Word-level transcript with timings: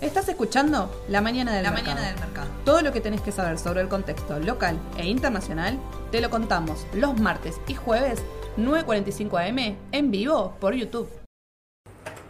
Estás 0.00 0.28
escuchando 0.28 0.90
La 1.08 1.20
Mañana 1.20 1.52
del, 1.52 1.62
La 1.62 1.70
mercado. 1.70 1.94
Mañana 1.94 2.12
del 2.12 2.20
Mercado. 2.20 2.48
Todo 2.64 2.82
lo 2.82 2.92
que 2.92 3.00
tenés 3.00 3.20
que 3.20 3.32
saber 3.32 3.58
sobre 3.58 3.80
el 3.80 3.88
contexto 3.88 4.38
local 4.38 4.78
e 4.98 5.06
internacional 5.06 5.78
te 6.10 6.20
lo 6.20 6.28
contamos 6.28 6.86
los 6.92 7.18
martes 7.20 7.60
y 7.66 7.74
jueves 7.74 8.22
9.45 8.58 9.48
am 9.48 9.76
en 9.92 10.10
vivo 10.10 10.56
por 10.60 10.74
YouTube. 10.74 11.08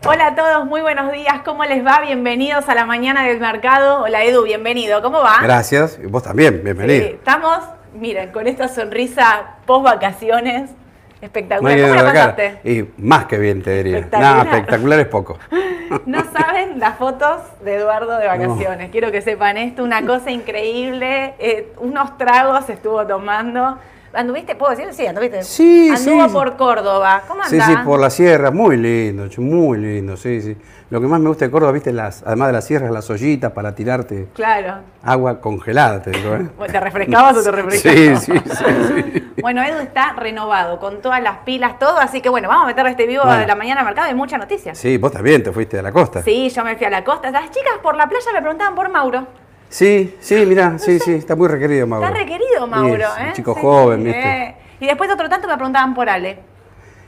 Hola 0.05 0.28
a 0.28 0.34
todos, 0.34 0.66
muy 0.66 0.80
buenos 0.80 1.12
días. 1.12 1.42
¿Cómo 1.45 1.64
les 1.64 1.84
va? 1.84 2.00
Bienvenidos 2.00 2.68
a 2.68 2.74
la 2.74 2.84
mañana 2.84 3.24
del 3.24 3.40
mercado. 3.40 4.02
Hola 4.02 4.24
Edu, 4.24 4.43
bienvenido. 4.43 5.00
¿Cómo 5.00 5.20
va? 5.20 5.40
Gracias. 5.43 5.98
Y 6.02 6.06
vos 6.06 6.22
también, 6.22 6.62
bienvenido. 6.64 7.04
Sí, 7.04 7.12
estamos, 7.14 7.59
miren, 7.95 8.32
con 8.32 8.46
esta 8.46 8.68
sonrisa 8.68 9.56
post 9.66 9.84
vacaciones. 9.84 10.70
No 11.23 11.27
Espectacular. 11.27 11.80
¿Cómo 11.80 11.95
la 11.95 12.02
pasaste? 12.12 12.59
Y 12.64 12.84
más 12.98 13.27
que 13.27 13.38
bien 13.38 13.62
te 13.62 13.70
diría. 13.77 13.98
Espectacular. 13.98 14.36
Nada, 14.36 14.50
espectacular 14.50 15.00
es 15.00 15.07
poco. 15.07 15.38
No 16.06 16.24
saben 16.33 16.80
las 16.80 16.96
fotos 16.96 17.42
de 17.62 17.74
Eduardo 17.74 18.16
de 18.16 18.27
vacaciones. 18.27 18.91
Quiero 18.91 19.12
que 19.12 19.20
sepan 19.20 19.59
esto, 19.59 19.84
una 19.84 20.05
cosa 20.06 20.30
increíble. 20.30 21.34
eh, 21.38 21.70
unos 21.80 22.16
tragos 22.16 22.66
estuvo 22.70 23.06
tomando. 23.06 23.77
¿Anduviste? 24.15 24.55
¿Puedo 24.55 24.74
decir? 24.74 24.93
Sí, 24.95 25.06
anduviste. 25.06 25.43
Sí, 25.43 25.91
Anduvo 25.95 26.29
sí. 26.29 26.32
por 26.32 26.56
Córdoba. 26.56 27.23
¿Cómo 27.29 27.45
Sí, 27.45 27.60
andás? 27.60 27.68
sí, 27.68 27.77
por 27.84 28.01
la 28.01 28.09
sierra, 28.09 28.51
muy 28.51 28.79
lindo, 28.79 29.29
muy 29.38 29.79
lindo, 29.79 30.16
sí, 30.16 30.41
sí. 30.41 30.57
Lo 30.92 31.01
que 31.01 31.06
más 31.06 31.20
me 31.20 31.28
gusta 31.30 31.46
de 31.46 31.51
Córdoba, 31.51 31.73
viste, 31.73 31.91
las, 31.91 32.23
además 32.23 32.48
de 32.48 32.52
las 32.52 32.66
sierras, 32.66 32.91
las 32.91 33.09
ollitas 33.09 33.51
para 33.52 33.74
tirarte 33.74 34.28
Claro. 34.34 34.74
agua 35.02 35.41
congelada, 35.41 36.02
te 36.02 36.10
digo, 36.10 36.34
¿eh? 36.34 36.46
¿Te 36.70 36.78
refrescabas 36.80 37.34
o 37.38 37.42
te 37.42 37.51
refrescabas? 37.51 38.23
Sí, 38.23 38.32
sí, 38.34 38.38
sí, 38.45 38.55
sí. 38.55 39.32
Bueno, 39.41 39.62
Edu 39.62 39.78
está 39.80 40.12
renovado, 40.12 40.78
con 40.78 41.01
todas 41.01 41.23
las 41.23 41.38
pilas, 41.46 41.78
todo, 41.78 41.96
así 41.96 42.20
que 42.20 42.28
bueno, 42.28 42.46
vamos 42.46 42.65
a 42.65 42.66
meter 42.66 42.87
este 42.88 43.06
vivo 43.06 43.23
Bueno. 43.24 43.41
de 43.41 43.46
la 43.46 43.55
mañana 43.55 43.80
al 43.80 43.87
mercado, 43.87 44.09
hay 44.09 44.15
muchas 44.15 44.38
noticias. 44.38 44.77
Sí, 44.77 44.98
vos 44.98 45.10
también 45.12 45.42
te 45.42 45.51
fuiste 45.51 45.78
de 45.78 45.82
la 45.82 45.92
costa. 45.92 46.23
Sí, 46.23 46.51
yo 46.51 46.62
me 46.62 46.77
fui 46.77 46.84
a 46.84 46.91
la 46.91 47.02
costa. 47.02 47.30
Las 47.30 47.51
chicas 47.51 47.73
por 47.82 47.96
la 47.96 48.07
playa 48.07 48.26
me 48.35 48.43
preguntaban 48.43 48.74
por 48.74 48.90
Mauro. 48.90 49.26
Sí, 49.70 50.15
sí, 50.20 50.45
mirá, 50.45 50.79
sí, 50.79 50.98
sí, 50.98 51.15
está 51.15 51.35
muy 51.37 51.48
requerido 51.48 51.87
Mauro. 51.87 52.07
Está 52.07 52.18
requerido 52.18 52.66
Mauro, 52.66 52.96
Sí, 52.96 53.02
es 53.16 53.24
¿eh? 53.24 53.26
Un 53.29 53.32
chico 53.32 53.54
Sí, 53.54 53.60
joven, 53.63 54.04
viste. 54.04 54.20
eh. 54.20 54.54
Y 54.80 54.87
después 54.88 55.10
otro 55.10 55.26
tanto 55.30 55.48
me 55.48 55.54
preguntaban 55.54 55.95
por 55.95 56.10
Ale. 56.10 56.38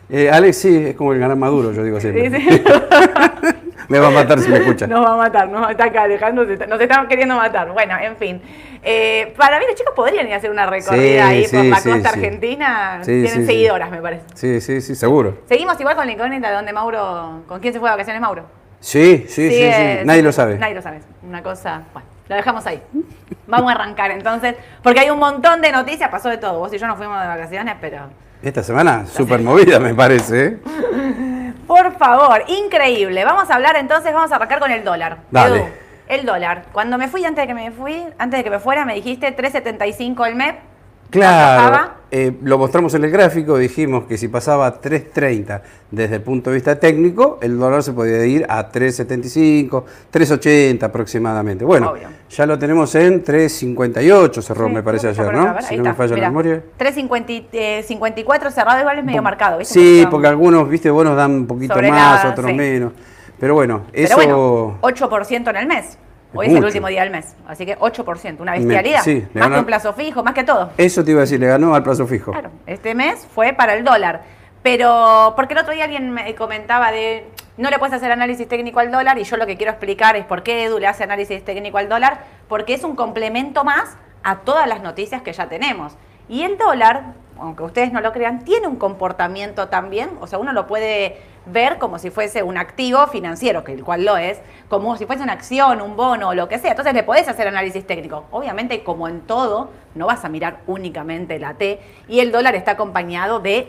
Eh, 0.08 0.30
Alex 0.30 0.56
sí, 0.58 0.76
es 0.88 0.96
como 0.96 1.12
el 1.12 1.18
ganar 1.18 1.36
maduro, 1.36 1.72
yo 1.72 1.82
digo 1.84 2.00
siempre. 2.00 2.30
Sí, 2.30 2.48
sí. 2.50 2.62
me 3.88 3.98
va 3.98 4.08
a 4.08 4.10
matar 4.10 4.38
si 4.40 4.48
me 4.48 4.58
escucha. 4.58 4.86
Nos 4.86 5.04
va 5.04 5.12
a 5.14 5.16
matar, 5.16 5.48
nos 5.48 5.68
acá 5.68 6.02
Alejandro, 6.02 6.44
nos 6.44 6.52
está- 6.52 6.66
nos 6.66 6.80
están 6.80 7.06
queriendo 7.08 7.36
matar. 7.36 7.70
Bueno, 7.72 7.94
en 8.00 8.16
fin. 8.16 8.42
Eh, 8.82 9.32
para 9.36 9.58
mí 9.58 9.64
los 9.66 9.74
chicos 9.76 9.94
podrían 9.96 10.26
ir 10.26 10.34
a 10.34 10.36
hacer 10.36 10.50
una 10.50 10.66
recorrida 10.66 11.02
Sí, 11.02 11.18
ahí 11.18 11.40
por 11.42 11.50
sí, 11.62 11.68
la 11.70 11.76
sí, 11.80 11.90
costa 11.90 12.08
argentina. 12.10 13.00
Tienen 13.04 13.46
seguidoras, 13.46 13.90
me 13.90 13.98
parece. 14.02 14.24
Sí, 14.34 14.60
sí, 14.60 14.80
sí, 14.80 14.94
seguro. 14.94 15.38
Seguimos 15.48 15.78
igual 15.80 15.96
con 15.96 16.06
la 16.06 16.12
incógnita 16.12 16.48
de 16.50 16.54
donde 16.54 16.72
Mauro, 16.72 17.42
¿con 17.46 17.60
quién 17.60 17.72
se 17.72 17.80
fue 17.80 17.88
de 17.88 17.94
vacaciones 17.94 18.20
Mauro? 18.20 18.44
Sí, 18.80 19.24
sí, 19.28 19.50
sí, 19.50 19.70
Nadie 20.04 20.22
lo 20.22 20.32
sabe. 20.32 20.58
Nadie 20.58 20.74
lo 20.74 20.82
sabe. 20.82 21.00
Una 21.26 21.42
cosa, 21.42 21.82
bueno, 21.94 22.06
lo 22.28 22.36
dejamos 22.36 22.66
ahí. 22.66 22.82
Vamos 23.46 23.70
a 23.72 23.74
arrancar 23.74 24.10
entonces, 24.10 24.54
porque 24.82 25.00
hay 25.00 25.08
un 25.10 25.18
montón 25.18 25.62
de 25.62 25.72
noticias, 25.72 26.10
pasó 26.10 26.28
de 26.28 26.36
todo. 26.36 26.58
Vos 26.58 26.72
y 26.74 26.78
yo 26.78 26.86
nos 26.86 26.98
fuimos 26.98 27.18
de 27.20 27.26
vacaciones, 27.26 27.76
pero 27.80 27.98
Esta 28.42 28.62
semana, 28.62 29.06
súper 29.06 29.40
movida, 29.40 29.80
me 29.80 29.94
parece. 29.94 30.46
¿eh? 30.46 30.58
por 31.66 31.96
favor, 31.96 32.44
increíble. 32.48 33.24
Vamos 33.24 33.50
a 33.50 33.54
hablar 33.54 33.76
entonces, 33.76 34.12
vamos 34.12 34.32
a 34.32 34.36
arrancar 34.36 34.58
con 34.58 34.70
el 34.70 34.84
dólar. 34.84 35.18
Dale. 35.30 35.56
Edu, 35.56 35.68
el 36.08 36.26
dólar. 36.26 36.64
Cuando 36.72 36.98
me 36.98 37.08
fui, 37.08 37.24
antes 37.24 37.42
de 37.42 37.46
que 37.46 37.54
me 37.54 37.70
fui, 37.70 38.04
antes 38.18 38.38
de 38.38 38.44
que 38.44 38.50
me 38.50 38.58
fuera, 38.58 38.84
me 38.84 38.94
dijiste 38.94 39.34
3.75 39.36 40.26
el 40.26 40.34
MEP. 40.34 40.73
Claro, 41.10 41.90
eh, 42.10 42.32
lo 42.42 42.58
mostramos 42.58 42.94
en 42.94 43.04
el 43.04 43.10
gráfico, 43.10 43.56
dijimos 43.58 44.04
que 44.04 44.16
si 44.18 44.28
pasaba 44.28 44.66
a 44.66 44.80
3.30 44.80 45.60
desde 45.90 46.16
el 46.16 46.22
punto 46.22 46.50
de 46.50 46.54
vista 46.54 46.78
técnico, 46.78 47.38
el 47.42 47.58
dólar 47.58 47.82
se 47.82 47.92
podía 47.92 48.24
ir 48.26 48.46
a 48.48 48.70
3.75, 48.70 49.84
3.80 50.12 50.82
aproximadamente. 50.82 51.64
Bueno, 51.64 51.90
Obvio. 51.90 52.08
ya 52.30 52.46
lo 52.46 52.58
tenemos 52.58 52.94
en 52.94 53.24
3.58, 53.24 54.42
cerró, 54.42 54.66
Sí, 54.68 54.72
me 54.74 54.82
parece 54.82 55.08
ayer, 55.08 55.32
¿no? 55.32 55.54
ver, 55.54 55.62
Si 55.64 55.76
no 55.76 55.84
me 55.84 55.94
falla 55.94 56.16
la 56.16 56.28
memoria. 56.28 56.62
3.54 56.78 58.50
cerrado 58.50 58.80
igual 58.80 58.98
es 58.98 59.04
medio 59.04 59.22
marcado, 59.22 59.58
¿viste? 59.58 59.74
Sí, 59.74 60.02
son 60.02 60.10
porque 60.10 60.26
algunos, 60.28 60.68
viste, 60.68 60.90
buenos 60.90 61.16
dan 61.16 61.30
un 61.32 61.46
poquito 61.46 61.74
más, 61.76 62.24
la- 62.24 62.30
otros 62.30 62.46
sí. 62.50 62.54
menos. 62.56 62.92
Pero 63.38 63.54
bueno, 63.54 63.82
Pero 63.92 64.04
eso... 64.06 64.16
bueno, 64.16 64.78
8% 64.82 65.50
en 65.50 65.56
el 65.56 65.66
mes. 65.66 65.98
Hoy 66.34 66.46
es 66.46 66.52
el 66.54 66.64
último 66.64 66.88
día 66.88 67.02
del 67.02 67.10
mes. 67.10 67.34
Así 67.46 67.64
que 67.66 67.76
8%, 67.78 68.40
una 68.40 68.52
bestialidad. 68.52 69.02
sí, 69.02 69.20
más 69.20 69.28
que 69.32 69.38
ganó- 69.38 69.58
un 69.60 69.64
plazo 69.66 69.92
fijo, 69.92 70.22
más 70.24 70.34
que 70.34 70.44
todo. 70.44 70.70
Eso 70.76 71.04
te 71.04 71.10
iba 71.12 71.20
a 71.20 71.22
decir, 71.22 71.38
le 71.40 71.46
ganó 71.46 71.74
al 71.74 71.82
plazo 71.82 72.06
fijo. 72.06 72.32
Claro, 72.32 72.50
este 72.66 72.94
mes 72.94 73.26
fue 73.34 73.52
para 73.52 73.74
el 73.74 73.84
dólar. 73.84 74.22
Pero, 74.62 75.34
porque 75.36 75.52
el 75.54 75.60
otro 75.60 75.74
día 75.74 75.84
alguien 75.84 76.10
me 76.10 76.34
comentaba 76.34 76.90
de, 76.90 77.26
no 77.58 77.68
le 77.68 77.78
puedes 77.78 77.94
hacer 77.94 78.10
análisis 78.10 78.48
técnico 78.48 78.80
al 78.80 78.90
dólar, 78.90 79.18
y 79.18 79.24
yo 79.24 79.36
lo 79.36 79.46
que 79.46 79.56
quiero 79.58 79.70
explicar 79.72 80.16
es 80.16 80.24
por 80.24 80.42
qué 80.42 80.64
Edu 80.64 80.78
le 80.78 80.86
hace 80.86 81.04
análisis 81.04 81.44
técnico 81.44 81.76
al 81.76 81.88
dólar, 81.90 82.20
porque 82.48 82.72
es 82.72 82.82
un 82.82 82.96
complemento 82.96 83.62
más 83.62 83.96
a 84.22 84.36
todas 84.36 84.66
las 84.66 84.82
noticias 84.82 85.20
que 85.20 85.34
ya 85.34 85.48
tenemos. 85.50 85.92
Y 86.30 86.44
el 86.44 86.56
dólar, 86.56 87.12
aunque 87.38 87.62
ustedes 87.62 87.92
no 87.92 88.00
lo 88.00 88.12
crean, 88.12 88.44
tiene 88.44 88.66
un 88.66 88.76
comportamiento 88.76 89.68
también, 89.68 90.10
o 90.20 90.26
sea, 90.26 90.38
uno 90.38 90.52
lo 90.52 90.66
puede 90.66 91.18
ver 91.46 91.78
como 91.78 91.98
si 91.98 92.10
fuese 92.10 92.42
un 92.42 92.56
activo 92.56 93.06
financiero, 93.08 93.64
que 93.64 93.72
el 93.72 93.84
cual 93.84 94.04
lo 94.04 94.16
es, 94.16 94.40
como 94.68 94.96
si 94.96 95.06
fuese 95.06 95.22
una 95.22 95.34
acción, 95.34 95.80
un 95.80 95.96
bono 95.96 96.30
o 96.30 96.34
lo 96.34 96.48
que 96.48 96.58
sea. 96.58 96.70
Entonces 96.70 96.94
le 96.94 97.02
podés 97.02 97.28
hacer 97.28 97.46
análisis 97.46 97.86
técnico. 97.86 98.24
Obviamente, 98.30 98.82
como 98.82 99.08
en 99.08 99.20
todo, 99.20 99.70
no 99.94 100.06
vas 100.06 100.24
a 100.24 100.28
mirar 100.28 100.60
únicamente 100.66 101.38
la 101.38 101.54
T 101.54 101.80
y 102.08 102.20
el 102.20 102.32
dólar 102.32 102.54
está 102.54 102.72
acompañado 102.72 103.40
de 103.40 103.68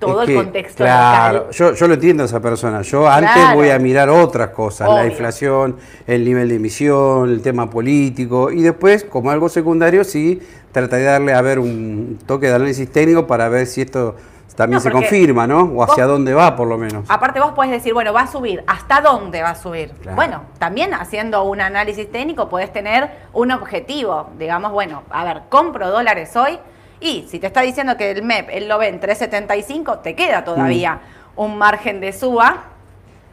todo 0.00 0.22
Es 0.22 0.28
el 0.30 0.34
contexto 0.36 0.82
claro, 0.82 1.38
local. 1.38 1.52
Yo, 1.52 1.74
yo 1.74 1.86
lo 1.86 1.94
entiendo 1.94 2.22
a 2.24 2.26
esa 2.26 2.40
persona. 2.40 2.82
Yo 2.82 3.08
antes 3.08 3.54
voy 3.54 3.70
a 3.70 3.78
mirar 3.78 4.08
otras 4.08 4.50
cosas, 4.50 4.88
la 4.88 5.06
inflación, 5.06 5.76
el 6.06 6.24
nivel 6.24 6.48
de 6.48 6.56
emisión, 6.56 7.28
el 7.28 7.42
tema 7.42 7.70
político, 7.70 8.50
y 8.50 8.62
después, 8.62 9.04
como 9.04 9.30
algo 9.30 9.48
secundario, 9.48 10.02
sí, 10.02 10.40
tratar 10.72 10.98
de 10.98 11.04
darle 11.04 11.34
a 11.34 11.42
ver 11.42 11.58
un 11.58 12.18
toque 12.26 12.48
de 12.48 12.54
análisis 12.54 12.90
técnico 12.90 13.26
para 13.26 13.48
ver 13.48 13.66
si 13.66 13.82
esto 13.82 14.16
también 14.56 14.76
No, 14.76 14.80
se 14.80 14.90
confirma, 14.90 15.46
¿no? 15.46 15.62
O 15.74 15.82
hacia 15.82 16.04
vos- 16.04 16.12
dónde 16.14 16.34
va, 16.34 16.54
por 16.54 16.68
lo 16.68 16.76
menos. 16.76 17.04
Aparte 17.08 17.40
vos 17.40 17.52
podés 17.52 17.70
decir, 17.70 17.94
bueno, 17.94 18.12
va 18.12 18.22
a 18.22 18.26
subir. 18.26 18.62
¿Hasta 18.66 19.00
dónde 19.00 19.42
va 19.42 19.50
a 19.50 19.54
subir? 19.54 19.90
Claro. 20.02 20.16
Bueno, 20.16 20.42
también 20.58 20.92
haciendo 20.92 21.44
un 21.44 21.60
análisis 21.62 22.10
técnico 22.12 22.48
podés 22.50 22.70
tener 22.70 23.08
un 23.32 23.52
objetivo. 23.52 24.28
Digamos, 24.38 24.72
bueno, 24.72 25.02
a 25.10 25.24
ver, 25.24 25.42
compro 25.48 25.88
dólares 25.88 26.36
hoy 26.36 26.58
y 27.00 27.26
si 27.28 27.38
te 27.38 27.46
está 27.46 27.62
diciendo 27.62 27.96
que 27.96 28.10
el 28.10 28.22
MEP 28.22 28.48
él 28.52 28.68
lo 28.68 28.78
ve 28.78 28.88
en 28.88 29.00
3.75, 29.00 30.02
te 30.02 30.14
queda 30.14 30.44
todavía 30.44 31.00
un 31.36 31.56
margen 31.58 32.00
de 32.00 32.12
suba. 32.12 32.64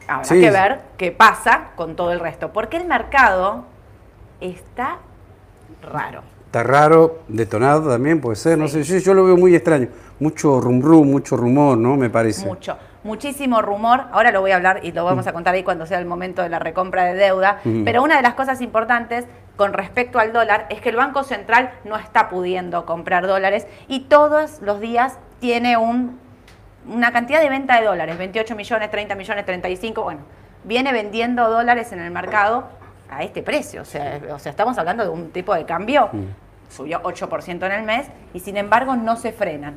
Habrá 0.08 0.22
Mm. 0.22 0.26
Sí. 0.26 0.40
que 0.42 0.52
ver 0.52 0.80
qué 0.98 1.12
pasa 1.12 1.72
con 1.76 1.96
todo 1.98 2.14
el 2.14 2.20
resto. 2.22 2.54
Porque 2.54 2.78
el 2.78 2.86
mercado 2.86 3.66
está 4.40 4.98
raro. 5.82 6.22
Está 6.46 6.64
raro, 6.64 7.20
detonado 7.28 7.90
también 7.92 8.22
puede 8.22 8.38
ser, 8.38 8.58
no 8.58 8.70
sé, 8.70 8.82
yo, 8.84 8.98
yo 9.00 9.14
lo 9.14 9.26
veo 9.26 9.36
muy 9.36 9.54
extraño. 9.54 9.90
Mucho 10.20 10.62
rum 10.62 10.82
rum, 10.82 11.10
mucho 11.12 11.36
rumor, 11.36 11.78
¿no? 11.78 11.98
Me 11.98 12.10
parece. 12.10 12.46
Mucho, 12.46 12.78
muchísimo 13.04 13.62
rumor. 13.62 14.06
Ahora 14.14 14.32
lo 14.32 14.40
voy 14.42 14.52
a 14.52 14.56
hablar 14.56 14.80
y 14.84 14.94
lo 14.94 15.04
vamos 15.04 15.28
a 15.28 15.34
contar 15.34 15.54
ahí 15.54 15.64
cuando 15.64 15.86
sea 15.86 16.00
el 16.00 16.06
momento 16.06 16.42
de 16.42 16.50
la 16.50 16.60
recompra 16.60 17.04
de 17.04 17.16
deuda. 17.16 17.60
Mm. 17.66 17.84
Pero 17.84 18.02
una 18.02 18.16
de 18.16 18.22
las 18.22 18.34
cosas 18.36 18.62
importantes 18.62 19.26
con 19.58 19.74
respecto 19.74 20.20
al 20.20 20.32
dólar 20.32 20.68
es 20.70 20.80
que 20.82 20.90
el 20.90 20.96
Banco 20.96 21.24
Central 21.24 21.72
no 21.84 21.98
está 21.98 22.30
pudiendo 22.30 22.86
comprar 22.86 23.28
dólares 23.28 23.68
y 23.88 24.02
todos 24.02 24.62
los 24.62 24.80
días 24.80 25.18
tiene 25.40 25.76
un, 25.78 26.20
una 26.88 27.12
cantidad 27.12 27.42
de 27.42 27.50
venta 27.50 27.80
de 27.80 27.86
dólares, 27.86 28.18
28 28.18 28.56
millones, 28.56 28.90
30 28.92 29.16
millones, 29.16 29.46
35, 29.46 30.04
bueno, 30.04 30.22
viene 30.64 30.94
vendiendo 30.94 31.50
dólares 31.50 31.92
en 31.92 32.00
el 32.00 32.12
mercado 32.12 32.70
a 33.10 33.24
este 33.24 33.42
precio. 33.42 33.82
O 33.82 33.86
sea, 33.86 34.20
o 34.32 34.40
sea 34.40 34.50
estamos 34.52 34.78
hablando 34.78 35.04
de 35.04 35.10
un 35.10 35.32
tipo 35.32 35.54
de 35.56 35.66
cambio, 35.66 36.10
subió 36.70 37.02
8% 37.02 37.66
en 37.66 37.72
el 37.72 37.84
mes 37.84 38.08
y 38.34 38.40
sin 38.40 38.58
embargo 38.58 38.96
no 38.96 39.16
se 39.16 39.32
frenan. 39.32 39.76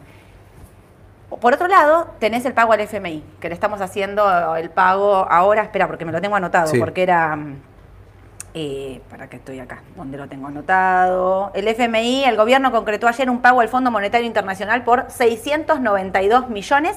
Por 1.41 1.54
otro 1.54 1.68
lado, 1.68 2.08
tenés 2.18 2.44
el 2.44 2.52
pago 2.54 2.72
al 2.72 2.80
FMI, 2.80 3.22
que 3.41 3.48
le 3.48 3.54
estamos 3.54 3.80
haciendo 3.80 4.56
el 4.56 4.68
pago 4.68 5.27
ahora, 5.30 5.62
espera, 5.62 5.86
porque 5.86 6.04
me 6.04 6.10
lo 6.12 6.21
tengo 6.21 6.34
anotado, 6.36 6.66
Sí. 6.66 6.78
porque 6.78 7.03
era... 7.04 7.38
eh, 8.54 9.00
¿Para 9.08 9.28
qué 9.28 9.36
estoy 9.36 9.60
acá? 9.60 9.82
¿Dónde 9.97 10.18
lo 10.18 10.28
tengo 10.28 10.48
anotado? 10.48 11.52
El 11.54 11.68
FMI, 11.68 12.24
el 12.24 12.36
gobierno 12.36 12.72
concretó 12.72 13.06
ayer 13.06 13.30
un 13.30 13.41
pago 13.41 13.60
al 13.60 13.68
Fondo 13.68 13.91
Monetario 13.91 14.26
Internacional 14.26 14.82
por 14.82 15.06
692 15.08 16.48
millones 16.48 16.97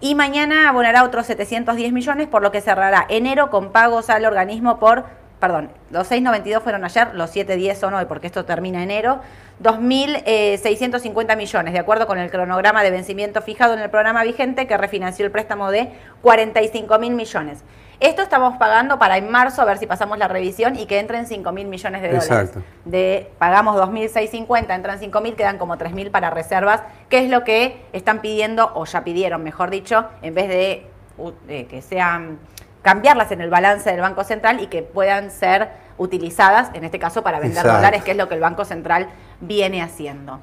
y 0.00 0.14
mañana 0.14 0.68
abonará 0.68 1.04
otros 1.04 1.26
710 1.26 1.92
millones, 1.92 2.28
por 2.28 2.42
lo 2.42 2.52
que 2.52 2.60
cerrará 2.60 3.04
enero 3.08 3.50
con 3.50 3.72
pagos 3.72 4.08
al 4.10 4.24
organismo 4.24 4.78
por, 4.78 5.04
perdón, 5.40 5.70
los 5.90 6.06
692 6.06 6.62
fueron 6.62 6.84
ayer, 6.84 7.14
los 7.14 7.30
710 7.30 7.78
son 7.78 7.94
hoy, 7.94 8.06
porque 8.06 8.28
esto 8.28 8.44
termina 8.44 8.82
enero, 8.82 9.20
2.650 9.62 11.36
millones, 11.36 11.72
de 11.72 11.80
acuerdo 11.80 12.06
con 12.06 12.18
el 12.18 12.30
cronograma 12.30 12.82
de 12.82 12.92
vencimiento 12.92 13.42
fijado 13.42 13.74
en 13.74 13.80
el 13.80 13.90
programa 13.90 14.22
vigente 14.22 14.66
que 14.66 14.76
refinanció 14.76 15.26
el 15.26 15.32
préstamo 15.32 15.70
de 15.70 15.90
45 16.22 16.98
mil 16.98 17.14
millones. 17.14 17.64
Esto 18.00 18.22
estamos 18.22 18.56
pagando 18.58 18.96
para 19.00 19.16
en 19.16 19.28
marzo, 19.28 19.60
a 19.60 19.64
ver 19.64 19.78
si 19.78 19.86
pasamos 19.86 20.18
la 20.18 20.28
revisión 20.28 20.76
y 20.76 20.86
que 20.86 21.00
entren 21.00 21.26
5 21.26 21.50
mil 21.50 21.66
millones 21.66 22.00
de 22.00 22.08
dólares. 22.08 22.30
Exacto. 22.30 22.62
De, 22.84 23.32
pagamos 23.38 23.76
2.650, 23.76 24.72
entran 24.72 25.00
5.000, 25.00 25.34
quedan 25.34 25.58
como 25.58 25.76
3.000 25.76 26.12
para 26.12 26.30
reservas, 26.30 26.82
que 27.08 27.24
es 27.24 27.28
lo 27.28 27.42
que 27.42 27.84
están 27.92 28.20
pidiendo, 28.20 28.70
o 28.74 28.84
ya 28.84 29.02
pidieron, 29.02 29.42
mejor 29.42 29.70
dicho, 29.70 30.06
en 30.22 30.32
vez 30.34 30.48
de, 30.48 30.86
uh, 31.16 31.32
que 31.68 31.82
sean 31.82 32.38
cambiarlas 32.82 33.32
en 33.32 33.40
el 33.40 33.50
balance 33.50 33.90
del 33.90 34.00
Banco 34.00 34.22
Central 34.22 34.60
y 34.60 34.68
que 34.68 34.82
puedan 34.82 35.32
ser 35.32 35.68
utilizadas, 35.98 36.70
en 36.74 36.84
este 36.84 37.00
caso, 37.00 37.24
para 37.24 37.40
vender 37.40 37.58
Exacto. 37.58 37.78
dólares, 37.78 38.04
que 38.04 38.12
es 38.12 38.16
lo 38.16 38.28
que 38.28 38.36
el 38.36 38.40
Banco 38.40 38.64
Central 38.64 39.08
viene 39.40 39.82
haciendo. 39.82 40.38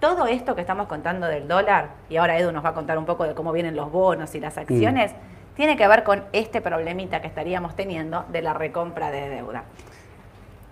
Todo 0.00 0.26
esto 0.26 0.54
que 0.54 0.62
estamos 0.62 0.88
contando 0.88 1.26
del 1.26 1.46
dólar, 1.46 1.90
y 2.08 2.16
ahora 2.16 2.38
Edu 2.38 2.50
nos 2.50 2.64
va 2.64 2.70
a 2.70 2.74
contar 2.74 2.96
un 2.96 3.04
poco 3.04 3.24
de 3.24 3.34
cómo 3.34 3.52
vienen 3.52 3.76
los 3.76 3.92
bonos 3.92 4.34
y 4.34 4.40
las 4.40 4.56
acciones, 4.56 5.12
tiene 5.56 5.76
que 5.76 5.86
ver 5.86 6.02
con 6.02 6.22
este 6.32 6.60
problemita 6.60 7.20
que 7.20 7.26
estaríamos 7.28 7.76
teniendo 7.76 8.24
de 8.32 8.42
la 8.42 8.54
recompra 8.54 9.10
de 9.10 9.28
deuda. 9.28 9.64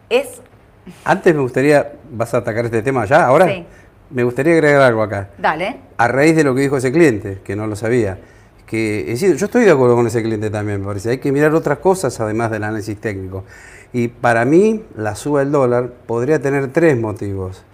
Es, 0.08 0.40
Antes 1.04 1.34
me 1.34 1.42
gustaría, 1.42 1.92
¿vas 2.10 2.34
a 2.34 2.38
atacar 2.38 2.64
este 2.64 2.82
tema 2.82 3.04
ya? 3.04 3.26
¿Ahora? 3.26 3.46
Sí. 3.46 3.64
Me 4.10 4.24
gustaría 4.24 4.54
agregar 4.54 4.82
algo 4.82 5.02
acá. 5.02 5.28
dale, 5.38 5.76
A 5.96 6.08
raíz 6.08 6.34
de 6.34 6.42
lo 6.42 6.54
que 6.54 6.62
dijo 6.62 6.76
ese 6.76 6.90
cliente, 6.90 7.38
que 7.44 7.54
no 7.54 7.66
lo 7.68 7.76
sabía. 7.76 8.18
Que, 8.66 9.00
es 9.00 9.20
decir, 9.20 9.36
yo 9.36 9.46
estoy 9.46 9.64
de 9.64 9.70
acuerdo 9.70 9.94
con 9.94 10.06
ese 10.06 10.22
cliente 10.22 10.50
también, 10.50 10.80
me 10.80 10.86
parece. 10.86 11.10
Hay 11.10 11.18
que 11.18 11.30
mirar 11.30 11.54
otras 11.54 11.78
cosas 11.78 12.18
además 12.20 12.50
del 12.50 12.64
análisis 12.64 13.00
técnico. 13.00 13.44
Y 13.92 14.08
para 14.08 14.44
mí, 14.44 14.84
la 14.96 15.14
suba 15.14 15.40
del 15.40 15.52
dólar 15.52 15.90
podría 16.06 16.40
tener 16.40 16.72
tres 16.72 16.98
motivos. 16.98 17.64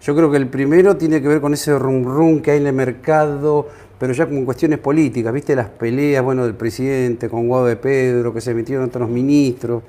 Yo 0.00 0.14
creo 0.14 0.30
que 0.30 0.36
el 0.36 0.48
primero 0.48 0.96
tiene 0.96 1.22
que 1.22 1.28
ver 1.28 1.40
con 1.40 1.54
ese 1.54 1.78
rum 1.78 2.04
rum 2.04 2.42
que 2.42 2.52
hay 2.52 2.58
en 2.58 2.66
el 2.66 2.72
mercado, 2.72 3.68
pero 3.98 4.12
ya 4.12 4.26
con 4.26 4.44
cuestiones 4.44 4.78
políticas, 4.78 5.32
¿viste? 5.32 5.54
Las 5.56 5.68
peleas, 5.68 6.22
bueno, 6.24 6.44
del 6.44 6.54
presidente 6.54 7.28
con 7.28 7.46
Guado 7.48 7.66
de 7.66 7.76
Pedro, 7.76 8.32
que 8.34 8.40
se 8.40 8.54
metieron 8.54 8.84
otros 8.86 9.08
ministros. 9.08 9.82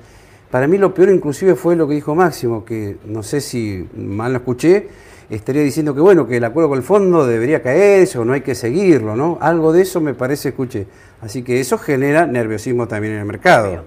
Para 0.51 0.67
mí 0.67 0.77
lo 0.77 0.93
peor 0.93 1.09
inclusive 1.09 1.55
fue 1.55 1.75
lo 1.75 1.87
que 1.87 1.95
dijo 1.95 2.15
Máximo, 2.15 2.63
que 2.63 2.97
no 3.05 3.23
sé 3.23 3.41
si 3.41 3.87
mal 3.97 4.31
lo 4.31 4.37
escuché, 4.37 4.87
estaría 5.29 5.63
diciendo 5.63 5.93
que 5.95 6.01
bueno, 6.01 6.27
que 6.27 6.37
el 6.37 6.43
acuerdo 6.43 6.69
con 6.69 6.77
el 6.77 6.83
fondo 6.83 7.25
debería 7.25 7.61
caerse 7.61 8.19
o 8.19 8.25
no 8.25 8.33
hay 8.33 8.41
que 8.41 8.55
seguirlo, 8.55 9.15
¿no? 9.15 9.37
Algo 9.41 9.73
de 9.73 9.81
eso 9.81 9.99
me 10.01 10.13
parece, 10.13 10.49
escuché. 10.49 10.85
Así 11.21 11.41
que 11.43 11.59
eso 11.59 11.77
genera 11.77 12.27
nerviosismo 12.27 12.87
también 12.87 13.13
en 13.15 13.19
el 13.21 13.25
mercado. 13.25 13.83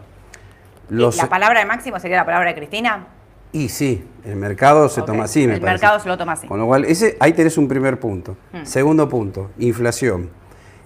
Los- 0.91 1.17
¿la 1.17 1.29
palabra 1.29 1.61
de 1.61 1.67
Máximo 1.67 2.01
sería 2.01 2.17
la 2.19 2.25
palabra 2.27 2.49
de 2.51 2.57
Cristina? 2.57 3.07
Y 3.53 3.69
sí, 3.69 4.05
el 4.25 4.37
mercado 4.37 4.89
se 4.89 5.03
toma 5.03 5.25
así, 5.25 5.47
me 5.47 5.55
el 5.55 5.61
parece. 5.61 5.75
mercado 5.75 6.01
se 6.01 6.09
lo 6.09 6.19
toma 6.19 6.33
así. 6.33 6.47
Con 6.47 6.59
lo 6.59 6.67
cual, 6.67 6.85
ese, 6.85 7.17
ahí 7.21 7.33
tenés 7.33 7.57
un 7.59 7.69
primer 7.69 7.99
punto. 7.99 8.37
Hmm. 8.53 8.65
Segundo 8.65 9.09
punto, 9.09 9.51
inflación. 9.59 10.31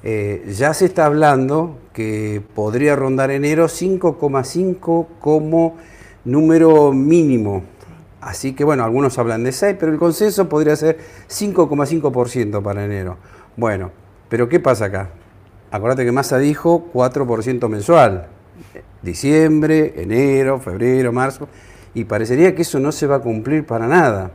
Eh, 0.05 0.53
ya 0.57 0.75
se 0.75 0.87
está 0.87 1.07
hablando 1.07 1.79
que 1.93 2.43
podría 2.55 2.97
rondar 2.97 3.31
enero 3.31 3.67
5,5 3.67 5.07
como 5.21 5.77
número 6.25 6.93
mínimo. 6.93 7.65
Así 8.21 8.53
que 8.53 8.65
bueno, 8.65 8.85
algunos 8.85 9.19
hablan 9.19 9.43
de 9.43 9.53
6, 9.53 9.77
pero 9.79 9.93
el 9.93 9.99
consenso 9.99 10.49
podría 10.49 10.77
ser 10.77 10.99
5,5% 11.29 12.63
para 12.63 12.85
enero. 12.85 13.17
Bueno, 13.57 13.91
pero 14.29 14.49
¿qué 14.49 14.61
pasa 14.61 14.87
acá? 14.87 15.11
Acordate 15.73 16.05
que 16.05 16.13
Massa 16.13 16.39
dijo 16.39 16.89
4% 16.93 17.69
mensual. 17.69 18.29
Diciembre, 19.03 19.95
enero, 19.97 20.61
febrero, 20.61 21.13
marzo. 21.13 21.49
Y 21.95 22.05
parecería 22.05 22.55
que 22.55 22.63
eso 22.63 22.79
no 22.81 22.91
se 22.93 23.07
va 23.07 23.17
a 23.17 23.21
cumplir 23.21 23.67
para 23.67 23.87
nada. 23.87 24.31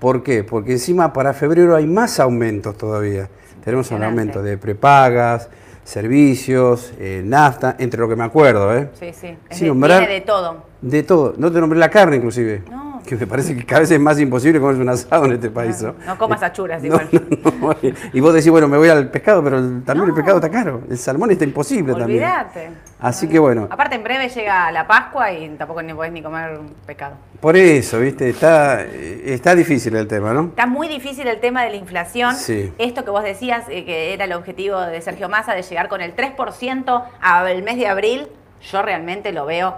¿Por 0.00 0.22
qué? 0.22 0.44
Porque 0.44 0.72
encima 0.72 1.12
para 1.12 1.32
febrero 1.32 1.74
hay 1.76 1.86
más 1.86 2.20
aumentos 2.20 2.76
todavía. 2.76 3.28
Tenemos 3.64 3.90
un 3.90 4.02
aumento 4.02 4.42
de 4.42 4.56
prepagas, 4.58 5.48
servicios, 5.84 6.92
eh, 6.98 7.22
nafta, 7.24 7.76
entre 7.78 8.00
lo 8.00 8.08
que 8.08 8.16
me 8.16 8.24
acuerdo, 8.24 8.76
¿eh? 8.76 8.90
Sí, 8.98 9.10
sí. 9.12 9.36
Es 9.48 9.58
Sin 9.58 9.68
nombrar- 9.68 10.06
de 10.08 10.20
todo. 10.20 10.64
De 10.80 11.02
todo. 11.02 11.34
No 11.36 11.50
te 11.50 11.60
nombré 11.60 11.78
la 11.78 11.88
carne, 11.90 12.16
inclusive. 12.16 12.62
No. 12.70 12.87
Que 13.06 13.16
me 13.16 13.26
parece 13.26 13.56
que 13.56 13.64
cada 13.64 13.80
vez 13.80 13.90
es 13.90 14.00
más 14.00 14.18
imposible 14.20 14.60
comerse 14.60 14.80
un 14.82 14.88
asado 14.88 15.26
en 15.26 15.32
este 15.32 15.50
país. 15.50 15.80
¿no? 15.82 15.94
No 16.06 16.18
comas 16.18 16.42
achuras, 16.42 16.82
igual. 16.84 17.08
no. 17.12 17.76
Y 18.12 18.20
vos 18.20 18.34
decís, 18.34 18.50
bueno, 18.50 18.68
me 18.68 18.76
voy 18.78 18.88
al 18.88 19.08
pescado, 19.10 19.42
pero 19.42 19.58
el- 19.58 19.82
también 19.84 20.08
el 20.08 20.14
pescado 20.14 20.36
está 20.38 20.50
caro. 20.50 20.82
El 20.90 20.98
salmón 20.98 21.30
está 21.30 21.44
imposible 21.44 21.94
también. 21.94 22.22
Olvídate. 22.24 22.70
Así 23.00 23.28
que 23.28 23.38
bueno, 23.38 23.68
Aparte, 23.70 23.94
en 23.94 24.02
breve 24.02 24.28
llega 24.28 24.72
la 24.72 24.86
Pascua 24.86 25.30
y 25.32 25.48
tampoco 25.50 25.82
ni 25.82 25.94
podés 25.94 26.10
ni 26.12 26.20
comer 26.22 26.58
pescado. 26.84 27.14
por 27.40 27.56
eso, 27.56 28.00
¿viste? 28.00 28.28
Está, 28.30 28.82
está 28.82 29.54
difícil 29.54 29.94
el 29.94 30.08
tema, 30.08 30.32
¿no? 30.32 30.46
Está 30.46 30.66
muy 30.66 30.88
difícil 30.88 31.26
el 31.28 31.38
tema 31.38 31.62
de 31.62 31.70
la 31.70 31.76
inflación. 31.76 32.34
Sí. 32.34 32.72
Esto 32.78 33.04
que 33.04 33.10
vos 33.10 33.22
decías, 33.22 33.64
eh, 33.68 33.84
que 33.84 34.12
era 34.14 34.24
el 34.24 34.32
objetivo 34.32 34.80
de 34.80 35.00
Sergio 35.00 35.28
Massa, 35.28 35.54
de 35.54 35.62
llegar 35.62 35.88
con 35.88 36.00
el 36.00 36.16
3% 36.16 37.04
al 37.20 37.62
mes 37.62 37.76
de 37.76 37.86
abril, 37.86 38.28
yo 38.72 38.82
realmente 38.82 39.30
lo 39.32 39.46
veo 39.46 39.76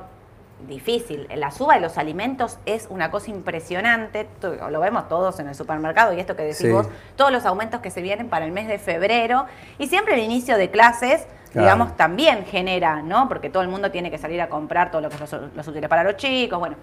difícil. 0.67 1.27
La 1.35 1.51
suba 1.51 1.75
de 1.75 1.81
los 1.81 1.99
alimentos 1.99 2.59
es 2.67 2.87
una 2.91 3.11
cosa 3.11 3.31
impresionante. 3.31 4.27
Lo 4.71 4.81
vemos 4.81 5.09
todos 5.09 5.39
en 5.41 5.49
el 5.49 5.55
supermercado 5.55 6.13
y 6.13 6.21
esto 6.21 6.37
que 6.37 6.43
decís 6.43 6.59
Sí. 6.59 6.71
vos, 6.71 6.87
todos 7.17 7.33
los 7.33 7.45
aumentos 7.47 7.81
que 7.81 7.91
se 7.91 8.03
vienen 8.03 8.29
para 8.29 8.45
el 8.45 8.53
mes 8.53 8.69
de 8.69 8.79
febrero. 8.79 9.47
Y 9.79 9.87
siempre 9.89 10.15
el 10.15 10.21
inicio 10.21 10.57
de 10.57 10.71
clases, 10.71 11.27
Claro. 11.53 11.67
digamos, 11.67 11.97
también 11.97 12.45
genera, 12.47 13.03
¿no? 13.03 13.29
Porque 13.29 13.51
todo 13.51 13.63
el 13.63 13.69
mundo 13.69 13.91
tiene 13.91 14.11
que 14.11 14.19
salir 14.19 14.41
a 14.41 14.49
comprar 14.49 14.91
todo 14.91 15.01
lo 15.03 15.09
que 15.09 15.17
es 15.17 15.21
los, 15.21 15.33
los 15.55 15.67
útiles 15.69 15.89
para 15.89 16.05
los 16.05 16.17
chicos. 16.17 16.59
Bueno, 16.59 16.77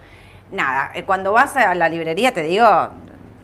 nada, 0.52 0.92
eh, 0.94 1.04
cuando 1.04 1.32
vas 1.32 1.56
a 1.56 1.74
la 1.76 1.88
librería, 1.90 2.34
te 2.34 2.42
digo, 2.44 2.66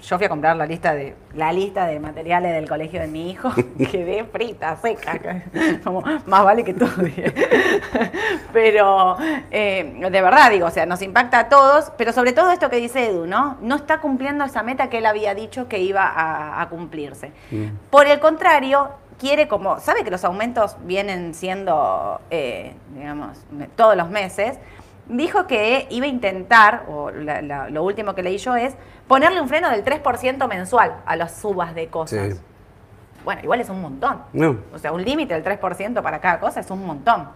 yo 0.04 0.18
fui 0.18 0.26
a 0.26 0.30
comprar 0.30 0.56
la 0.56 0.66
lista 0.66 0.94
de 0.94 1.16
la 1.34 1.52
lista 1.52 1.88
de 1.88 2.00
materiales 2.00 2.54
del 2.54 2.68
colegio 2.68 3.00
de 3.00 3.08
mi 3.08 3.32
hijo, 3.32 3.52
quedé 3.92 4.26
frita, 4.26 4.76
seca, 4.78 5.44
como 5.84 6.02
más 6.02 6.44
vale 6.44 6.64
que 6.64 6.74
todo. 6.74 6.90
pero 8.54 9.18
eh, 9.50 9.98
de 10.00 10.22
verdad 10.22 10.52
digo, 10.52 10.68
o 10.68 10.72
sea, 10.72 10.86
nos 10.86 11.02
impacta 11.02 11.40
a 11.40 11.50
todos, 11.50 11.92
pero 11.98 12.12
sobre 12.12 12.34
todo 12.34 12.52
esto 12.52 12.70
que 12.70 12.78
dice 12.78 13.08
Edu, 13.08 13.26
¿no? 13.26 13.58
No 13.62 13.76
está 13.76 14.00
cumpliendo 14.00 14.44
esa 14.44 14.62
meta 14.62 14.90
que 14.90 15.00
él 15.00 15.06
había 15.06 15.34
dicho 15.34 15.68
que 15.68 15.80
iba 15.80 16.06
a, 16.06 16.62
a 16.62 16.70
cumplirse. 16.70 17.32
Por 17.90 18.08
el 18.08 18.20
contrario, 18.20 18.90
quiere 19.18 19.48
como, 19.48 19.80
sabe 19.80 20.04
que 20.04 20.12
los 20.12 20.26
aumentos 20.26 20.76
vienen 20.84 21.34
siendo, 21.34 22.20
eh, 22.30 22.74
digamos, 22.94 23.38
todos 23.76 23.96
los 23.96 24.10
meses, 24.10 24.60
dijo 25.08 25.48
que 25.48 25.88
iba 25.90 26.06
a 26.06 26.10
intentar, 26.10 26.86
o 26.88 27.12
la- 27.12 27.42
la- 27.42 27.70
lo 27.70 27.84
último 27.84 28.16
que 28.16 28.24
leí 28.24 28.38
yo 28.38 28.56
es, 28.56 28.74
ponerle 29.08 29.42
un 29.42 29.50
freno 29.50 29.70
del 29.70 29.84
3% 29.84 30.48
mensual 30.48 30.98
a 31.06 31.16
las 31.16 31.36
subas 31.36 31.76
de 31.76 31.88
cosas. 31.88 32.34
Sí. 32.36 32.40
Bueno, 33.26 33.42
igual 33.44 33.62
es 33.62 33.70
un 33.70 33.82
montón. 33.82 34.22
No. 34.34 34.58
O 34.74 34.78
sea, 34.80 34.92
un 34.92 35.04
límite 35.04 35.34
del 35.34 35.44
3% 35.44 36.02
para 36.02 36.20
cada 36.20 36.40
cosa 36.40 36.60
es 36.60 36.70
un 36.72 36.86
montón. 36.86 37.30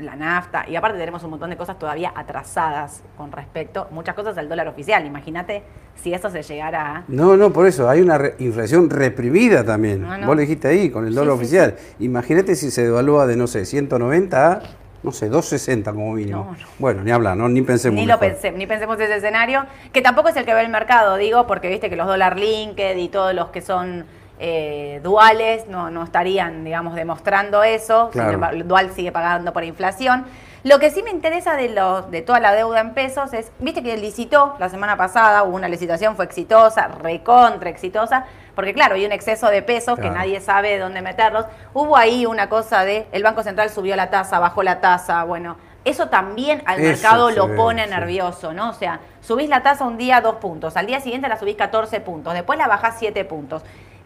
La 0.00 0.16
nafta, 0.16 0.68
y 0.68 0.74
aparte 0.74 0.98
tenemos 0.98 1.22
un 1.22 1.30
montón 1.30 1.50
de 1.50 1.56
cosas 1.56 1.78
todavía 1.78 2.12
atrasadas 2.16 3.04
con 3.16 3.30
respecto, 3.30 3.86
muchas 3.92 4.16
cosas 4.16 4.36
al 4.38 4.48
dólar 4.48 4.66
oficial. 4.66 5.06
Imagínate 5.06 5.62
si 5.94 6.12
eso 6.12 6.30
se 6.30 6.42
llegara 6.42 6.96
a... 6.96 7.04
No, 7.06 7.36
no, 7.36 7.52
por 7.52 7.64
eso, 7.68 7.88
hay 7.88 8.00
una 8.00 8.18
re- 8.18 8.34
inflación 8.40 8.90
reprimida 8.90 9.62
también. 9.64 10.02
No, 10.02 10.18
no. 10.18 10.26
Vos 10.26 10.34
le 10.34 10.42
dijiste 10.42 10.66
ahí, 10.66 10.90
con 10.90 11.06
el 11.06 11.14
dólar 11.14 11.34
sí, 11.34 11.38
oficial. 11.38 11.76
Imagínate 12.00 12.56
si 12.56 12.72
se 12.72 12.82
devalúa 12.82 13.24
de, 13.28 13.36
no 13.36 13.46
sé, 13.46 13.64
190 13.64 14.52
a, 14.52 14.62
no 15.04 15.12
sé, 15.12 15.28
260 15.28 15.92
como 15.92 16.14
mínimo. 16.14 16.44
No, 16.44 16.52
no. 16.52 16.66
Bueno, 16.78 17.04
ni 17.04 17.10
hablar, 17.10 17.36
¿no? 17.36 17.48
ni 17.48 17.60
pensemos. 17.60 18.00
Ni 18.00 18.06
lo 18.06 18.18
mejor. 18.18 18.32
pensé, 18.32 18.50
ni 18.52 18.66
pensemos 18.66 18.98
ese 18.98 19.14
escenario, 19.16 19.66
que 19.92 20.00
tampoco 20.00 20.30
es 20.30 20.36
el 20.36 20.46
que 20.46 20.54
ve 20.54 20.62
el 20.62 20.70
mercado, 20.70 21.16
digo, 21.16 21.46
porque 21.46 21.68
viste 21.68 21.90
que 21.90 21.96
los 21.96 22.06
dólar 22.06 22.38
linked 22.38 22.96
y 22.96 23.08
todos 23.08 23.34
los 23.34 23.50
que 23.50 23.60
son 23.60 24.06
eh, 24.40 25.00
duales 25.04 25.68
no, 25.68 25.90
no 25.90 26.02
estarían, 26.02 26.64
digamos, 26.64 26.94
demostrando 26.94 27.62
eso. 27.62 28.08
Claro. 28.10 28.30
Sin 28.30 28.34
embargo, 28.34 28.56
el 28.56 28.66
dual 28.66 28.90
sigue 28.94 29.12
pagando 29.12 29.52
por 29.52 29.62
inflación. 29.62 30.24
Lo 30.64 30.78
que 30.78 30.90
sí 30.90 31.02
me 31.02 31.10
interesa 31.10 31.56
de, 31.56 31.68
los, 31.68 32.10
de 32.10 32.22
toda 32.22 32.40
la 32.40 32.54
deuda 32.54 32.80
en 32.80 32.94
pesos 32.94 33.34
es, 33.34 33.52
viste 33.58 33.82
que 33.82 33.98
licitó 33.98 34.56
la 34.58 34.70
semana 34.70 34.96
pasada, 34.96 35.42
hubo 35.42 35.54
una 35.54 35.68
licitación, 35.68 36.16
fue 36.16 36.24
exitosa, 36.24 36.88
recontra 36.88 37.68
exitosa, 37.68 38.24
porque 38.54 38.72
claro, 38.72 38.94
hay 38.94 39.04
un 39.04 39.12
exceso 39.12 39.48
de 39.48 39.60
pesos 39.60 39.98
que 39.98 40.08
nadie 40.08 40.40
sabe 40.40 40.78
dónde 40.78 41.02
meterlos. 41.02 41.44
Hubo 41.74 41.98
ahí 41.98 42.24
una 42.24 42.48
cosa 42.48 42.86
de, 42.86 43.06
el 43.12 43.22
Banco 43.22 43.42
Central 43.42 43.68
subió 43.68 43.94
la 43.94 44.08
tasa, 44.08 44.38
bajó 44.38 44.62
la 44.62 44.80
tasa, 44.80 45.22
bueno, 45.24 45.58
eso 45.84 46.08
también 46.08 46.62
al 46.64 46.80
Eso 46.80 46.88
mercado 46.88 47.30
lo 47.30 47.48
ve, 47.48 47.56
pone 47.56 47.84
sí. 47.84 47.90
nervioso, 47.90 48.54
¿no? 48.54 48.70
O 48.70 48.74
sea, 48.74 49.00
subís 49.20 49.50
la 49.50 49.62
tasa 49.62 49.84
un 49.84 49.98
día 49.98 50.22
dos 50.22 50.36
puntos, 50.36 50.78
al 50.78 50.86
día 50.86 51.00
siguiente 51.00 51.28
la 51.28 51.38
subís 51.38 51.56
14 51.56 52.00
puntos, 52.00 52.32
después 52.32 52.58
la 52.58 52.68
bajás 52.68 52.94
7 52.98 53.22
puntos. 53.26 53.62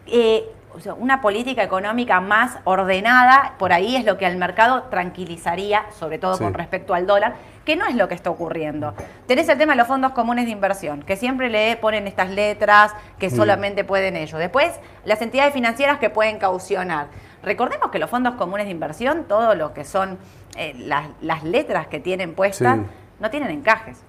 Eh, 0.07 0.51
o 0.73 0.79
sea, 0.79 0.93
una 0.93 1.19
política 1.21 1.63
económica 1.63 2.21
más 2.21 2.57
ordenada, 2.63 3.53
por 3.57 3.73
ahí 3.73 3.95
es 3.95 4.05
lo 4.05 4.17
que 4.17 4.25
al 4.25 4.37
mercado 4.37 4.83
tranquilizaría, 4.83 5.85
sobre 5.97 6.19
todo 6.19 6.35
Sí. 6.35 6.43
con 6.43 6.53
respecto 6.53 6.93
al 6.93 7.07
dólar, 7.07 7.35
que 7.65 7.75
no 7.75 7.85
es 7.85 7.95
lo 7.95 8.07
que 8.07 8.15
está 8.15 8.29
ocurriendo. 8.29 8.93
Tenés 9.27 9.49
el 9.49 9.57
tema 9.57 9.73
de 9.73 9.77
los 9.77 9.87
fondos 9.87 10.11
comunes 10.13 10.45
de 10.45 10.51
inversión, 10.51 11.01
que 11.03 11.15
siempre 11.15 11.49
le 11.49 11.75
ponen 11.77 12.07
estas 12.07 12.29
letras 12.29 12.93
que 13.17 13.27
Mm. 13.29 13.35
solamente 13.35 13.83
pueden 13.83 14.15
ellos. 14.15 14.39
Después, 14.39 14.79
las 15.05 15.21
entidades 15.21 15.53
financieras 15.53 15.99
que 15.99 16.09
pueden 16.09 16.37
caucionar. 16.39 17.07
Recordemos 17.43 17.89
que 17.91 17.99
los 17.99 18.09
fondos 18.09 18.35
comunes 18.35 18.65
de 18.65 18.71
inversión, 18.71 19.25
todo 19.25 19.55
lo 19.55 19.73
que 19.73 19.83
son 19.85 20.17
eh, 20.57 20.73
las, 20.77 21.07
las 21.21 21.43
letras 21.43 21.87
que 21.87 21.99
tienen 21.99 22.33
puestas, 22.33 22.77
Sí. 22.79 22.85
no 23.19 23.29
tienen 23.29 23.51
encajes. 23.51 24.01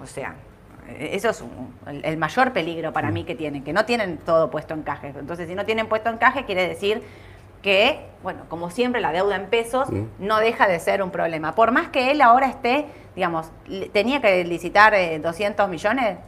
O 0.00 0.06
sea, 0.06 0.34
eso 0.98 1.30
es 1.30 1.40
un- 1.40 1.74
el, 1.86 2.04
el 2.04 2.16
mayor 2.16 2.52
peligro 2.52 2.92
para 2.92 3.10
mí 3.10 3.24
que 3.24 3.34
tienen, 3.34 3.62
que 3.64 3.72
no 3.72 3.84
tienen 3.84 4.18
todo 4.18 4.50
puesto 4.50 4.74
en 4.74 4.82
caje. 4.82 5.12
Entonces, 5.18 5.48
si 5.48 5.54
no 5.54 5.64
tienen 5.64 5.86
puesto 5.88 6.08
en 6.10 6.18
caje, 6.18 6.44
quiere 6.44 6.66
decir 6.68 7.02
que, 7.62 8.00
bueno, 8.22 8.42
como 8.48 8.70
siempre, 8.70 9.00
la 9.00 9.12
deuda 9.12 9.36
en 9.36 9.46
pesos 9.46 9.88
no 10.18 10.38
deja 10.38 10.66
de 10.66 10.78
ser 10.80 11.02
un 11.02 11.10
problema. 11.10 11.54
Por 11.54 11.72
más 11.72 11.88
que 11.88 12.10
él 12.10 12.22
ahora 12.22 12.46
esté, 12.46 12.86
digamos, 13.14 13.50
tenía 13.92 14.20
que 14.20 14.44
licitar 14.44 14.94
eh, 14.94 15.18
200 15.18 15.68
millones, 15.68 16.18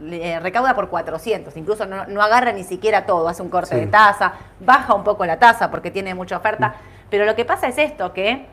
le- 0.00 0.32
eh, 0.32 0.40
recauda 0.40 0.74
por 0.74 0.88
400, 0.90 1.56
incluso 1.56 1.86
no, 1.86 2.04
no 2.06 2.20
agarra 2.22 2.52
ni 2.52 2.64
siquiera 2.64 3.06
todo, 3.06 3.28
hace 3.28 3.40
un 3.42 3.48
corte 3.48 3.74
Sí. 3.74 3.80
de 3.80 3.86
tasa, 3.86 4.34
baja 4.60 4.94
un 4.94 5.04
poco 5.04 5.24
la 5.24 5.38
tasa 5.38 5.70
porque 5.70 5.90
tiene 5.90 6.14
mucha 6.14 6.36
oferta, 6.36 6.74
pero 7.08 7.24
lo 7.24 7.34
que 7.36 7.44
pasa 7.44 7.68
es 7.68 7.78
esto, 7.78 8.12
que 8.12 8.46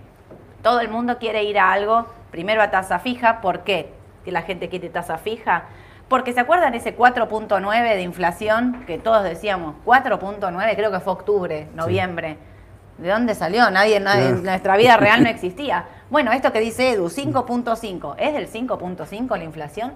todo 0.62 0.80
el 0.80 0.90
mundo 0.90 1.18
quiere 1.18 1.44
ir 1.44 1.58
a 1.60 1.72
algo, 1.74 2.06
primero 2.32 2.62
a 2.62 2.70
tasa 2.72 3.00
fija, 3.00 3.42
¿por 3.42 3.62
qué? 3.62 3.92
Que 4.24 4.32
la 4.32 4.42
gente 4.42 4.70
quiere 4.70 4.90
tasa 4.90 5.18
fija. 5.18 5.64
Porque 6.08 6.34
se 6.34 6.40
acuerdan 6.40 6.74
ese 6.74 6.98
4.9 6.98 7.96
de 7.96 8.02
inflación 8.02 8.84
que 8.88 8.98
todos 8.98 9.24
decíamos, 9.24 9.76
4.9, 9.86 10.76
creo 10.76 10.92
que 10.92 11.00
fue 11.00 11.14
octubre, 11.14 11.68
noviembre. 11.76 12.38
¿De 12.98 13.10
dónde 13.10 13.36
salió? 13.36 13.70
Nadie, 13.70 14.00
nadie 14.00 14.30
en 14.30 14.44
nuestra 14.44 14.76
vida 14.76 14.98
real 14.98 15.24
no 15.24 15.30
existía. 15.30 15.86
Bueno, 16.10 16.32
esto 16.32 16.52
que 16.52 16.60
dice 16.60 16.92
Edu, 16.92 17.10
5.5, 17.10 18.16
¿es 18.18 18.34
del 18.34 18.52
5.5 18.52 19.38
la 19.38 19.44
inflación? 19.44 19.94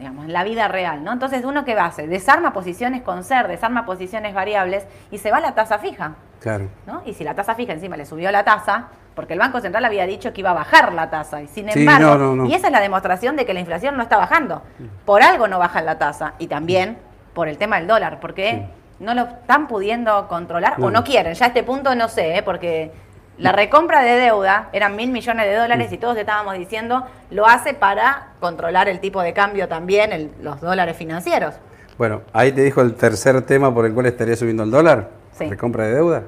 digamos, 0.00 0.24
en 0.24 0.32
la 0.32 0.44
vida 0.44 0.66
real, 0.66 1.04
¿no? 1.04 1.12
Entonces, 1.12 1.44
uno 1.44 1.64
que 1.64 1.74
va 1.74 1.82
a 1.82 1.86
hacer, 1.88 2.08
desarma 2.08 2.54
posiciones 2.54 3.02
con 3.02 3.22
ser, 3.22 3.48
desarma 3.48 3.84
posiciones 3.84 4.34
variables 4.34 4.86
y 5.10 5.18
se 5.18 5.30
va 5.30 5.36
a 5.36 5.40
la 5.40 5.54
tasa 5.54 5.78
fija. 5.78 6.14
Claro. 6.40 6.70
¿no? 6.86 7.02
Y 7.04 7.12
si 7.12 7.22
la 7.22 7.34
tasa 7.34 7.54
fija 7.54 7.74
encima 7.74 7.98
le 7.98 8.06
subió 8.06 8.32
la 8.32 8.42
tasa, 8.42 8.88
porque 9.14 9.34
el 9.34 9.38
Banco 9.38 9.60
Central 9.60 9.84
había 9.84 10.06
dicho 10.06 10.32
que 10.32 10.40
iba 10.40 10.50
a 10.50 10.54
bajar 10.54 10.92
la 10.92 11.10
tasa, 11.10 11.42
y 11.42 11.46
sin 11.46 11.68
embargo, 11.68 12.46
y 12.46 12.54
esa 12.54 12.68
es 12.68 12.72
la 12.72 12.80
demostración 12.80 13.36
de 13.36 13.44
que 13.44 13.54
la 13.54 13.60
inflación 13.60 13.96
no 13.96 14.02
está 14.02 14.16
bajando. 14.16 14.62
Por 15.04 15.22
algo 15.22 15.48
no 15.48 15.58
baja 15.58 15.82
la 15.82 15.98
tasa, 15.98 16.34
y 16.38 16.46
también 16.46 16.98
por 17.34 17.48
el 17.48 17.58
tema 17.58 17.76
del 17.78 17.86
dólar, 17.86 18.18
porque 18.20 18.66
no 18.98 19.14
lo 19.14 19.22
están 19.22 19.66
pudiendo 19.66 20.28
controlar 20.28 20.74
o 20.80 20.90
no 20.90 21.02
quieren. 21.04 21.34
Ya 21.34 21.46
a 21.46 21.48
este 21.48 21.62
punto 21.62 21.94
no 21.94 22.08
sé, 22.08 22.36
¿eh? 22.36 22.42
porque 22.42 22.92
la 23.38 23.52
recompra 23.52 24.02
de 24.02 24.16
deuda 24.16 24.68
eran 24.72 24.94
mil 24.96 25.10
millones 25.10 25.46
de 25.46 25.56
dólares 25.56 25.90
y 25.92 25.98
todos 25.98 26.16
estábamos 26.18 26.58
diciendo 26.58 27.06
lo 27.30 27.46
hace 27.46 27.72
para 27.72 28.34
controlar 28.38 28.88
el 28.88 29.00
tipo 29.00 29.22
de 29.22 29.32
cambio 29.32 29.66
también, 29.66 30.32
los 30.42 30.60
dólares 30.60 30.96
financieros. 30.96 31.54
Bueno, 31.96 32.22
ahí 32.32 32.52
te 32.52 32.62
dijo 32.62 32.82
el 32.82 32.94
tercer 32.94 33.40
tema 33.42 33.72
por 33.72 33.86
el 33.86 33.94
cual 33.94 34.06
estaría 34.06 34.36
subiendo 34.36 34.62
el 34.62 34.70
dólar. 34.70 35.08
Sí. 35.32 35.48
¿Recompra 35.48 35.84
de 35.84 35.94
deuda? 35.94 36.22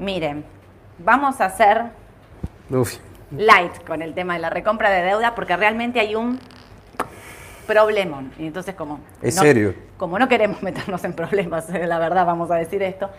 Miren, 0.00 0.44
vamos 0.98 1.40
a 1.40 1.46
hacer 1.46 1.84
light 3.30 3.84
con 3.86 4.02
el 4.02 4.14
tema 4.14 4.34
de 4.34 4.40
la 4.40 4.50
recompra 4.50 4.90
de 4.90 5.02
deuda 5.02 5.34
porque 5.34 5.56
realmente 5.56 6.00
hay 6.00 6.14
un 6.14 6.38
problemón. 7.66 8.32
Y 8.38 8.46
entonces 8.46 8.74
como... 8.74 9.00
¿Es 9.22 9.36
serio? 9.36 9.74
Como 9.96 10.18
no 10.18 10.28
queremos 10.28 10.62
meternos 10.62 11.04
en 11.04 11.12
problemas, 11.12 11.68
la 11.68 11.98
verdad 11.98 12.26
vamos 12.26 12.50
a 12.50 12.56
decir 12.56 12.82
esto, 12.82 13.10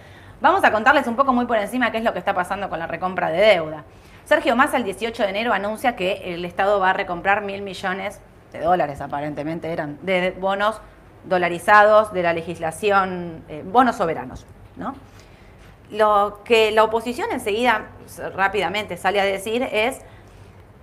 Vamos 0.41 0.63
a 0.63 0.71
contarles 0.71 1.05
un 1.07 1.17
poco 1.17 1.33
muy 1.33 1.45
por 1.45 1.57
encima 1.57 1.91
qué 1.91 1.97
es 1.97 2.03
lo 2.03 2.13
que 2.13 2.19
está 2.19 2.33
pasando 2.33 2.69
con 2.69 2.79
la 2.79 2.87
recompra 2.87 3.29
de 3.29 3.41
deuda. 3.41 3.83
Sergio 4.23 4.55
Massa 4.55 4.77
el 4.77 4.85
18 4.85 5.23
de 5.23 5.29
enero 5.29 5.51
anuncia 5.51 5.97
que 5.97 6.33
el 6.33 6.45
Estado 6.45 6.79
va 6.79 6.91
a 6.91 6.93
recomprar 6.93 7.41
mil 7.41 7.61
millones 7.61 8.21
de 8.53 8.61
dólares, 8.61 9.01
aparentemente 9.01 9.73
eran, 9.73 9.97
de 10.01 10.31
bonos 10.31 10.79
dolarizados 11.25 12.13
de 12.13 12.23
la 12.23 12.31
legislación, 12.31 13.43
eh, 13.49 13.63
bonos 13.65 13.97
soberanos. 13.97 14.45
¿no? 14.77 14.95
Lo 15.89 16.41
que 16.43 16.71
la 16.71 16.83
oposición 16.83 17.31
enseguida 17.31 17.87
rápidamente 18.35 18.95
sale 18.97 19.19
a 19.19 19.25
decir 19.25 19.63
es, 19.63 20.01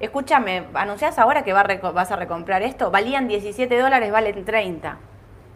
escúchame, 0.01 0.65
anunciás 0.75 1.19
ahora 1.19 1.45
que 1.45 1.53
vas 1.53 2.11
a 2.11 2.17
recomprar 2.17 2.63
esto, 2.63 2.91
valían 2.91 3.29
17 3.29 3.79
dólares, 3.79 4.11
valen 4.11 4.45
30, 4.45 4.99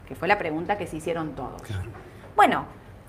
que 0.07 0.14
fue 0.14 0.28
la 0.28 0.38
pregunta 0.38 0.78
que 0.78 0.87
se 0.87 0.97
hicieron 0.97 1.35
todos. 1.35 1.62
Bueno, 2.37 2.66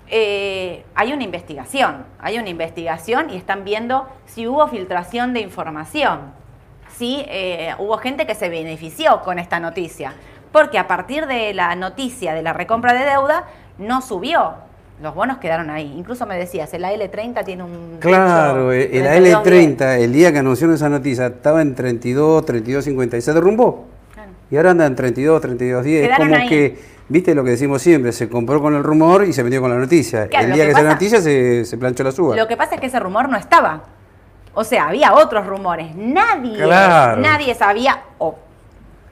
eh, 0.08 0.84
hay 0.94 1.12
una 1.12 1.22
investigación, 1.22 2.04
hay 2.18 2.38
una 2.38 2.48
investigación 2.48 3.30
y 3.30 3.36
están 3.36 3.64
viendo 3.64 4.08
si 4.26 4.46
hubo 4.46 4.66
filtración 4.68 5.32
de 5.32 5.40
información, 5.40 6.32
si 6.96 7.24
eh, 7.28 7.74
hubo 7.78 7.96
gente 7.98 8.26
que 8.26 8.34
se 8.34 8.48
benefició 8.48 9.22
con 9.22 9.38
esta 9.38 9.60
noticia, 9.60 10.12
porque 10.50 10.78
a 10.78 10.86
partir 10.86 11.26
de 11.26 11.54
la 11.54 11.74
noticia 11.76 12.34
de 12.34 12.42
la 12.42 12.52
recompra 12.52 12.92
de 12.92 13.06
deuda 13.06 13.46
no 13.78 14.02
subió. 14.02 14.54
Los 15.00 15.14
bonos 15.14 15.38
quedaron 15.38 15.70
ahí. 15.70 15.94
Incluso 15.96 16.26
me 16.26 16.36
decías, 16.36 16.72
el 16.74 16.84
AL30 16.84 17.44
tiene 17.44 17.64
un... 17.64 17.96
Claro, 18.00 18.72
el 18.72 19.06
AL30, 19.06 19.98
el 19.98 20.12
día 20.12 20.32
que 20.32 20.38
anunciaron 20.38 20.76
esa 20.76 20.88
noticia, 20.88 21.26
estaba 21.26 21.62
en 21.62 21.74
32, 21.74 22.46
32.50 22.46 23.18
y 23.18 23.20
se 23.20 23.32
derrumbó. 23.32 23.86
Y 24.50 24.56
ahora 24.56 24.72
anda 24.72 24.86
en 24.86 24.94
32, 24.94 25.42
32.10. 25.42 25.86
Es 25.88 26.18
como 26.18 26.48
que 26.48 26.92
Viste 27.12 27.34
lo 27.34 27.44
que 27.44 27.50
decimos 27.50 27.82
siempre, 27.82 28.10
se 28.10 28.26
compró 28.28 28.62
con 28.62 28.74
el 28.74 28.82
rumor 28.82 29.24
y 29.24 29.34
se 29.34 29.42
vendió 29.42 29.60
con 29.60 29.70
la 29.70 29.76
noticia. 29.76 30.22
el 30.22 30.52
día 30.52 30.66
que, 30.66 30.72
salió 30.72 30.88
la 30.88 30.94
noticia 30.94 31.20
se, 31.20 31.76
planchó 31.78 32.04
la 32.04 32.12
suba. 32.12 32.34
Lo 32.34 32.48
que 32.48 32.56
pasa 32.56 32.76
es 32.76 32.80
que 32.80 32.86
ese 32.86 32.98
rumor 33.00 33.28
no 33.28 33.36
estaba. 33.36 33.82
O 34.54 34.64
sea, 34.64 34.88
había 34.88 35.12
otros 35.12 35.46
rumores. 35.46 35.94
Nadie, 35.94 36.66
nadie 36.66 37.54
sabía, 37.54 38.02
o 38.16 38.38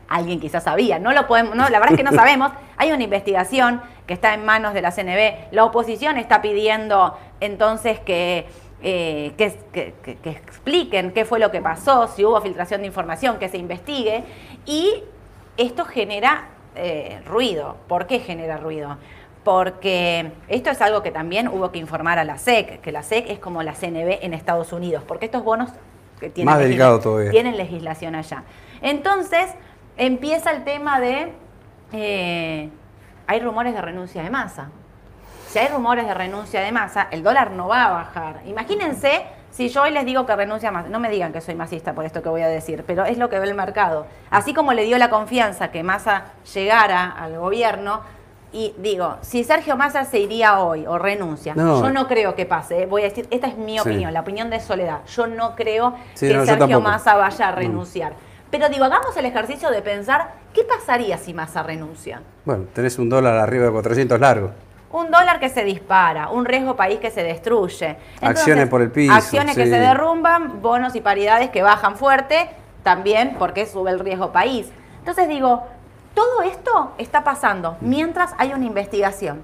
alguien 0.09 0.41
quizás 0.41 0.65
sabía, 0.65 0.99
no 0.99 1.13
lo 1.13 1.27
podemos, 1.27 1.55
no, 1.55 1.69
la 1.69 1.79
verdad 1.79 1.93
es 1.93 1.99
que 1.99 2.03
no 2.03 2.13
sabemos. 2.15 2.53
Hay 2.79 2.91
una 2.91 3.03
investigación 3.03 3.83
que 4.11 4.15
está 4.15 4.35
en 4.35 4.45
manos 4.45 4.75
de 4.75 4.83
la 4.83 4.91
CNB. 4.91 5.53
La 5.53 5.65
oposición 5.65 6.17
está 6.19 6.43
pidiendo 6.43 7.17
entonces 7.39 8.01
que, 8.01 8.45
eh, 8.83 9.35
que, 9.37 9.95
que 10.03 10.31
expliquen 10.31 11.13
qué 11.13 11.25
fue 11.25 11.39
lo 11.39 11.53
que 11.53 11.61
pasó, 11.61 12.09
si 12.09 12.25
hubo 12.25 12.41
filtración 12.41 12.81
de 12.81 12.89
información, 12.89 13.39
que 13.39 13.49
se 13.49 13.57
investigue. 13.57 14.25
Y 14.67 15.05
esto 15.57 15.85
genera 15.85 16.49
eh, 16.75 17.23
ruido. 17.25 17.77
¿Por 17.87 18.09
qué 18.09 18.19
genera 18.19 18.57
ruido? 18.57 18.97
Porque 19.45 20.33
esto 20.49 20.71
es 20.71 20.81
algo 20.83 21.05
que 21.05 21.13
también 21.13 21.47
hubo 21.47 21.71
que 21.71 21.79
informar 21.79 22.19
a 22.19 22.25
la 22.25 22.37
SEC, 22.37 22.81
que 22.81 22.91
la 22.91 23.05
SEC 23.05 23.31
es 23.31 23.39
como 23.39 23.63
la 23.63 23.75
CNB 23.75 24.25
en 24.25 24.35
Estados 24.35 24.73
Unidos, 24.73 25.05
porque 25.07 25.27
estos 25.27 25.45
bonos 25.45 25.71
que 26.19 26.31
tienen, 26.31 26.53
tienen 27.31 27.57
legislación 27.57 28.17
allá. 28.17 28.43
Entonces 28.83 29.55
empieza 29.97 30.51
el 30.51 30.65
tema 30.65 30.99
de, 30.99 31.33
eh, 31.93 32.71
hay 33.31 33.39
rumores 33.39 33.73
de 33.75 33.81
renuncia 33.81 34.25
de 34.25 34.31
masa. 34.31 34.71
Si 35.47 35.61
hay 35.61 35.69
rumores 35.69 36.05
de 36.05 36.15
renuncia 36.15 36.63
de 36.63 36.73
masa, 36.73 37.07
el 37.13 37.23
dólar 37.23 37.53
no 37.53 37.69
va 37.69 37.85
a 37.85 37.91
bajar. 37.91 38.41
Imagínense 38.45 39.23
si 39.53 39.69
yo 39.69 39.83
hoy 39.83 39.93
les 39.93 40.05
digo 40.05 40.27
que 40.27 40.35
renuncia 40.35 40.73
más, 40.73 40.89
no 40.89 40.99
me 40.99 41.11
digan 41.11 41.33
que 41.33 41.41
soy 41.41 41.55
masista 41.55 41.93
por 41.93 42.05
esto 42.05 42.25
que 42.25 42.29
voy 42.29 42.43
a 42.43 42.49
decir, 42.49 42.83
pero 42.85 43.05
es 43.05 43.19
lo 43.19 43.31
que 43.31 43.39
ve 43.39 43.47
el 43.47 43.55
mercado. 43.55 44.07
Así 44.31 44.53
como 44.53 44.73
le 44.73 44.83
dio 44.83 44.99
la 44.99 45.11
confianza 45.11 45.71
que 45.71 45.85
Massa 45.85 46.25
llegara 46.53 47.09
al 47.09 47.39
gobierno, 47.39 48.01
y 48.53 48.75
digo, 48.79 49.19
si 49.21 49.45
Sergio 49.45 49.77
Massa 49.77 50.05
se 50.05 50.19
iría 50.19 50.59
hoy 50.59 50.85
o 50.85 50.99
renuncia, 50.99 51.55
yo 51.55 51.89
no 51.89 52.09
creo 52.09 52.35
que 52.35 52.47
pase. 52.47 52.83
¿eh? 52.83 52.87
Voy 52.87 53.03
a 53.03 53.05
decir, 53.05 53.29
esta 53.31 53.47
es 53.47 53.57
mi 53.57 53.79
opinión, 53.79 54.13
la 54.13 54.23
opinión 54.23 54.51
de 54.51 54.59
Soledad. 54.59 55.03
Yo 55.07 55.29
no 55.29 55.55
creo 55.55 55.95
que 56.19 56.45
Sergio 56.45 56.81
Massa 56.81 57.15
vaya 57.15 57.49
a 57.49 57.53
renunciar. 57.53 58.13
Pero 58.51 58.69
digo, 58.69 58.85
hagamos 58.85 59.17
el 59.17 59.27
ejercicio 59.27 59.71
de 59.71 59.83
pensar, 59.83 60.33
¿qué 60.53 60.65
pasaría 60.65 61.19
si 61.19 61.33
Massa 61.35 61.63
renuncia? 61.63 62.21
Bueno, 62.45 62.65
tenés 62.75 62.99
un 62.99 63.09
dólar 63.09 63.37
arriba 63.37 63.67
de 63.67 63.73
400 63.73 64.21
largo 64.21 64.51
un 64.93 65.11
dólar 65.11 65.39
que 65.39 65.49
se 65.49 65.65
dispara, 65.65 66.31
un 66.31 66.45
riesgo 66.45 66.75
país 66.75 66.99
que 66.99 67.11
se 67.11 67.23
destruye. 67.23 67.97
acciones 68.21 68.69
por 68.69 68.83
el 68.83 68.91
piso. 68.91 69.13
Acciones 69.13 69.57
que 69.57 69.67
se 69.67 69.79
derrumban, 69.79 70.61
bonos 70.61 70.97
y 70.97 71.01
paridades 71.01 71.51
que 71.51 71.63
bajan 71.63 71.97
fuerte, 71.97 72.51
también 72.83 73.37
porque 73.39 73.67
sube 73.67 73.91
el 73.91 74.01
riesgo 74.01 74.33
país. 74.33 74.67
Entonces 74.99 75.29
digo, 75.29 75.65
todo 76.15 76.43
esto 76.43 76.93
está 76.99 77.23
pasando 77.23 77.77
mientras 77.81 78.35
hay 78.39 78.53
una 78.53 78.65
investigación. 78.65 79.43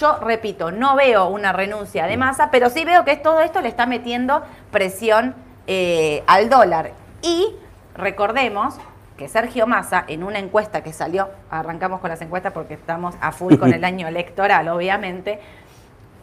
Yo 0.00 0.18
repito, 0.18 0.72
no 0.72 0.96
veo 0.96 1.28
una 1.28 1.52
renuncia 1.52 2.06
de 2.06 2.16
masa, 2.16 2.50
pero 2.50 2.70
sí 2.70 2.84
veo 2.84 3.04
que 3.04 3.16
todo 3.16 3.40
esto 3.40 3.60
le 3.60 3.68
está 3.68 3.86
metiendo 3.86 4.42
presión 4.72 5.36
eh, 5.68 6.24
al 6.26 6.50
dólar. 6.50 6.90
Y 7.22 7.54
recordemos 7.94 8.78
que 9.16 9.28
Sergio 9.28 9.66
Massa, 9.66 10.04
en 10.08 10.24
una 10.24 10.38
encuesta 10.38 10.82
que 10.82 10.92
salió, 10.92 11.30
arrancamos 11.50 12.00
con 12.00 12.10
las 12.10 12.20
encuestas 12.20 12.52
porque 12.52 12.74
estamos 12.74 13.14
a 13.20 13.32
full 13.32 13.56
con 13.56 13.72
el 13.72 13.84
año 13.84 14.08
electoral, 14.08 14.68
obviamente, 14.68 15.40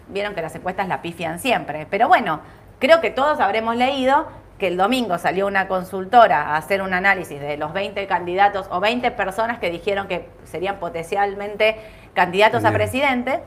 vieron 0.10 0.36
que 0.36 0.42
las 0.42 0.54
encuestas 0.56 0.88
la 0.88 1.02
pifian 1.02 1.40
siempre. 1.40 1.88
Pero 1.90 2.08
bueno, 2.08 2.42
creo 2.80 3.00
que 3.00 3.10
todos 3.10 3.40
habremos 3.40 3.76
leído 3.76 4.28
que 4.60 4.68
el 4.68 4.78
domingo 4.78 5.18
salió 5.18 5.48
una 5.48 5.68
consultora 5.68 6.50
a 6.50 6.58
hacer 6.58 6.84
un 6.84 6.94
análisis 6.94 7.40
de 7.40 7.58
los 7.58 7.74
20 7.74 8.06
candidatos 8.06 8.68
o 8.70 8.80
20 8.80 9.10
personas 9.12 9.58
que 9.58 9.72
dijeron 9.72 10.08
que 10.08 10.30
serían 10.44 10.78
potencialmente 10.78 11.78
candidatos 12.14 12.64
a 12.66 12.72
presidente, 12.72 13.40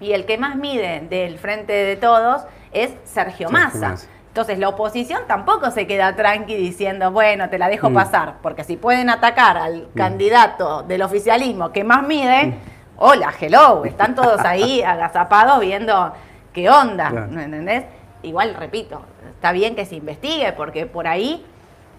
y 0.00 0.12
el 0.12 0.26
que 0.26 0.36
más 0.36 0.56
mide 0.56 1.00
del 1.08 1.38
frente 1.38 1.72
de 1.72 1.96
todos 1.96 2.42
es 2.72 2.90
Sergio, 3.04 3.50
Massa. 3.50 3.96
Entonces 4.30 4.60
la 4.60 4.68
oposición 4.68 5.22
tampoco 5.26 5.72
se 5.72 5.88
queda 5.88 6.14
tranqui 6.14 6.54
diciendo, 6.54 7.10
bueno, 7.10 7.48
te 7.48 7.58
la 7.58 7.68
dejo 7.68 7.90
mm. 7.90 7.94
pasar, 7.94 8.34
porque 8.40 8.62
si 8.62 8.76
pueden 8.76 9.10
atacar 9.10 9.58
al 9.58 9.88
mm. 9.88 9.96
candidato 9.96 10.84
del 10.84 11.02
oficialismo 11.02 11.72
que 11.72 11.82
más 11.82 12.06
mide, 12.06 12.46
mm. 12.46 12.54
hola, 12.98 13.34
hello, 13.40 13.84
están 13.84 14.14
todos 14.14 14.40
ahí 14.44 14.82
agazapados 14.86 15.58
viendo 15.58 16.12
qué 16.52 16.70
onda, 16.70 17.10
¿no 17.10 17.40
entendés? 17.40 17.86
Igual, 18.22 18.54
repito, 18.54 19.02
está 19.34 19.50
bien 19.50 19.74
que 19.74 19.84
se 19.84 19.96
investigue, 19.96 20.52
porque 20.52 20.86
por 20.86 21.08
ahí 21.08 21.44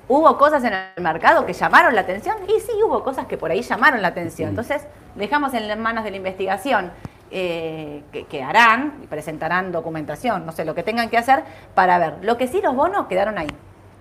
hubo 0.07 0.38
cosas 0.38 0.63
en 0.63 0.71
el 0.73 1.03
mercado 1.03 1.45
que 1.45 1.51
llamaron 1.51 1.95
la 1.95 2.01
atención, 2.01 2.38
y 2.47 2.61
sí 2.61 2.71
hubo 2.81 3.03
cosas 3.03 3.25
que 3.25 3.38
por 3.38 3.51
ahí 3.51 3.61
llamaron 3.61 4.01
la 4.01 4.07
atención. 4.07 4.51
Entonces, 4.51 4.88
dejamos 5.15 5.53
en 5.53 5.77
manos 5.81 6.05
de 6.05 6.11
la 6.11 6.17
investigación 6.17 6.91
eh, 7.31 8.03
que, 8.29 8.43
harán 8.43 9.00
y 9.03 9.07
presentarán 9.07 9.71
documentación, 9.71 10.45
no 10.45 10.51
sé, 10.51 10.65
lo 10.65 10.75
que 10.75 10.83
tengan 10.83 11.09
que 11.09 11.17
hacer 11.17 11.43
para 11.73 11.97
ver. 11.97 12.15
Lo 12.21 12.38
que 12.38 12.47
sí 12.47 12.61
los 12.61 12.75
bonos 12.75 13.07
quedaron 13.07 13.38
ahí. 13.38 13.47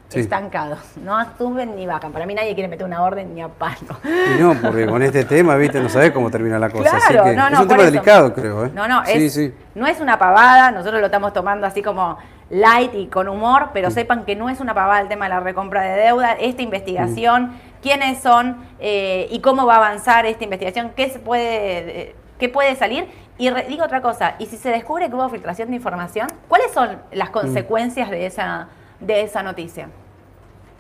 Sí. 0.09 0.19
estancados. 0.19 0.81
No 0.97 1.25
suben 1.39 1.77
ni 1.77 1.87
bajan. 1.87 2.11
Para 2.11 2.27
mí 2.27 2.35
nadie 2.35 2.53
quiere 2.55 2.67
meter 2.67 2.85
una 2.85 3.01
orden 3.05 3.33
ni 3.33 3.43
a 3.43 3.47
palo. 3.49 3.77
Y 4.05 4.41
no, 4.41 4.55
porque 4.61 4.85
con 4.87 5.01
este 5.05 5.25
tema, 5.25 5.55
viste, 5.55 5.81
no 5.81 5.89
sabés 5.89 6.11
cómo 6.11 6.29
termina 6.33 6.59
la 6.59 6.69
cosa. 6.69 6.97
así 6.97 7.13
Claro, 7.13 7.31
que 7.31 7.37
no, 7.37 7.47
es 7.47 7.53
no, 7.53 7.63
un 7.63 7.69
tema 7.69 7.83
eso. 7.85 7.93
delicado, 7.93 8.35
creo. 8.35 8.67
¿eh? 8.67 8.71
No, 8.75 8.89
no, 8.89 9.07
sí, 9.07 9.27
es, 9.27 9.33
sí. 9.35 9.55
no 9.77 9.87
es 9.87 10.01
una 10.01 10.19
pavada, 10.19 10.73
nosotros 10.73 10.99
lo 10.99 11.07
estamos 11.07 11.33
tomando 11.33 11.65
así 11.65 11.81
como 11.81 12.19
light 12.49 12.93
y 12.93 13.07
con 13.07 13.29
humor, 13.29 13.69
pero 13.73 13.93
sepan 13.93 14.25
que 14.25 14.35
no 14.35 14.49
es 14.51 14.59
una 14.59 14.75
pavada 14.75 15.01
el 15.01 15.07
tema 15.07 15.27
de 15.27 15.29
la 15.29 15.39
recompra 15.39 15.83
de 15.83 16.03
deuda, 16.03 16.33
esta 16.33 16.63
investigación, 16.63 17.43
Mm. 17.45 17.81
quiénes 17.81 18.21
son 18.21 18.57
eh, 18.81 19.29
y 19.31 19.39
cómo 19.39 19.65
va 19.65 19.75
a 19.75 19.77
avanzar 19.77 20.27
esta 20.27 20.43
investigación, 20.43 20.91
qué 20.97 21.09
se 21.11 21.21
puede, 21.21 22.01
eh, 22.01 22.15
qué 22.41 22.49
puede 22.49 22.75
salir. 22.75 23.07
Y 23.39 23.49
re- 23.51 23.67
digo 23.69 23.85
otra 23.85 24.03
cosa, 24.03 24.35
y 24.41 24.47
si 24.47 24.57
se 24.57 24.71
descubre 24.71 25.09
que 25.09 25.15
hubo 25.15 25.29
filtración 25.29 25.71
de 25.71 25.77
información, 25.77 26.27
¿cuáles 26.49 26.73
son 26.73 26.99
las 27.13 27.29
Mm. 27.29 27.33
consecuencias 27.33 28.11
de, 28.11 28.27
esa, 28.27 28.69
de 28.99 29.23
esa 29.23 29.43
noticia? 29.45 29.89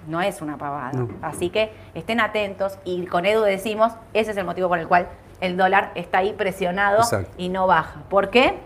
No 0.08 0.20
es 0.20 0.42
una 0.42 0.56
pavada. 0.56 0.92
No. 0.92 1.08
Así 1.22 1.50
que 1.50 1.72
estén 1.94 2.20
atentos 2.20 2.78
y 2.84 3.06
con 3.06 3.24
Edu 3.26 3.42
decimos, 3.42 3.92
ese 4.14 4.32
es 4.32 4.36
el 4.36 4.44
motivo 4.44 4.68
por 4.68 4.78
el 4.78 4.88
cual 4.88 5.06
el 5.40 5.56
dólar 5.56 5.92
está 5.94 6.18
ahí 6.18 6.32
presionado 6.32 6.98
Exacto. 6.98 7.30
y 7.38 7.48
no 7.48 7.66
baja. 7.66 8.00
¿Por 8.08 8.30
qué? 8.30 8.58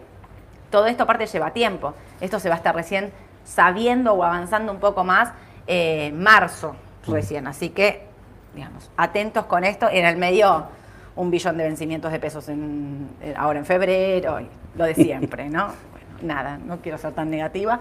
Todo 0.70 0.86
esto 0.86 1.02
aparte 1.04 1.26
lleva 1.26 1.50
tiempo. 1.52 1.94
Esto 2.20 2.40
se 2.40 2.48
va 2.48 2.54
a 2.54 2.58
estar 2.58 2.74
recién 2.74 3.12
sabiendo 3.44 4.14
o 4.14 4.24
avanzando 4.24 4.72
un 4.72 4.78
poco 4.80 5.04
más 5.04 5.32
eh, 5.66 6.12
marzo 6.14 6.74
recién. 7.06 7.46
Así 7.46 7.68
que, 7.70 8.06
digamos, 8.54 8.90
atentos 8.96 9.44
con 9.46 9.62
esto. 9.64 9.88
En 9.90 10.04
el 10.04 10.16
medio, 10.16 10.66
un 11.16 11.30
billón 11.30 11.56
de 11.56 11.64
vencimientos 11.64 12.10
de 12.12 12.18
pesos 12.18 12.48
en, 12.48 13.08
ahora 13.36 13.58
en 13.58 13.64
febrero, 13.66 14.40
lo 14.76 14.84
de 14.84 14.94
siempre, 14.94 15.48
¿no? 15.48 15.68
Bueno, 15.92 16.34
nada, 16.34 16.58
no 16.58 16.78
quiero 16.78 16.98
ser 16.98 17.12
tan 17.12 17.30
negativa. 17.30 17.80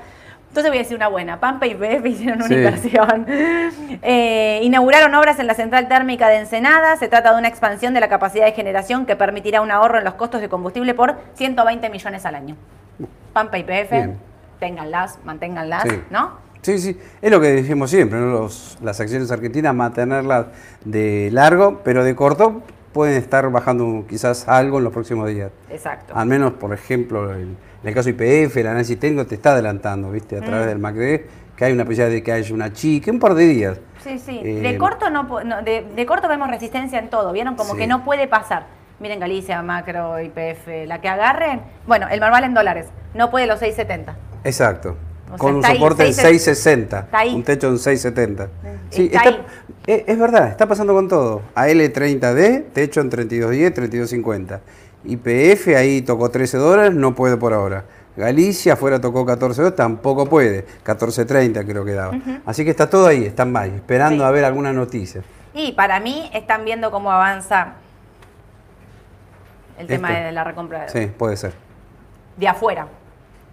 Entonces 0.49 0.69
voy 0.69 0.77
a 0.77 0.81
decir 0.81 0.95
una 0.95 1.07
buena. 1.07 1.39
Pampa 1.39 1.65
y 1.65 1.73
BF 1.73 2.05
hicieron 2.09 2.37
una 2.39 2.47
Sí. 2.47 2.53
inversión. 2.53 3.25
Eh, 4.03 4.59
inauguraron 4.63 5.13
obras 5.15 5.39
en 5.39 5.47
la 5.47 5.55
central 5.55 5.87
térmica 5.87 6.27
de 6.29 6.37
Ensenada. 6.37 6.95
Se 6.97 7.07
trata 7.07 7.33
de 7.33 7.39
una 7.39 7.47
expansión 7.47 7.93
de 7.95 7.99
la 7.99 8.07
capacidad 8.09 8.45
de 8.45 8.51
generación 8.51 9.05
que 9.07 9.15
permitirá 9.15 9.61
un 9.61 9.71
ahorro 9.71 9.97
en 9.97 10.03
los 10.03 10.13
costos 10.13 10.41
de 10.41 10.49
combustible 10.49 10.93
por 10.93 11.15
120 11.35 11.89
millones 11.89 12.25
al 12.27 12.35
año. 12.35 12.55
Pampa 13.33 13.57
y 13.57 13.63
PF, 13.63 14.09
ténganlas, 14.59 15.17
manténganlas, 15.23 15.83
Sí. 15.83 16.01
¿no? 16.11 16.31
Sí, 16.61 16.77
sí, 16.77 16.97
es 17.21 17.31
lo 17.31 17.41
que 17.41 17.47
decimos 17.47 17.89
siempre, 17.89 18.19
¿no? 18.19 18.27
Los- 18.27 18.77
las 18.81 18.99
acciones 18.99 19.31
argentinas 19.31 19.73
mantenerlas 19.75 20.45
de 20.85 21.29
largo, 21.31 21.81
pero 21.83 22.03
de 22.03 22.15
corto 22.15 22.61
pueden 22.93 23.15
estar 23.17 23.49
bajando 23.51 24.05
quizás 24.07 24.47
algo 24.47 24.77
en 24.77 24.83
los 24.85 24.93
próximos 24.93 25.27
días. 25.27 25.51
Exacto. 25.69 26.13
Al 26.15 26.27
menos, 26.27 26.53
por 26.53 26.73
ejemplo, 26.73 27.33
en 27.35 27.57
el 27.83 27.93
caso 27.93 28.09
IPF, 28.09 28.55
el 28.57 28.67
análisis 28.67 28.99
técnico 28.99 29.25
te 29.25 29.35
está 29.35 29.51
adelantando, 29.51 30.11
¿viste? 30.11 30.37
A 30.37 30.41
Mm. 30.41 30.45
través 30.45 30.67
del 30.67 30.79
MACD, 30.79 31.21
que 31.55 31.65
hay 31.65 31.73
una 31.73 31.83
posibilidad 31.85 32.09
de 32.09 32.23
que 32.23 32.31
haya 32.31 32.53
una 32.53 32.71
chica, 32.71 33.11
un 33.11 33.19
par 33.19 33.33
de 33.33 33.45
días. 33.45 33.79
Sí, 34.03 34.17
sí. 34.19 34.39
Eh, 34.43 34.61
de 34.61 34.77
corto 34.77 35.09
no, 35.09 35.23
no, 35.43 35.61
de, 35.63 35.85
de 35.95 36.05
corto 36.05 36.27
vemos 36.27 36.49
resistencia 36.49 36.99
en 36.99 37.09
todo, 37.09 37.31
¿vieron? 37.33 37.55
Como 37.55 37.73
Sí. 37.73 37.79
que 37.79 37.87
no 37.87 38.03
puede 38.05 38.27
pasar. 38.27 38.65
Miren 38.99 39.19
Galicia, 39.19 39.61
Macro, 39.63 40.19
IPF, 40.21 40.85
la 40.87 41.01
que 41.01 41.09
agarren. 41.09 41.61
Bueno, 41.87 42.07
el 42.09 42.19
normal 42.19 42.43
en 42.43 42.53
dólares, 42.53 42.87
no 43.15 43.29
puede 43.31 43.47
los 43.47 43.59
670. 43.59 44.15
Exacto. 44.43 44.95
O 45.33 45.37
sea, 45.37 45.37
Con 45.39 45.55
un 45.55 45.61
está 45.61 45.69
ahí, 45.71 45.77
soporte 45.77 46.05
en 46.07 46.13
seis- 46.13 46.43
660, 46.43 46.99
está 46.99 47.17
ahí. 47.19 47.33
un 47.35 47.43
techo 47.43 47.67
en 47.67 47.79
670. 47.79 48.47
Sí, 48.91 49.05
Está 49.11 49.17
está- 49.17 49.29
ahí. 49.29 49.45
es, 49.87 50.03
es 50.07 50.19
verdad, 50.19 50.47
está 50.49 50.67
pasando 50.67 50.93
con 50.93 51.07
todo. 51.07 51.41
AL30D, 51.55 52.65
techo 52.73 53.01
en 53.01 53.09
3210, 53.09 53.73
3250. 53.73 54.61
IPF 55.05 55.75
ahí 55.75 56.01
tocó 56.01 56.29
13 56.29 56.57
dólares, 56.57 56.93
no 56.93 57.15
puede 57.15 57.35
por 57.37 57.53
ahora. 57.53 57.83
Galicia 58.15 58.73
afuera 58.73 59.01
tocó 59.01 59.25
14 59.25 59.61
dólares, 59.61 59.75
tampoco 59.75 60.27
puede. 60.27 60.65
14.30 60.85 61.65
creo 61.65 61.83
que 61.83 61.93
daba. 61.93 62.13
Así 62.45 62.63
que 62.63 62.69
está 62.69 62.87
todo 62.89 63.07
ahí, 63.07 63.25
están 63.25 63.51
mal, 63.51 63.71
esperando 63.73 64.23
Sí. 64.23 64.27
a 64.27 64.31
ver 64.31 64.45
alguna 64.45 64.71
noticia. 64.71 65.23
Y 65.55 65.71
para 65.71 65.99
mí 65.99 66.29
están 66.31 66.63
viendo 66.63 66.91
cómo 66.91 67.11
avanza 67.11 67.73
el 69.79 69.87
tema 69.87 70.11
de 70.11 70.31
la 70.31 70.43
recompra 70.43 70.83
de, 70.85 70.89
Sí, 70.89 71.11
puede 71.17 71.35
ser. 71.37 71.53
de 72.37 72.47
afuera. 72.47 72.87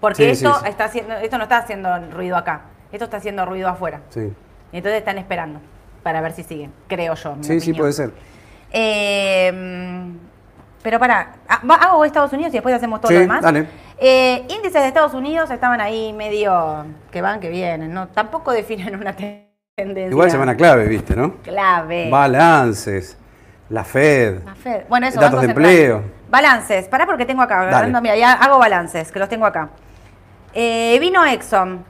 Porque 0.00 0.24
Sí, 0.24 0.30
esto 0.30 0.54
sí, 0.54 0.60
sí. 0.64 0.68
está 0.70 0.84
haciendo, 0.84 1.14
esto 1.16 1.36
no 1.38 1.44
está 1.44 1.58
haciendo 1.58 2.10
ruido 2.10 2.36
acá, 2.36 2.62
esto 2.90 3.04
está 3.04 3.18
haciendo 3.18 3.44
ruido 3.44 3.68
afuera. 3.68 4.00
Sí, 4.10 4.32
Y 4.72 4.76
entonces 4.78 4.98
están 4.98 5.18
esperando 5.18 5.60
para 6.02 6.20
ver 6.20 6.32
si 6.32 6.42
siguen, 6.42 6.72
creo 6.88 7.14
yo. 7.14 7.36
sí, 7.42 7.60
sí 7.60 7.72
puede 7.74 7.92
ser. 7.92 8.12
Eh, 8.72 9.52
pero 10.82 10.98
para, 10.98 11.34
hago 11.48 12.04
Estados 12.04 12.32
Unidos 12.32 12.50
y 12.52 12.56
después 12.56 12.74
hacemos 12.74 13.00
todo 13.00 13.12
lo 13.12 13.18
demás. 13.20 13.42
dale. 13.42 13.66
Eh, 13.98 14.46
índices 14.48 14.80
de 14.80 14.88
Estados 14.88 15.12
Unidos 15.12 15.50
estaban 15.50 15.78
ahí 15.80 16.12
medio 16.14 16.86
que 17.10 17.20
van, 17.20 17.38
que 17.38 17.50
vienen, 17.50 17.92
¿no? 17.92 18.08
Tampoco 18.08 18.50
definen 18.52 18.94
una 18.98 19.14
tendencia. 19.76 20.08
Igual 20.10 20.30
semana 20.30 20.56
clave, 20.56 20.86
viste, 20.86 21.14
¿no? 21.14 21.36
clave. 21.42 22.08
Balances, 22.10 23.18
la 23.68 23.84
Fed. 23.84 24.42
La 24.44 24.54
Fed. 24.54 24.84
Bueno, 24.88 25.06
eso, 25.06 25.20
Datos 25.20 25.42
de 25.42 25.48
empleo. 25.48 26.02
Balances, 26.30 26.88
pará 26.88 27.04
porque 27.04 27.26
tengo 27.26 27.42
acá, 27.42 27.86
mira, 28.00 28.16
ya 28.16 28.32
hago 28.32 28.58
balances, 28.58 29.12
que 29.12 29.18
los 29.18 29.28
tengo 29.28 29.44
acá. 29.44 29.68
Eh, 30.52 30.98
vino 31.00 31.24
Exxon, 31.24 31.84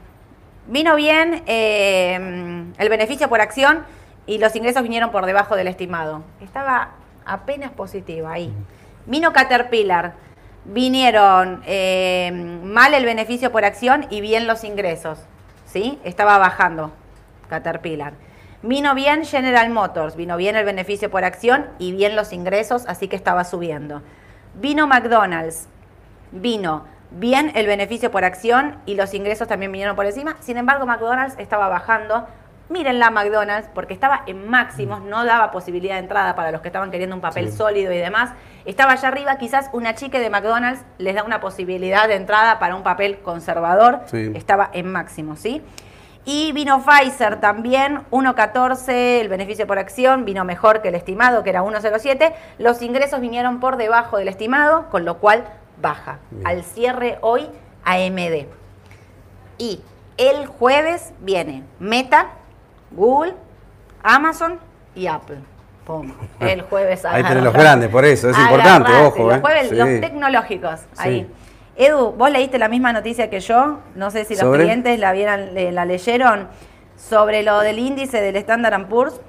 vino 0.67 0.95
bien 0.95 1.43
eh, 1.47 2.67
el 2.77 2.89
beneficio 2.89 3.29
por 3.29 3.41
acción 3.41 3.85
y 4.27 4.39
los 4.39 4.55
ingresos 4.55 4.83
vinieron 4.83 5.11
por 5.11 5.25
debajo 5.25 5.57
del 5.57 5.69
estimado. 5.69 6.23
Estaba 6.43 6.91
apenas 7.25 7.71
positiva 7.73 8.33
ahí. 8.33 8.53
Vino 9.07 9.33
Caterpillar, 9.33 10.13
vinieron 10.67 11.63
eh, 11.67 12.31
mal 12.63 12.93
el 12.93 13.05
beneficio 13.07 13.51
por 13.51 13.65
acción 13.65 14.07
y 14.11 14.21
bien 14.21 14.47
los 14.47 14.63
ingresos, 14.65 15.19
¿sí? 15.65 15.99
Estaba 16.05 16.37
bajando 16.37 16.93
Caterpillar. 17.49 18.13
Vino 18.63 18.95
bien 18.95 19.25
General 19.25 19.71
Motors, 19.71 20.17
vino 20.17 20.37
bien 20.37 20.55
el 20.55 20.67
beneficio 20.67 21.11
por 21.11 21.25
acción 21.25 21.67
y 21.79 21.93
bien 21.93 22.15
los 22.15 22.35
ingresos, 22.35 22.85
así 22.89 23.09
que 23.09 23.17
estaba 23.17 23.45
subiendo. 23.45 24.03
Vino 24.55 24.87
McDonald's, 24.87 25.67
vino 26.31 26.85
bien 27.11 27.53
el 27.55 27.67
beneficio 27.67 28.11
por 28.11 28.25
acción 28.25 28.77
y 28.87 28.95
los 28.95 29.13
ingresos 29.15 29.49
también 29.49 29.73
vinieron 29.73 29.97
por 29.97 30.07
encima. 30.07 30.37
Sin 30.41 30.57
embargo, 30.57 30.87
McDonald's 30.87 31.35
estaba 31.39 31.69
bajando. 31.69 32.27
Mírenla 32.69 33.11
McDonald's 33.11 33.69
porque 33.75 33.93
estaba 33.95 34.23
en 34.27 34.49
máximos, 34.49 35.03
no 35.03 35.25
daba 35.25 35.51
posibilidad 35.51 35.95
de 35.95 36.01
entrada 36.03 36.37
para 36.37 36.53
los 36.53 36.61
que 36.61 36.69
estaban 36.69 36.93
queriendo 36.93 37.17
un 37.17 37.21
papel 37.21 37.51
Sí. 37.51 37.57
sólido 37.57 37.93
y 37.93 37.99
demás. 37.99 38.31
Estaba 38.65 38.93
allá 38.93 39.09
arriba, 39.09 39.39
quizás 39.39 39.71
una 39.73 39.97
chica 39.97 40.21
de 40.21 40.31
McDonald's 40.31 40.85
les 40.99 41.17
da 41.17 41.25
una 41.25 41.41
posibilidad 41.41 42.07
de 42.07 42.15
entrada 42.15 42.61
para 42.61 42.77
un 42.77 42.85
papel 42.85 43.19
conservador. 43.23 44.03
Sí. 44.07 44.31
Estaba 44.37 44.71
en 44.73 44.87
máximos, 44.93 45.41
¿sí? 45.41 45.63
Y 46.25 46.53
vino 46.53 46.81
Pfizer 46.85 47.41
también, 47.41 48.03
1.14, 48.13 49.21
el 49.21 49.29
beneficio 49.29 49.67
por 49.67 49.79
acción 49.79 50.25
vino 50.25 50.45
mejor 50.45 50.83
que 50.83 50.89
el 50.89 50.95
estimado, 50.95 51.43
que 51.43 51.51
era 51.51 51.63
1.07. 51.63 52.35
Los 52.59 52.83
ingresos 52.83 53.21
vinieron 53.21 53.59
por 53.59 53.79
debajo 53.79 54.19
del 54.19 54.29
estimado, 54.29 54.89
con 54.91 55.05
lo 55.05 55.19
cual 55.19 55.45
baja. 55.81 56.19
Bien. 56.31 56.47
Al 56.47 56.63
cierre 56.65 57.19
hoy, 57.23 57.49
AMD. 57.85 58.47
Y 59.59 59.81
el 60.17 60.47
jueves 60.47 61.13
viene 61.21 61.63
Meta, 61.79 62.29
Google, 62.91 63.35
Amazon 64.03 64.59
y 64.95 65.07
Apple. 65.07 65.39
Pum. 65.85 66.13
El 66.41 66.63
jueves 66.63 67.05
Ahí 67.05 67.23
tenés 67.23 67.43
los 67.43 67.53
grandes, 67.55 67.89
por 67.91 68.05
eso, 68.05 68.29
es 68.31 68.39
importante, 68.39 68.91
ojo, 68.93 69.29
Los 69.29 69.37
eh. 69.37 69.41
jueves, 69.41 69.69
Sí. 69.71 69.75
los 69.77 69.89
tecnológicos, 70.01 70.81
ahí. 70.99 71.27
Sí. 71.77 71.85
Edu, 71.85 72.13
vos 72.13 72.31
leíste 72.31 72.59
la 72.59 72.69
misma 72.69 72.93
noticia 72.93 73.31
que 73.31 73.41
yo, 73.41 73.79
no 73.95 74.11
sé 74.11 74.25
si 74.25 74.35
los 74.35 74.41
¿Sobre? 74.41 74.65
clientes 74.65 74.99
la 74.99 75.13
vieran, 75.13 75.55
le- 75.55 75.73
la 75.73 75.85
leyeron, 75.87 76.49
sobre 76.97 77.43
lo 77.43 77.61
del 77.61 77.79
índice 77.79 78.21
del 78.21 78.37
Standard 78.37 78.87
Poor's, 78.89 79.21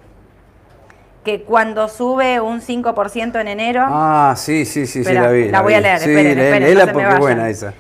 que 1.24 1.44
cuando 1.44 1.88
sube 1.88 2.40
un 2.40 2.62
5% 2.62 3.40
en 3.40 3.48
enero, 3.48 3.86
Ah, 3.88 4.34
sí, 4.36 4.66
sí, 4.66 4.88
sí, 4.88 5.04
sí, 5.04 5.14
la 5.14 5.30
vi. 5.30 5.50
la 5.50 5.62
voy 5.62 5.74
a 5.76 5.82
leer, 5.82 6.00
Sí, 6.00 6.10
esperen, 6.10 6.36
lee- 6.36 6.44
esperen, 6.44 6.64
léela 6.64 6.86
no 6.88 6.94
porque 6.94 7.16
buena 7.20 7.50
esa. 7.50 7.74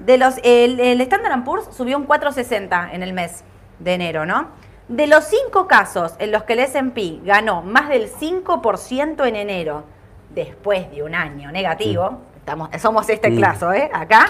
de 0.00 0.18
los, 0.18 0.34
el, 0.42 0.80
el 0.80 1.00
Standard 1.00 1.44
Poor's 1.44 1.68
subió 1.76 1.96
un 1.96 2.06
4,60 2.06 2.90
en 2.92 3.02
el 3.02 3.12
mes 3.12 3.44
de 3.78 3.94
enero, 3.94 4.26
¿no? 4.26 4.48
De 4.88 5.06
los 5.06 5.24
cinco 5.24 5.66
casos 5.66 6.14
en 6.18 6.30
los 6.30 6.42
que 6.42 6.54
el 6.54 6.58
S&P 6.60 7.20
ganó 7.24 7.62
más 7.62 7.88
del 7.88 8.10
5% 8.10 9.26
en 9.26 9.36
enero, 9.36 9.84
después 10.34 10.90
de 10.90 11.02
un 11.04 11.14
año 11.14 11.50
negativo, 11.52 12.18
estamos, 12.36 12.68
somos 12.82 13.08
este 13.08 13.30
Mm. 13.30 13.40
caso, 13.40 13.72
¿eh? 13.72 13.88
Acá, 13.94 14.26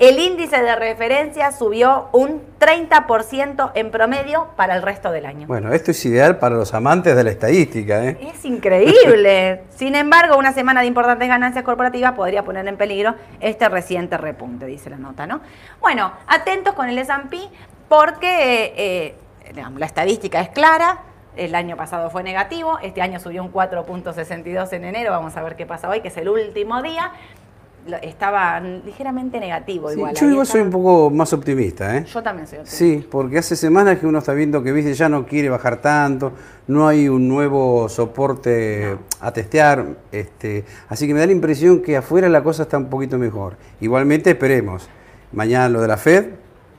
el 0.00 0.18
índice 0.18 0.62
de 0.62 0.74
referencia 0.76 1.52
subió 1.52 2.08
un 2.12 2.42
30% 2.58 3.72
en 3.74 3.90
promedio 3.90 4.48
para 4.56 4.74
el 4.74 4.80
resto 4.80 5.10
del 5.12 5.26
año. 5.26 5.46
Bueno, 5.46 5.74
esto 5.74 5.90
es 5.90 6.02
ideal 6.06 6.38
para 6.38 6.56
los 6.56 6.72
amantes 6.72 7.14
de 7.14 7.22
la 7.22 7.30
estadística, 7.30 8.02
¿eh? 8.06 8.18
Es 8.34 8.46
increíble. 8.46 9.64
Sin 9.76 9.94
embargo, 9.94 10.38
una 10.38 10.54
semana 10.54 10.80
de 10.80 10.86
importantes 10.86 11.28
ganancias 11.28 11.64
corporativas 11.64 12.12
podría 12.12 12.42
poner 12.44 12.66
en 12.66 12.78
peligro 12.78 13.14
este 13.40 13.68
reciente 13.68 14.16
repunte, 14.16 14.64
dice 14.64 14.88
la 14.88 14.96
nota, 14.96 15.26
¿no? 15.26 15.42
Bueno, 15.82 16.14
atentos 16.26 16.74
con 16.74 16.88
el 16.88 16.98
S&P 16.98 17.36
porque 17.86 18.72
eh, 18.76 19.14
digamos, 19.54 19.78
la 19.80 19.86
estadística 19.86 20.40
es 20.40 20.48
clara. 20.48 21.00
El 21.36 21.54
año 21.54 21.76
pasado 21.76 22.10
fue 22.10 22.22
negativo, 22.22 22.78
este 22.82 23.02
año 23.02 23.20
subió 23.20 23.42
un 23.42 23.52
4.62 23.52 24.72
en 24.72 24.84
enero, 24.84 25.12
vamos 25.12 25.36
a 25.36 25.42
ver 25.42 25.54
qué 25.54 25.64
pasa 25.64 25.88
hoy, 25.88 26.00
que 26.00 26.08
es 26.08 26.16
el 26.16 26.28
último 26.28 26.82
día. 26.82 27.12
Estaba 28.02 28.60
ligeramente 28.60 29.40
negativo 29.40 29.88
Sí, 29.88 29.96
igual. 29.96 30.14
yo 30.14 30.30
igual 30.30 30.46
soy 30.46 30.60
un 30.60 30.70
poco 30.70 31.10
más 31.10 31.32
optimista, 31.32 31.96
¿eh? 31.96 32.04
Yo 32.04 32.22
también 32.22 32.46
soy 32.46 32.58
optimista. 32.58 32.76
Sí, 32.76 33.06
porque 33.10 33.38
hace 33.38 33.56
semanas 33.56 33.98
que 33.98 34.06
uno 34.06 34.18
está 34.18 34.32
viendo 34.32 34.62
que 34.62 34.72
viste 34.72 34.94
ya 34.94 35.08
no 35.08 35.26
quiere 35.26 35.48
bajar 35.48 35.80
tanto, 35.80 36.32
no 36.66 36.86
hay 36.86 37.08
un 37.08 37.28
nuevo 37.28 37.88
soporte 37.88 38.96
a 39.20 39.32
testear, 39.32 39.84
este, 40.12 40.64
así 40.88 41.06
que 41.06 41.14
me 41.14 41.20
da 41.20 41.26
la 41.26 41.32
impresión 41.32 41.82
que 41.82 41.96
afuera 41.96 42.28
la 42.28 42.42
cosa 42.42 42.62
está 42.64 42.76
un 42.78 42.90
poquito 42.90 43.18
mejor. 43.18 43.56
Igualmente 43.80 44.30
esperemos. 44.30 44.88
Mañana 45.32 45.68
lo 45.68 45.80
de 45.80 45.88
la 45.88 45.96
Fed, 45.96 46.26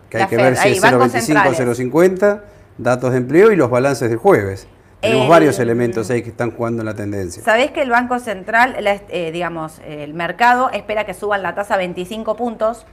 que 0.09 0.17
hay 0.17 0.27
que 0.27 0.35
Fed, 0.35 0.43
ver 0.43 0.57
si 0.57 0.69
es 0.69 0.81
bancos 0.81 1.13
0.25 1.13 1.17
o 1.17 1.53
centrales. 1.55 1.79
0.50, 1.79 2.41
datos 2.77 3.11
de 3.11 3.17
empleo 3.17 3.51
y 3.51 3.55
los 3.55 3.69
balances 3.69 4.09
del 4.09 4.17
jueves. 4.19 4.67
Tenemos 5.01 5.23
El- 5.25 5.29
varios 5.29 5.59
elementos 5.59 6.09
ahí 6.11 6.21
que 6.21 6.29
están 6.29 6.51
jugando 6.51 6.81
en 6.83 6.85
la 6.85 6.93
tendencia. 6.93 7.43
Sabés 7.43 7.71
que 7.71 7.81
el 7.81 7.89
Banco 7.89 8.19
Central, 8.19 8.75
la 8.81 8.99
eh, 9.09 9.31
digamos, 9.31 9.79
el 9.85 10.13
mercado 10.13 10.69
espera 10.69 11.05
que 11.05 11.13
suban 11.13 11.41
la 11.41 11.55
tasa 11.55 11.75
25 11.77 12.35
puntos 12.35 12.85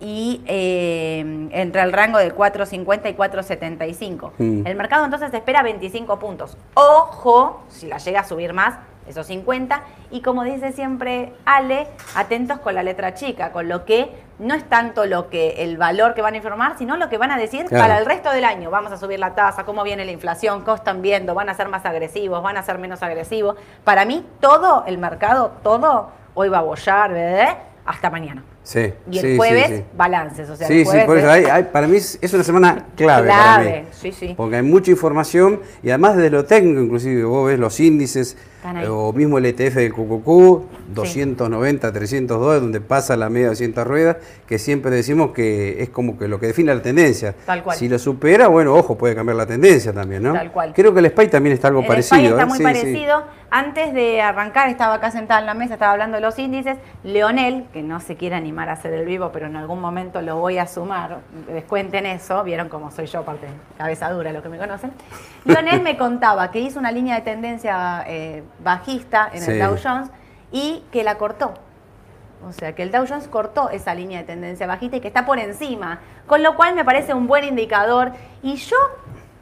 y 0.00 0.42
eh, 0.46 1.48
entre 1.52 1.82
el 1.82 1.92
rango 1.92 2.18
de 2.18 2.32
4.50 2.34 3.10
y 3.10 3.14
4.75. 3.14 4.30
Mm. 4.38 4.66
El 4.66 4.76
mercado 4.76 5.04
entonces 5.06 5.32
espera 5.32 5.62
25 5.62 6.18
puntos. 6.18 6.56
Ojo, 6.74 7.62
si 7.68 7.86
la 7.88 7.98
llega 7.98 8.20
a 8.20 8.24
subir 8.24 8.52
más, 8.52 8.76
esos 9.08 9.26
50. 9.26 9.82
Y 10.10 10.20
como 10.22 10.44
dice 10.44 10.72
siempre 10.72 11.32
Ale, 11.44 11.86
atentos 12.14 12.58
con 12.60 12.74
la 12.74 12.82
letra 12.82 13.14
chica, 13.14 13.52
con 13.52 13.68
lo 13.68 13.84
que 13.84 14.10
no 14.38 14.54
es 14.54 14.64
tanto 14.68 15.04
lo 15.06 15.28
que 15.30 15.64
el 15.64 15.76
valor 15.78 16.14
que 16.14 16.22
van 16.22 16.34
a 16.34 16.36
informar, 16.36 16.76
sino 16.78 16.96
lo 16.96 17.08
que 17.08 17.18
van 17.18 17.30
a 17.32 17.36
decir 17.36 17.64
Claro. 17.66 17.84
para 17.84 17.98
el 17.98 18.06
resto 18.06 18.30
del 18.30 18.44
año. 18.44 18.70
Vamos 18.70 18.92
a 18.92 18.96
subir 18.96 19.18
la 19.18 19.34
tasa, 19.34 19.64
cómo 19.64 19.82
viene 19.82 20.04
la 20.04 20.12
inflación, 20.12 20.60
cómo 20.62 20.76
están 20.76 21.02
viendo, 21.02 21.34
van 21.34 21.48
a 21.48 21.54
ser 21.54 21.68
más 21.68 21.84
agresivos, 21.84 22.42
van 22.42 22.56
a 22.56 22.62
ser 22.62 22.78
menos 22.78 23.02
agresivos. 23.02 23.56
Para 23.84 24.04
mí, 24.04 24.24
todo 24.40 24.84
el 24.86 24.98
mercado, 24.98 25.52
todo, 25.62 26.10
hoy 26.34 26.48
va 26.48 26.58
a 26.58 26.62
bollar, 26.62 27.12
¿verdad? 27.12 27.58
hasta 27.84 28.10
mañana. 28.10 28.44
Sí, 28.64 28.92
Y 29.10 29.16
el 29.16 29.24
sí, 29.24 29.30
sí, 29.30 29.36
jueves, 29.38 29.66
sí. 29.78 29.84
balances. 29.96 30.50
O 30.50 30.56
sea, 30.56 30.66
el 30.66 30.72
Sí, 30.74 30.78
sí, 30.80 30.84
jueves 30.84 31.04
por 31.06 31.16
eso 31.16 31.26
es- 31.28 31.32
hay- 31.32 31.44
hay- 31.46 31.62
para 31.64 31.86
mí 31.86 31.96
es, 31.96 32.18
una 32.34 32.44
semana 32.44 32.84
clave, 32.96 33.28
para 33.30 33.54
Clave, 33.62 33.80
mí. 33.80 33.88
sí, 33.92 34.12
sí. 34.12 34.34
Porque 34.36 34.56
hay 34.56 34.62
mucha 34.62 34.90
información 34.90 35.62
y 35.82 35.88
además 35.88 36.16
desde 36.16 36.28
lo 36.28 36.44
técnico, 36.44 36.82
inclusive 36.82 37.24
vos 37.24 37.46
ves 37.46 37.58
los 37.58 37.80
índices 37.80 38.34
eh, 38.34 38.57
o 38.88 39.12
mismo 39.12 39.38
el 39.38 39.46
ETF 39.46 39.74
del 39.76 39.92
QQQ, 39.92 40.94
290, 40.94 41.92
302, 41.92 42.60
donde 42.60 42.80
pasa 42.80 43.16
la 43.16 43.28
media 43.28 43.46
de 43.46 43.50
200 43.50 43.86
ruedas, 43.86 44.16
que 44.46 44.58
siempre 44.58 44.90
decimos 44.90 45.32
que 45.32 45.82
es 45.82 45.90
como 45.90 46.18
que 46.18 46.28
lo 46.28 46.40
que 46.40 46.46
define 46.48 46.74
la 46.74 46.82
tendencia. 46.82 47.34
Tal 47.46 47.62
cual. 47.62 47.76
Si 47.76 47.88
lo 47.88 47.98
supera, 47.98 48.48
bueno, 48.48 48.74
ojo, 48.74 48.96
puede 48.96 49.14
cambiar 49.14 49.36
la 49.36 49.46
tendencia 49.46 49.92
también, 49.92 50.22
¿no? 50.22 50.32
Tal 50.32 50.50
cual. 50.52 50.72
Creo 50.74 50.92
que 50.92 51.00
el 51.00 51.06
SPY 51.10 51.28
también 51.28 51.54
está 51.54 51.68
algo 51.68 51.80
El 51.80 51.86
parecido. 51.86 52.18
SPY 52.18 52.26
está 52.28 52.42
¿eh? 52.42 52.46
muy 52.46 52.58
Sí, 52.58 52.64
sí. 52.64 52.64
parecido. 52.64 53.38
Antes 53.50 53.94
de 53.94 54.20
arrancar, 54.20 54.68
estaba 54.68 54.94
acá 54.94 55.10
sentada 55.10 55.40
en 55.40 55.46
la 55.46 55.54
mesa, 55.54 55.74
estaba 55.74 55.92
hablando 55.92 56.16
de 56.16 56.20
los 56.20 56.38
índices. 56.38 56.76
Leonel, 57.02 57.64
que 57.72 57.82
no 57.82 57.98
se 58.00 58.14
quiere 58.16 58.34
animar 58.36 58.68
a 58.68 58.72
hacer 58.72 58.92
el 58.92 59.06
vivo, 59.06 59.30
pero 59.32 59.46
en 59.46 59.56
algún 59.56 59.80
momento 59.80 60.20
lo 60.20 60.36
voy 60.36 60.58
a 60.58 60.66
sumar, 60.66 61.20
descuenten 61.46 62.04
eso, 62.04 62.44
vieron 62.44 62.68
cómo 62.68 62.90
soy 62.90 63.06
yo, 63.06 63.20
aparte, 63.20 63.46
cabeza 63.78 64.10
dura, 64.10 64.32
los 64.32 64.42
que 64.42 64.50
me 64.50 64.58
conocen. 64.58 64.92
Leonel 65.46 65.80
me 65.80 65.96
contaba 65.96 66.50
que 66.50 66.60
hizo 66.60 66.78
una 66.78 66.92
línea 66.92 67.14
de 67.14 67.22
tendencia 67.22 68.04
eh, 68.06 68.42
bajista 68.62 69.30
en 69.32 69.42
Sí. 69.42 69.50
el 69.52 69.58
Dow 69.60 69.76
Jones 69.82 70.10
y 70.52 70.84
que 70.92 71.04
la 71.04 71.16
cortó. 71.18 71.54
O 72.46 72.52
sea, 72.52 72.74
que 72.74 72.82
el 72.84 72.92
Dow 72.92 73.04
Jones 73.08 73.26
cortó 73.28 73.68
esa 73.70 73.94
línea 73.94 74.18
de 74.20 74.24
tendencia 74.24 74.66
bajista 74.66 74.96
y 74.96 75.00
que 75.00 75.08
está 75.08 75.26
por 75.26 75.38
encima. 75.38 76.00
Con 76.26 76.42
lo 76.42 76.54
cual 76.56 76.74
me 76.74 76.84
parece 76.84 77.12
un 77.14 77.26
buen 77.26 77.44
indicador. 77.44 78.12
Y 78.42 78.54
yo 78.56 78.76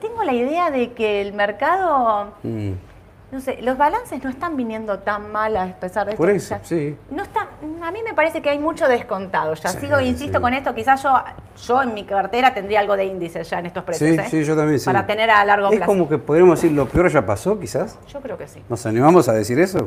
tengo 0.00 0.22
la 0.24 0.32
idea 0.32 0.70
de 0.70 0.92
que 0.92 1.20
el 1.20 1.32
mercado, 1.34 2.32
Mm. 2.42 2.72
No 3.32 3.40
sé, 3.40 3.58
los 3.60 3.76
balances 3.76 4.22
no 4.22 4.30
están 4.30 4.56
viniendo 4.56 5.00
tan 5.00 5.32
mal 5.32 5.56
a 5.56 5.66
pesar 5.80 6.06
de 6.06 6.14
Por 6.14 6.30
esto. 6.30 6.54
eso, 6.54 6.64
sí. 6.64 6.96
No 7.10 7.22
está, 7.24 7.48
a 7.82 7.90
mí 7.90 7.98
me 8.04 8.14
parece 8.14 8.40
que 8.40 8.50
hay 8.50 8.58
mucho 8.58 8.86
descontado. 8.86 9.52
Ya 9.54 9.68
Sí, 9.70 9.78
sigo, 9.80 10.00
insisto 10.00 10.38
sí. 10.38 10.42
con 10.42 10.54
esto, 10.54 10.74
quizás 10.74 11.02
yo, 11.02 11.12
yo 11.66 11.82
en 11.82 11.92
mi 11.94 12.04
cartera 12.04 12.54
tendría 12.54 12.80
algo 12.80 12.96
de 12.96 13.04
índices 13.06 13.50
ya 13.50 13.58
en 13.58 13.66
estos 13.66 13.82
precios. 13.84 14.10
Sí, 14.10 14.16
¿eh? 14.16 14.26
sí, 14.30 14.44
yo 14.44 14.56
también 14.56 14.78
sí. 14.78 14.86
Para 14.86 15.04
tener 15.06 15.28
a 15.30 15.44
largo 15.44 15.70
Es 15.70 15.76
plazo. 15.78 15.90
como 15.92 16.08
que 16.08 16.18
podríamos 16.18 16.60
decir 16.60 16.76
lo 16.76 16.86
peor 16.88 17.08
ya 17.10 17.26
pasó, 17.26 17.58
quizás. 17.58 17.98
Yo 18.12 18.20
creo 18.20 18.38
que 18.38 18.46
sí. 18.46 18.62
¿Nos 18.68 18.86
animamos 18.86 19.28
a 19.28 19.32
decir 19.32 19.58
eso? 19.58 19.78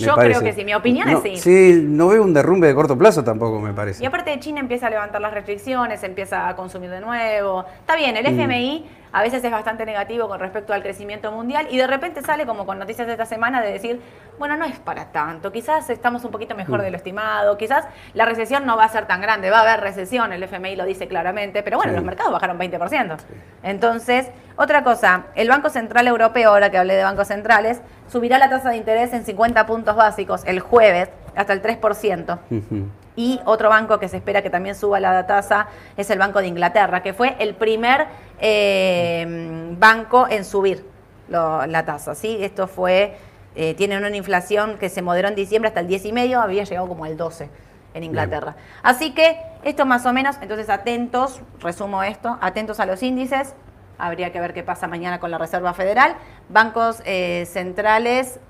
Me 0.00 0.06
Yo 0.06 0.14
creo 0.14 0.16
parece. 0.16 0.44
que 0.44 0.52
sí, 0.54 0.64
mi 0.64 0.74
opinión 0.74 1.06
es 1.08 1.14
No, 1.16 1.20
sí. 1.22 1.36
Sí, 1.36 1.84
no 1.86 2.08
veo 2.08 2.22
un 2.22 2.32
derrumbe 2.32 2.66
de 2.66 2.74
corto 2.74 2.96
plazo 2.96 3.22
tampoco, 3.22 3.60
me 3.60 3.74
parece. 3.74 4.02
Y 4.02 4.06
aparte 4.06 4.30
de 4.30 4.40
China 4.40 4.58
empieza 4.58 4.86
a 4.86 4.90
levantar 4.90 5.20
las 5.20 5.34
restricciones, 5.34 6.02
empieza 6.02 6.48
a 6.48 6.56
consumir 6.56 6.88
de 6.90 7.00
nuevo. 7.00 7.64
Está 7.80 7.94
bien, 7.94 8.14
Mm. 8.14 8.16
el 8.16 8.26
FMI 8.26 8.86
a 9.12 9.22
veces 9.22 9.44
es 9.44 9.50
bastante 9.50 9.84
negativo 9.84 10.26
con 10.28 10.40
respecto 10.40 10.72
al 10.72 10.82
crecimiento 10.82 11.30
mundial 11.32 11.66
y 11.70 11.76
de 11.76 11.86
repente 11.86 12.22
sale 12.22 12.46
como 12.46 12.64
con 12.66 12.78
noticias 12.78 13.06
de 13.06 13.12
esta 13.12 13.26
semana 13.26 13.60
de 13.60 13.72
decir, 13.72 14.00
bueno, 14.38 14.56
no 14.56 14.64
es 14.64 14.78
para 14.78 15.12
tanto, 15.12 15.52
quizás 15.52 15.88
estamos 15.90 16.24
un 16.24 16.30
poquito 16.30 16.54
mejor 16.54 16.80
Mm. 16.80 16.82
de 16.82 16.90
lo 16.90 16.96
estimado, 16.96 17.56
quizás 17.58 17.84
la 18.14 18.24
recesión 18.24 18.64
no 18.64 18.76
va 18.76 18.84
a 18.84 18.88
ser 18.88 19.06
tan 19.06 19.20
grande, 19.20 19.50
va 19.50 19.58
a 19.58 19.62
haber 19.62 19.80
recesión, 19.80 20.32
el 20.32 20.42
FMI 20.42 20.76
lo 20.76 20.84
dice 20.84 21.08
claramente, 21.08 21.62
pero 21.62 21.76
bueno, 21.76 21.92
Sí. 21.92 21.96
los 21.96 22.04
mercados 22.04 22.32
bajaron 22.32 22.56
20%. 22.58 23.16
Entonces, 23.62 24.30
otra 24.56 24.82
cosa, 24.82 25.24
el 25.34 25.48
Banco 25.48 25.68
Central 25.70 26.06
Europeo, 26.08 26.50
ahora 26.50 26.70
que 26.70 26.78
hablé 26.78 26.94
de 26.94 27.04
bancos 27.04 27.28
centrales, 27.28 27.80
subirá 28.08 28.38
la 28.38 28.48
tasa 28.50 28.70
de 28.70 28.76
interés 28.76 29.12
en 29.12 29.24
50 29.24 29.66
puntos 29.66 29.94
básicos 29.96 30.42
el 30.46 30.60
jueves 30.60 31.10
hasta 31.36 31.52
el 31.52 31.60
3%. 31.62 32.38
Ujú. 32.50 32.88
Y 33.14 33.40
otro 33.44 33.68
banco 33.68 33.98
que 33.98 34.08
se 34.08 34.16
espera 34.16 34.40
que 34.40 34.48
también 34.48 34.74
suba 34.74 34.98
la 34.98 35.26
tasa 35.26 35.66
es 35.98 36.08
el 36.08 36.18
Banco 36.18 36.38
de 36.40 36.46
Inglaterra, 36.46 37.02
que 37.02 37.12
fue 37.12 37.36
el 37.40 37.54
primer 37.54 38.06
eh, 38.42 39.74
banco 39.78 40.26
en 40.28 40.44
subir 40.44 40.84
lo- 41.28 41.64
la 41.66 41.84
tasa. 41.84 42.14
¿sí? 42.14 42.38
Esto 42.40 42.66
fue, 42.66 43.16
eh, 43.54 43.74
tiene 43.74 43.96
una 43.96 44.14
inflación 44.14 44.76
que 44.78 44.88
se 44.88 45.00
moderó 45.00 45.28
en 45.28 45.34
diciembre 45.34 45.68
hasta 45.68 45.80
el 45.80 45.88
10,5, 45.88 46.42
había 46.42 46.64
llegado 46.64 46.88
como 46.88 47.04
al 47.04 47.16
12 47.16 47.48
en 47.94 48.04
Inglaterra. 48.04 48.56
Así 48.82 49.12
que 49.14 49.38
esto 49.62 49.86
más 49.86 50.04
o 50.06 50.12
menos, 50.12 50.36
entonces 50.42 50.68
atentos, 50.68 51.40
resumo 51.60 52.02
esto, 52.02 52.38
atentos 52.40 52.80
a 52.80 52.86
los 52.86 53.02
índices, 53.02 53.54
habría 53.98 54.32
que 54.32 54.40
ver 54.40 54.52
qué 54.54 54.62
pasa 54.62 54.88
mañana 54.88 55.20
con 55.20 55.30
la 55.30 55.38
Reserva 55.38 55.72
Federal, 55.74 56.16
bancos 56.48 57.00
eh, 57.04 57.46
centrales 57.46 58.40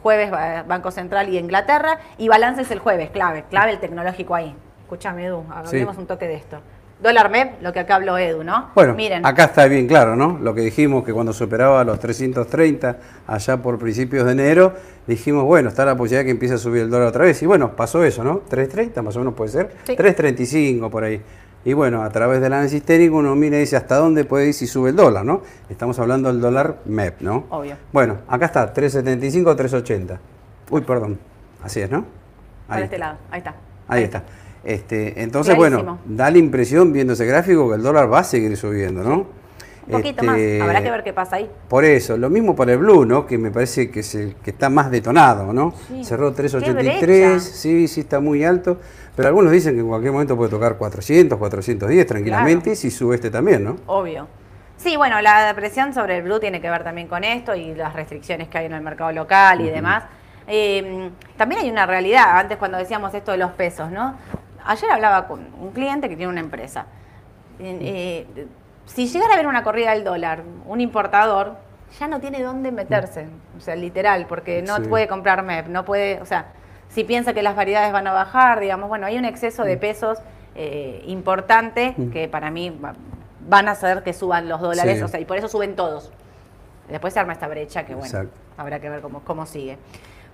jueves 0.00 0.30
Banco 0.66 0.90
Central 0.90 1.28
y 1.28 1.36
Inglaterra, 1.36 1.98
y 2.16 2.28
balances 2.28 2.70
el 2.70 2.78
jueves, 2.78 3.10
clave, 3.10 3.44
clave 3.50 3.72
el 3.72 3.80
tecnológico 3.80 4.34
ahí. 4.34 4.56
Escúchame, 4.84 5.26
Edu, 5.26 5.44
hablemos 5.52 5.94
Sí. 5.94 6.00
un 6.00 6.06
toque 6.06 6.26
de 6.26 6.36
esto. 6.36 6.60
Dólar 7.02 7.30
MEP, 7.30 7.60
lo 7.62 7.72
que 7.72 7.80
acá 7.80 7.96
habló 7.96 8.16
Edu, 8.16 8.44
¿no? 8.44 8.70
Bueno, 8.76 8.94
Miren, 8.94 9.26
acá 9.26 9.44
está 9.46 9.66
bien 9.66 9.88
claro, 9.88 10.14
¿no? 10.14 10.38
Lo 10.40 10.54
que 10.54 10.60
dijimos 10.60 11.04
que 11.04 11.12
cuando 11.12 11.32
superaba 11.32 11.82
los 11.82 11.98
330 11.98 12.96
allá 13.26 13.56
por 13.56 13.76
principios 13.78 14.24
de 14.24 14.32
enero, 14.32 14.72
dijimos, 15.08 15.42
bueno, 15.44 15.68
está 15.70 15.84
la 15.84 15.96
posibilidad 15.96 16.24
que 16.24 16.30
empiece 16.30 16.54
a 16.54 16.58
subir 16.58 16.82
el 16.82 16.90
dólar 16.90 17.08
otra 17.08 17.24
vez. 17.24 17.42
Y 17.42 17.46
bueno, 17.46 17.74
pasó 17.74 18.04
eso, 18.04 18.22
¿no? 18.22 18.42
330 18.48 19.02
más 19.02 19.16
o 19.16 19.18
menos 19.18 19.34
puede 19.34 19.50
ser. 19.50 19.70
Sí. 19.84 19.96
335 19.96 20.88
por 20.90 21.02
ahí. 21.02 21.20
Y 21.64 21.72
bueno, 21.72 22.02
a 22.02 22.10
través 22.10 22.40
del 22.40 22.52
análisis 22.52 22.82
técnico 22.84 23.16
uno 23.16 23.34
mira 23.34 23.56
y 23.56 23.60
dice 23.60 23.76
hasta 23.76 23.96
dónde 23.96 24.24
puede 24.24 24.46
ir 24.48 24.54
si 24.54 24.66
sube 24.68 24.90
el 24.90 24.96
dólar, 24.96 25.24
¿no? 25.24 25.42
Estamos 25.68 25.98
hablando 25.98 26.28
del 26.32 26.40
dólar 26.40 26.78
MEP, 26.84 27.20
¿no? 27.20 27.46
Obvio. 27.50 27.76
Bueno, 27.92 28.18
acá 28.28 28.46
está, 28.46 28.72
375, 28.72 29.56
380. 29.56 30.20
Uy, 30.70 30.80
perdón. 30.82 31.18
Así 31.64 31.80
es, 31.80 31.90
¿no? 31.90 32.04
para 32.68 32.78
Ahí 32.78 32.84
este 32.84 32.96
está. 32.96 33.06
lado, 33.06 33.18
ahí 33.30 33.38
está. 33.38 33.54
Ahí 33.88 34.02
está. 34.04 34.22
Este, 34.64 35.22
entonces, 35.22 35.56
bueno, 35.56 35.98
da 36.04 36.30
la 36.30 36.38
impresión 36.38 36.92
viendo 36.92 37.14
ese 37.14 37.26
gráfico 37.26 37.68
que 37.68 37.76
el 37.76 37.82
dólar 37.82 38.12
va 38.12 38.20
a 38.20 38.24
seguir 38.24 38.56
subiendo, 38.56 39.02
¿no? 39.02 39.26
Un 39.84 39.90
poquito 39.90 40.22
Este, 40.22 40.58
más, 40.60 40.68
habrá 40.68 40.82
que 40.84 40.90
ver 40.92 41.02
qué 41.02 41.12
pasa 41.12 41.36
ahí. 41.36 41.50
Por 41.68 41.84
eso, 41.84 42.16
lo 42.16 42.30
mismo 42.30 42.54
para 42.54 42.72
el 42.72 42.78
blue, 42.78 43.04
¿no? 43.04 43.26
Que 43.26 43.36
me 43.36 43.50
parece 43.50 43.90
que 43.90 44.00
es 44.00 44.14
el 44.14 44.36
que 44.36 44.50
está 44.50 44.70
más 44.70 44.90
detonado, 44.92 45.52
¿no? 45.52 45.74
Sí. 45.88 46.04
Cerró 46.04 46.30
Qué 46.30 46.36
383, 46.36 47.02
brecha. 47.02 47.40
sí, 47.40 47.88
sí 47.88 48.00
está 48.02 48.20
muy 48.20 48.44
alto, 48.44 48.78
pero 49.16 49.26
algunos 49.28 49.50
dicen 49.50 49.74
que 49.74 49.80
en 49.80 49.88
cualquier 49.88 50.12
momento 50.12 50.36
puede 50.36 50.50
tocar 50.50 50.76
400, 50.76 51.36
410 51.36 52.06
tranquilamente, 52.06 52.62
Claro. 52.62 52.72
y 52.74 52.76
si 52.76 52.90
sube 52.92 53.16
este 53.16 53.30
también, 53.30 53.64
¿no? 53.64 53.76
Obvio. 53.86 54.28
Sí, 54.76 54.96
bueno, 54.96 55.20
la 55.20 55.52
presión 55.56 55.92
sobre 55.92 56.18
el 56.18 56.22
blue 56.22 56.38
tiene 56.38 56.60
que 56.60 56.70
ver 56.70 56.84
también 56.84 57.08
con 57.08 57.24
esto 57.24 57.54
y 57.56 57.74
las 57.74 57.92
restricciones 57.94 58.46
que 58.48 58.58
hay 58.58 58.66
en 58.66 58.72
el 58.74 58.82
mercado 58.82 59.10
local 59.10 59.60
y 59.60 59.70
demás. 59.70 60.04
Eh, 60.46 61.10
también 61.36 61.60
hay 61.62 61.70
una 61.70 61.86
realidad, 61.86 62.38
antes 62.38 62.56
cuando 62.56 62.78
decíamos 62.78 63.12
esto 63.14 63.32
de 63.32 63.38
los 63.38 63.50
pesos, 63.52 63.90
¿no? 63.90 64.16
Ayer 64.64 64.90
hablaba 64.90 65.26
con 65.26 65.46
un 65.60 65.70
cliente 65.72 66.08
que 66.08 66.16
tiene 66.16 66.30
una 66.30 66.40
empresa. 66.40 66.86
Eh, 67.58 68.26
eh, 68.36 68.46
si 68.86 69.06
llegara 69.08 69.32
a 69.32 69.34
haber 69.34 69.46
una 69.46 69.62
corrida 69.62 69.92
del 69.92 70.04
dólar, 70.04 70.42
un 70.66 70.80
importador 70.80 71.54
ya 71.98 72.08
no 72.08 72.20
tiene 72.20 72.42
dónde 72.42 72.72
meterse, 72.72 73.26
o 73.56 73.60
sea, 73.60 73.76
literal, 73.76 74.26
porque 74.26 74.62
no 74.62 74.76
Sí. 74.76 74.82
puede 74.82 75.06
comprar 75.08 75.42
MEP, 75.42 75.68
no 75.68 75.84
puede, 75.84 76.20
o 76.22 76.26
sea, 76.26 76.46
si 76.88 77.04
piensa 77.04 77.34
que 77.34 77.42
las 77.42 77.54
variedades 77.54 77.92
van 77.92 78.06
a 78.06 78.12
bajar, 78.12 78.60
digamos, 78.60 78.88
bueno, 78.88 79.06
hay 79.06 79.18
un 79.18 79.24
exceso 79.24 79.62
de 79.64 79.76
pesos 79.76 80.18
eh, 80.54 81.02
importante 81.06 81.94
que 82.12 82.28
para 82.28 82.50
mí 82.50 82.68
va- 82.70 82.92
van 83.48 83.68
a 83.68 83.72
hacer 83.72 84.02
que 84.02 84.12
suban 84.12 84.48
los 84.50 84.60
dólares, 84.60 84.98
Sí. 84.98 85.02
o 85.02 85.08
sea, 85.08 85.18
y 85.20 85.24
por 85.24 85.38
eso 85.38 85.48
suben 85.48 85.76
todos. 85.76 86.12
Después 86.90 87.14
se 87.14 87.20
arma 87.20 87.32
esta 87.32 87.48
brecha 87.48 87.84
que, 87.86 87.94
bueno, 87.94 88.06
Exacto. 88.06 88.32
habrá 88.58 88.78
que 88.80 88.90
ver 88.90 89.00
cómo, 89.00 89.20
cómo 89.24 89.46
sigue. 89.46 89.78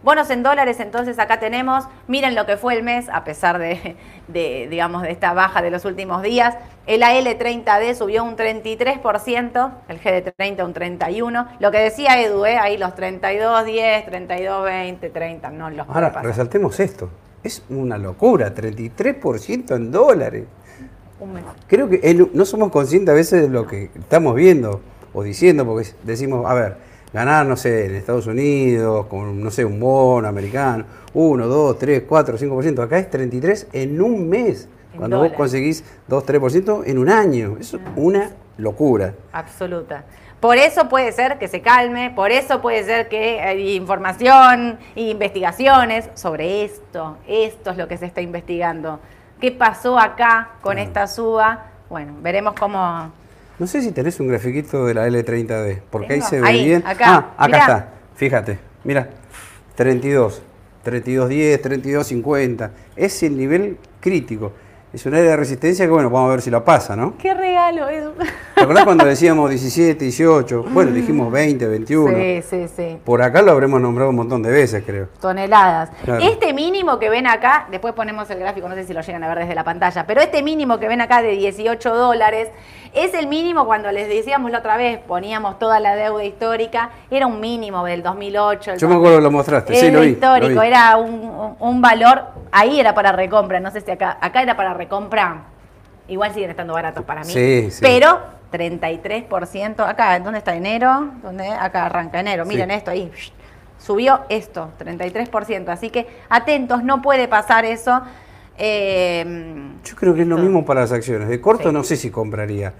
Bonos 0.02 0.30
en 0.30 0.44
dólares, 0.44 0.78
entonces 0.78 1.18
acá 1.18 1.40
tenemos, 1.40 1.84
miren 2.06 2.36
lo 2.36 2.46
que 2.46 2.56
fue 2.56 2.74
el 2.74 2.84
mes, 2.84 3.08
a 3.08 3.24
pesar 3.24 3.58
de, 3.58 3.96
de, 4.28 4.68
digamos, 4.70 5.02
de 5.02 5.10
esta 5.10 5.32
baja 5.32 5.60
de 5.60 5.70
los 5.70 5.84
últimos 5.84 6.22
días. 6.22 6.56
El 6.86 7.02
AL30D 7.02 7.94
subió 7.94 8.22
un 8.22 8.36
33%, 8.36 9.70
el 9.88 10.00
GD30 10.00 10.64
un 10.64 10.74
31%. 10.74 11.46
Lo 11.58 11.70
que 11.70 11.78
decía 11.78 12.20
Edu, 12.22 12.46
¿eh? 12.46 12.56
ahí 12.56 12.78
los 12.78 12.94
32, 12.94 13.64
10, 13.64 14.06
32, 14.06 14.64
20, 14.64 15.10
30, 15.10 15.50
no 15.50 15.70
los 15.70 15.88
Ahora, 15.88 16.10
resaltemos 16.22 16.78
esto. 16.78 17.10
Es 17.42 17.62
una 17.68 17.98
locura, 17.98 18.54
33% 18.54 19.76
en 19.76 19.90
dólares. 19.90 20.44
Un 21.20 21.34
mes. 21.34 21.44
Creo 21.66 21.88
que 21.88 22.28
no 22.32 22.44
somos 22.44 22.70
conscientes 22.70 23.12
a 23.12 23.14
veces 23.14 23.42
de 23.42 23.48
lo 23.48 23.66
que 23.66 23.90
estamos 23.98 24.34
viendo 24.36 24.80
o 25.12 25.22
diciendo, 25.22 25.66
porque 25.66 25.88
decimos, 26.04 26.46
a 26.46 26.54
ver, 26.54 26.76
ganar, 27.12 27.46
no 27.46 27.56
sé, 27.56 27.86
en 27.86 27.94
Estados 27.94 28.26
Unidos, 28.26 29.06
con, 29.06 29.42
no 29.42 29.50
sé, 29.50 29.64
un 29.64 29.80
bono 29.80 30.28
americano, 30.28 30.84
1, 31.14 31.46
2, 31.46 31.78
3, 31.78 32.02
4, 32.08 32.38
5%. 32.38 32.82
Acá 32.82 32.98
es 32.98 33.10
33 33.10 33.68
en 33.72 34.00
un 34.00 34.28
mes. 34.28 34.68
En 34.92 34.98
Cuando 34.98 35.16
dólares. 35.16 35.32
vos 35.32 35.36
conseguís 35.38 35.84
2, 36.08 36.26
3% 36.26 36.82
en 36.86 36.98
un 36.98 37.08
año. 37.08 37.56
Es 37.60 37.76
una 37.96 38.30
locura. 38.56 39.14
Absoluta. 39.32 40.04
Por 40.40 40.56
eso 40.56 40.88
puede 40.88 41.10
ser 41.10 41.38
que 41.38 41.48
se 41.48 41.62
calme, 41.62 42.12
por 42.14 42.30
eso 42.30 42.60
puede 42.60 42.84
ser 42.84 43.08
que 43.08 43.40
hay 43.40 43.74
información 43.74 44.78
e 44.94 45.10
investigaciones 45.10 46.08
sobre 46.14 46.64
esto. 46.64 47.16
Esto 47.26 47.70
es 47.72 47.76
lo 47.76 47.88
que 47.88 47.96
se 47.96 48.06
está 48.06 48.20
investigando. 48.20 49.00
¿Qué 49.40 49.50
pasó 49.50 49.98
acá 49.98 50.50
con 50.60 50.78
esta 50.78 51.06
suba? 51.08 51.66
Bueno, 51.88 52.14
veremos 52.20 52.54
cómo... 52.54 53.10
No 53.58 53.66
sé 53.66 53.82
si 53.82 53.90
tenés 53.92 54.20
un 54.20 54.28
grafiquito 54.28 54.86
de 54.86 54.94
la 54.94 55.08
L30D, 55.08 55.80
porque 55.90 56.12
ahí 56.14 56.18
Tengo. 56.20 56.30
se 56.30 56.40
ve 56.40 56.46
Ahí, 56.48 56.64
bien. 56.64 56.82
acá, 56.86 57.06
ah, 57.06 57.34
acá 57.36 57.46
mirá. 57.46 57.58
está. 57.58 57.88
Fíjate, 58.14 58.58
mira, 58.84 59.10
32, 59.74 60.42
32.10, 60.84 61.60
32.50. 61.60 62.70
Es 62.96 63.22
el 63.22 63.36
nivel 63.36 63.76
crítico. 64.00 64.52
Es 64.98 65.06
un 65.06 65.14
área 65.14 65.30
de 65.30 65.36
resistencia 65.36 65.84
que, 65.84 65.92
bueno, 65.92 66.10
vamos 66.10 66.26
a 66.26 66.30
ver 66.32 66.42
si 66.42 66.50
lo 66.50 66.64
pasa, 66.64 66.96
¿no? 66.96 67.14
¡Qué 67.18 67.32
regalo, 67.32 67.88
Edu! 67.88 68.14
¿Te 68.56 68.62
acordás 68.64 68.84
cuando 68.84 69.04
decíamos 69.04 69.48
17, 69.48 70.04
18? 70.04 70.64
Bueno, 70.72 70.90
dijimos 70.90 71.30
20, 71.30 71.68
21. 71.68 72.16
Sí, 72.18 72.42
sí, 72.42 72.66
sí. 72.76 72.98
Por 73.04 73.22
acá 73.22 73.40
lo 73.42 73.52
habremos 73.52 73.80
nombrado 73.80 74.10
un 74.10 74.16
montón 74.16 74.42
de 74.42 74.50
veces, 74.50 74.82
creo. 74.84 75.06
toneladas. 75.20 75.90
Claro. 76.04 76.20
Este 76.24 76.52
mínimo 76.52 76.98
que 76.98 77.10
ven 77.10 77.28
acá, 77.28 77.68
después 77.70 77.94
ponemos 77.94 78.28
el 78.30 78.40
gráfico, 78.40 78.68
no 78.68 78.74
sé 78.74 78.82
si 78.86 78.92
lo 78.92 79.00
llegan 79.02 79.22
a 79.22 79.28
ver 79.28 79.38
desde 79.38 79.54
la 79.54 79.62
pantalla, 79.62 80.04
pero 80.04 80.20
este 80.20 80.42
mínimo 80.42 80.80
que 80.80 80.88
ven 80.88 81.00
acá 81.00 81.22
de 81.22 81.30
18 81.36 81.94
dólares 81.94 82.48
es 82.92 83.14
el 83.14 83.28
mínimo 83.28 83.66
cuando 83.66 83.92
les 83.92 84.08
decíamos 84.08 84.50
la 84.50 84.58
otra 84.58 84.76
vez, 84.76 84.98
poníamos 85.06 85.60
toda 85.60 85.78
la 85.78 85.94
deuda 85.94 86.24
histórica, 86.24 86.90
era 87.08 87.28
un 87.28 87.38
mínimo 87.38 87.84
del 87.84 88.02
2008. 88.02 88.72
el 88.72 88.78
Yo 88.78 88.88
me 88.88 88.96
acuerdo 88.96 89.18
que 89.18 89.22
lo 89.22 89.30
mostraste, 89.30 89.74
sí, 89.76 89.90
lo 89.92 90.00
vi. 90.00 90.08
histórico, 90.08 90.54
lo 90.54 90.60
vi. 90.62 90.66
era 90.66 90.96
un, 90.96 91.12
un- 91.12 91.56
un 91.60 91.80
valor, 91.82 92.22
ahí 92.50 92.80
era 92.80 92.94
para 92.94 93.12
recompra, 93.12 93.60
no 93.60 93.70
sé 93.70 93.82
si 93.82 93.90
acá, 93.92 94.16
acá 94.20 94.42
era 94.42 94.56
para 94.56 94.72
recompra, 94.74 94.87
igual 96.08 96.32
siguen 96.34 96.50
estando 96.50 96.72
baratos 96.74 97.04
para 97.04 97.22
mí, 97.22 97.32
Sí, 97.32 97.70
sí. 97.70 97.78
pero 97.82 98.18
33%, 98.50 99.80
acá, 99.86 100.18
¿dónde 100.20 100.38
está 100.38 100.54
enero? 100.54 101.10
¿Dónde? 101.22 101.48
Acá 101.48 101.86
arranca 101.86 102.20
enero, 102.20 102.44
Sí. 102.44 102.48
miren 102.50 102.70
esto 102.70 102.90
ahí, 102.90 103.10
subió 103.78 104.20
esto, 104.28 104.70
33%, 104.78 105.68
así 105.70 105.90
que 105.90 106.06
atentos, 106.28 106.82
no 106.82 107.02
puede 107.02 107.28
pasar 107.28 107.64
eso. 107.64 108.02
eh, 108.60 109.24
Yo 109.84 109.94
creo 109.96 110.14
que 110.14 110.22
es 110.22 110.26
lo 110.26 110.36
mismo 110.38 110.64
para 110.64 110.80
las 110.80 110.90
acciones. 110.92 111.28
De 111.28 111.40
corto 111.40 111.68
Sí. 111.68 111.72
no 111.74 111.84
sé 111.84 111.96
si 111.96 112.10
compraría, 112.10 112.72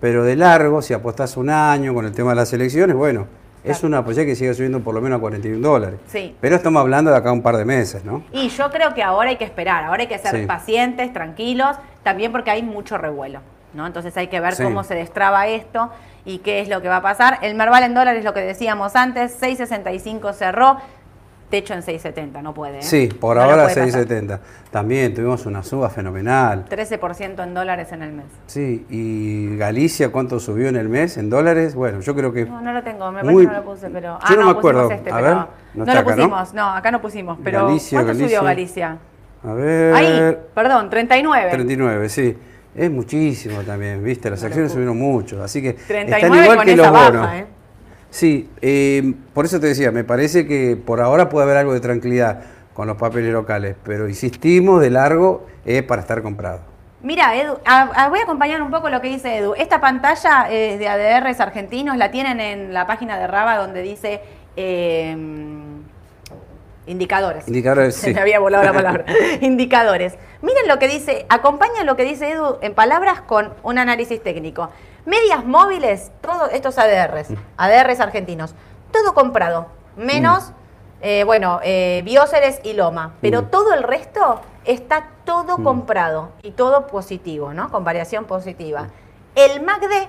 pero 0.00 0.24
de 0.24 0.34
largo, 0.34 0.80
si 0.80 0.94
apostás 0.94 1.36
un 1.36 1.50
año 1.50 1.92
con 1.92 2.06
el 2.06 2.12
tema 2.12 2.30
de 2.30 2.36
las 2.36 2.52
elecciones, 2.54 2.96
bueno, 2.96 3.26
es 3.70 3.82
una 3.82 4.04
posibilidad 4.04 4.30
que 4.32 4.36
siga 4.36 4.54
subiendo 4.54 4.80
por 4.80 4.94
lo 4.94 5.00
menos 5.00 5.18
a 5.18 5.20
41 5.20 5.66
dólares. 5.66 5.98
Sí. 6.06 6.34
Pero 6.40 6.56
estamos 6.56 6.80
hablando 6.80 7.10
de 7.10 7.16
acá 7.16 7.32
un 7.32 7.42
par 7.42 7.56
de 7.56 7.64
meses, 7.64 8.04
¿no? 8.04 8.22
Y 8.32 8.48
yo 8.48 8.70
creo 8.70 8.94
que 8.94 9.02
ahora 9.02 9.30
hay 9.30 9.36
que 9.36 9.44
esperar, 9.44 9.84
ahora 9.84 10.02
hay 10.02 10.08
que 10.08 10.18
ser 10.18 10.40
Sí. 10.40 10.46
pacientes, 10.46 11.12
tranquilos, 11.12 11.76
también 12.02 12.32
porque 12.32 12.50
hay 12.50 12.62
mucho 12.62 12.98
revuelo, 12.98 13.40
¿no? 13.74 13.86
Entonces 13.86 14.16
hay 14.16 14.28
que 14.28 14.40
ver 14.40 14.54
Sí. 14.54 14.62
cómo 14.62 14.84
se 14.84 14.94
destraba 14.94 15.46
esto 15.48 15.90
y 16.24 16.38
qué 16.38 16.60
es 16.60 16.68
lo 16.68 16.82
que 16.82 16.88
va 16.88 16.96
a 16.96 17.02
pasar. 17.02 17.38
El 17.42 17.54
Merval 17.54 17.84
en 17.84 17.94
dólares, 17.94 18.24
lo 18.24 18.34
que 18.34 18.40
decíamos 18.40 18.96
antes, 18.96 19.32
6.65 19.40 20.32
cerró, 20.32 20.76
techo 21.48 21.74
en 21.74 21.80
6.70, 21.82 22.42
no 22.42 22.52
puede. 22.54 22.78
¿eh? 22.78 22.82
Sí, 22.82 23.06
por 23.08 23.36
No 23.36 23.42
ahora 23.42 23.64
puede 23.68 23.86
pasar. 23.86 24.06
6.70. 24.08 24.38
También 24.70 25.14
tuvimos 25.14 25.46
una 25.46 25.62
suba 25.62 25.88
fenomenal. 25.90 26.64
13% 26.68 27.42
en 27.44 27.54
dólares 27.54 27.92
en 27.92 28.02
el 28.02 28.12
mes. 28.12 28.26
Sí, 28.46 28.84
y 28.90 29.56
Galicia, 29.56 30.10
¿cuánto 30.10 30.40
subió 30.40 30.68
en 30.68 30.76
el 30.76 30.88
mes 30.88 31.16
en 31.16 31.30
dólares? 31.30 31.74
Bueno, 31.74 32.00
yo 32.00 32.14
creo 32.14 32.32
que 32.32 32.44
No, 32.44 32.60
no 32.60 32.72
lo 32.72 32.82
tengo, 32.82 33.10
me 33.12 33.22
Muy- 33.22 33.46
parece 33.46 33.46
que 33.46 33.52
no 33.52 33.58
lo 33.64 33.64
puse, 33.74 33.90
pero... 33.90 34.18
Yo 34.28 34.36
no 34.36 34.46
me 34.46 34.54
pusimos 34.54 34.58
acuerdo. 34.58 34.90
este, 34.90 35.10
A 35.10 35.20
ver, 35.20 35.34
no, 35.34 35.48
no 35.74 35.84
lo 35.84 35.92
acá, 35.92 36.00
¿no? 36.02 36.04
pusimos, 36.16 36.54
¿no? 36.54 36.64
acá 36.74 36.90
no 36.90 37.00
pusimos, 37.00 37.38
pero 37.44 37.66
Galicia, 37.66 38.02
¿cuánto 38.02 38.24
subió 38.24 38.42
Galicia. 38.42 38.88
Galicia? 38.88 38.98
A 39.44 39.54
ver. 39.54 39.94
Ahí, 39.94 40.36
perdón, 40.54 40.90
39. 40.90 41.50
39, 41.50 42.08
sí. 42.08 42.36
Es 42.74 42.90
muchísimo 42.90 43.60
también, 43.62 44.04
¿viste? 44.04 44.28
Las 44.28 44.44
acciones 44.44 44.70
subieron 44.72 44.98
mucho, 44.98 45.42
así 45.42 45.62
que 45.62 45.72
39 45.72 46.16
están 46.26 46.42
igual 46.44 46.56
con 46.58 46.66
que 46.66 46.72
esa 46.74 46.82
los 46.82 46.92
baja, 46.92 47.10
bonos. 47.10 47.32
¿eh? 47.34 47.46
Sí, 48.16 48.48
eh, 48.62 49.12
por 49.34 49.44
eso 49.44 49.60
te 49.60 49.66
decía, 49.66 49.90
me 49.90 50.02
parece 50.02 50.46
que 50.46 50.74
por 50.74 51.02
ahora 51.02 51.28
puede 51.28 51.44
haber 51.44 51.58
algo 51.58 51.74
de 51.74 51.80
tranquilidad 51.80 52.40
con 52.72 52.86
los 52.86 52.96
papeles 52.96 53.30
locales, 53.30 53.76
pero 53.84 54.08
insistimos, 54.08 54.80
de 54.80 54.88
largo 54.88 55.46
es 55.66 55.82
para 55.82 56.00
estar 56.00 56.22
comprado. 56.22 56.60
Mira, 57.02 57.36
Edu, 57.36 57.58
a- 57.66 57.82
a- 58.04 58.08
voy 58.08 58.20
a 58.20 58.22
acompañar 58.22 58.62
un 58.62 58.70
poco 58.70 58.88
lo 58.88 59.02
que 59.02 59.08
dice 59.08 59.36
Edu. 59.36 59.52
Esta 59.58 59.82
pantalla 59.82 60.48
es 60.50 60.78
de 60.78 60.88
ADRs 60.88 61.40
argentinos, 61.40 61.98
la 61.98 62.10
tienen 62.10 62.40
en 62.40 62.72
la 62.72 62.86
página 62.86 63.18
de 63.18 63.26
Raba 63.26 63.58
donde 63.58 63.82
dice 63.82 64.22
eh, 64.56 65.14
indicadores. 66.86 67.46
Indicadores, 67.48 67.94
Se 67.96 68.14
me 68.14 68.20
había 68.20 68.38
volado 68.40 68.64
la 68.64 68.72
palabra. 68.72 69.04
indicadores. 69.42 70.14
Miren 70.40 70.68
lo 70.68 70.78
que 70.78 70.88
dice, 70.88 71.26
acompaña 71.28 71.84
lo 71.84 71.96
que 71.96 72.04
dice 72.04 72.30
Edu 72.30 72.56
en 72.62 72.72
palabras 72.72 73.20
con 73.20 73.52
un 73.62 73.76
análisis 73.78 74.22
técnico. 74.22 74.70
Medias 75.06 75.44
móviles, 75.44 76.10
todos 76.20 76.50
estos 76.52 76.76
ADRs, 76.78 77.30
Mm. 77.30 77.34
ADRs 77.56 78.00
argentinos, 78.00 78.54
todo 78.92 79.14
comprado, 79.14 79.66
menos, 79.96 80.52
eh, 81.00 81.22
bueno, 81.24 81.60
eh, 81.62 82.02
Bióceres 82.04 82.60
y 82.64 82.72
Loma, 82.72 83.14
pero 83.20 83.42
Mm. 83.42 83.46
todo 83.46 83.72
el 83.72 83.82
resto 83.84 84.40
está 84.64 85.06
todo 85.24 85.58
Mm. 85.58 85.62
comprado 85.64 86.30
y 86.42 86.50
todo 86.50 86.88
positivo, 86.88 87.52
¿no? 87.54 87.70
Con 87.70 87.84
variación 87.84 88.24
positiva. 88.24 88.88
El 89.36 89.62
MACD, 89.62 90.08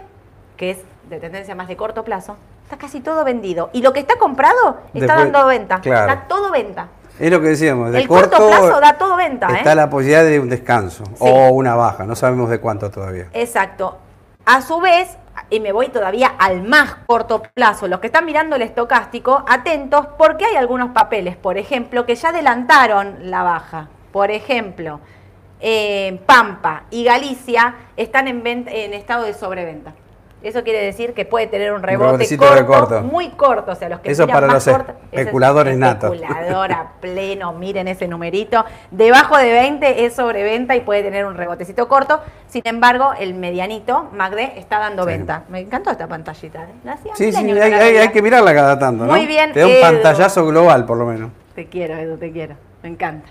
que 0.56 0.72
es 0.72 0.80
de 1.10 1.20
tendencia 1.20 1.54
más 1.54 1.68
de 1.68 1.78
corto 1.78 2.04
plazo, 2.04 2.36
está 2.64 2.78
casi 2.78 3.00
todo 3.00 3.24
vendido. 3.24 3.70
Y 3.74 3.82
lo 3.84 3.94
que 3.94 4.00
está 4.00 4.18
comprado 4.18 4.78
está 4.94 5.16
Después- 5.16 5.32
dando 5.32 5.46
venta. 5.46 5.80
claro. 5.80 6.12
Está 6.12 6.28
todo 6.28 6.52
venta. 6.52 6.88
Es 7.20 7.32
lo 7.32 7.40
que 7.42 7.48
decíamos, 7.50 7.92
de 7.92 8.00
El 8.02 8.08
corto, 8.08 8.38
plazo 8.48 8.80
da 8.80 8.98
todo 8.98 9.16
venta, 9.16 9.48
está 9.48 9.72
¿eh? 9.72 9.76
la 9.76 9.90
posibilidad 9.90 10.24
de 10.24 10.40
un 10.40 10.50
descanso 10.50 11.04
o 11.20 11.50
una 11.50 11.76
baja, 11.76 12.06
no 12.06 12.16
sabemos 12.16 12.50
de 12.50 12.60
cuánto 12.60 12.92
todavía. 12.92 13.28
Exacto. 13.34 13.98
A 14.50 14.62
su 14.62 14.80
vez, 14.80 15.18
y 15.50 15.60
me 15.60 15.74
voy 15.74 15.90
todavía 15.90 16.28
al 16.40 16.64
más 16.64 16.96
corto 17.06 17.44
plazo, 17.54 17.90
los 17.90 18.00
que 18.00 18.08
están 18.08 18.24
mirando 18.24 18.56
el 18.56 18.62
estocástico, 18.62 19.44
atentos 19.46 20.08
porque 20.18 20.46
hay 20.46 20.56
algunos 20.56 20.92
papeles, 20.92 21.36
por 21.36 21.58
ejemplo, 21.58 22.06
que 22.06 22.16
ya 22.16 22.30
adelantaron 22.30 23.30
la 23.30 23.44
baja. 23.44 23.90
Por 24.14 24.32
ejemplo, 24.32 25.02
eh, 25.60 26.22
Pampa 26.26 26.84
y 26.92 27.04
Galicia 27.04 27.76
están 27.98 28.30
en, 28.30 28.48
estado 28.94 29.26
de 29.26 29.34
sobreventa. 29.34 29.94
Eso 30.48 30.64
quiere 30.64 30.82
decir 30.82 31.14
que 31.14 31.26
puede 31.26 31.48
tener 31.48 31.74
un 31.74 31.84
rebote 31.84 32.26
corto, 32.66 33.02
muy 33.02 33.30
corto, 33.32 33.74
o 33.74 33.76
sea, 33.76 33.90
los 33.90 34.00
que 34.00 34.12
Eso 34.12 34.26
para 34.28 34.48
más 34.48 34.54
los 34.56 34.68
ese 34.68 34.72
es 35.12 35.20
especuladores 35.20 35.78
natos. 35.78 36.14
Especulador 36.16 36.72
a 36.72 36.92
pleno, 37.02 37.52
miren 37.52 37.90
ese 37.90 38.08
numerito. 38.08 38.64
Debajo 38.90 39.38
de 39.38 39.52
20 39.52 40.06
es 40.06 40.14
sobreventa 40.14 40.76
y 40.78 40.82
puede 40.82 41.04
tener 41.04 41.26
un 41.26 41.36
rebotecito 41.36 41.90
corto. 41.90 42.22
Sin 42.48 42.62
embargo, 42.64 43.12
el 43.20 43.34
medianito, 43.34 44.08
MACD, 44.14 44.58
está 44.58 44.80
dando 44.80 45.04
Sí. 45.04 45.08
venta. 45.10 45.44
Me 45.50 45.60
encantó 45.60 45.92
esta 45.92 46.08
pantallita. 46.08 46.64
¿eh? 46.64 46.90
Sí, 47.16 47.32
sí, 47.34 47.38
hay, 47.38 47.54
que 47.54 47.76
hay- 47.76 47.98
hay 47.98 48.22
mirarla 48.22 48.54
cada 48.54 48.80
tanto, 48.80 49.06
¿no? 49.06 49.12
Muy 49.12 49.26
bien, 49.28 49.52
Te 49.52 49.60
da 49.60 49.66
un 49.68 49.74
Edu. 49.74 49.82
pantallazo 49.82 50.46
global, 50.46 50.86
por 50.86 50.98
lo 50.98 51.06
menos. 51.08 51.30
Te 51.56 51.66
quiero, 51.66 51.98
Edu, 51.98 52.16
te 52.18 52.32
quiero. 52.32 52.56
Me 52.84 52.90
encanta. 52.90 53.28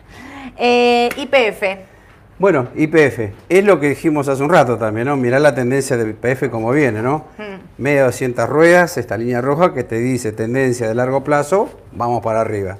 Eh, 0.58 1.08
IPF. 1.16 1.95
Bueno, 2.38 2.68
IPF, 2.74 3.32
es 3.48 3.64
lo 3.64 3.80
que 3.80 3.88
dijimos 3.88 4.28
hace 4.28 4.42
un 4.42 4.50
rato 4.50 4.76
también, 4.76 5.06
¿no? 5.06 5.16
Mirá 5.16 5.38
la 5.38 5.54
tendencia 5.54 5.96
de 5.96 6.10
IPF 6.10 6.50
como 6.50 6.70
viene, 6.70 7.00
¿no? 7.00 7.24
Mm. 7.38 7.82
Media 7.82 8.04
200 8.04 8.46
ruedas, 8.46 8.98
esta 8.98 9.16
línea 9.16 9.40
roja 9.40 9.72
que 9.72 9.84
te 9.84 9.98
dice 9.98 10.32
tendencia 10.32 10.86
de 10.86 10.94
largo 10.94 11.24
plazo, 11.24 11.70
vamos 11.92 12.22
para 12.22 12.42
arriba. 12.42 12.76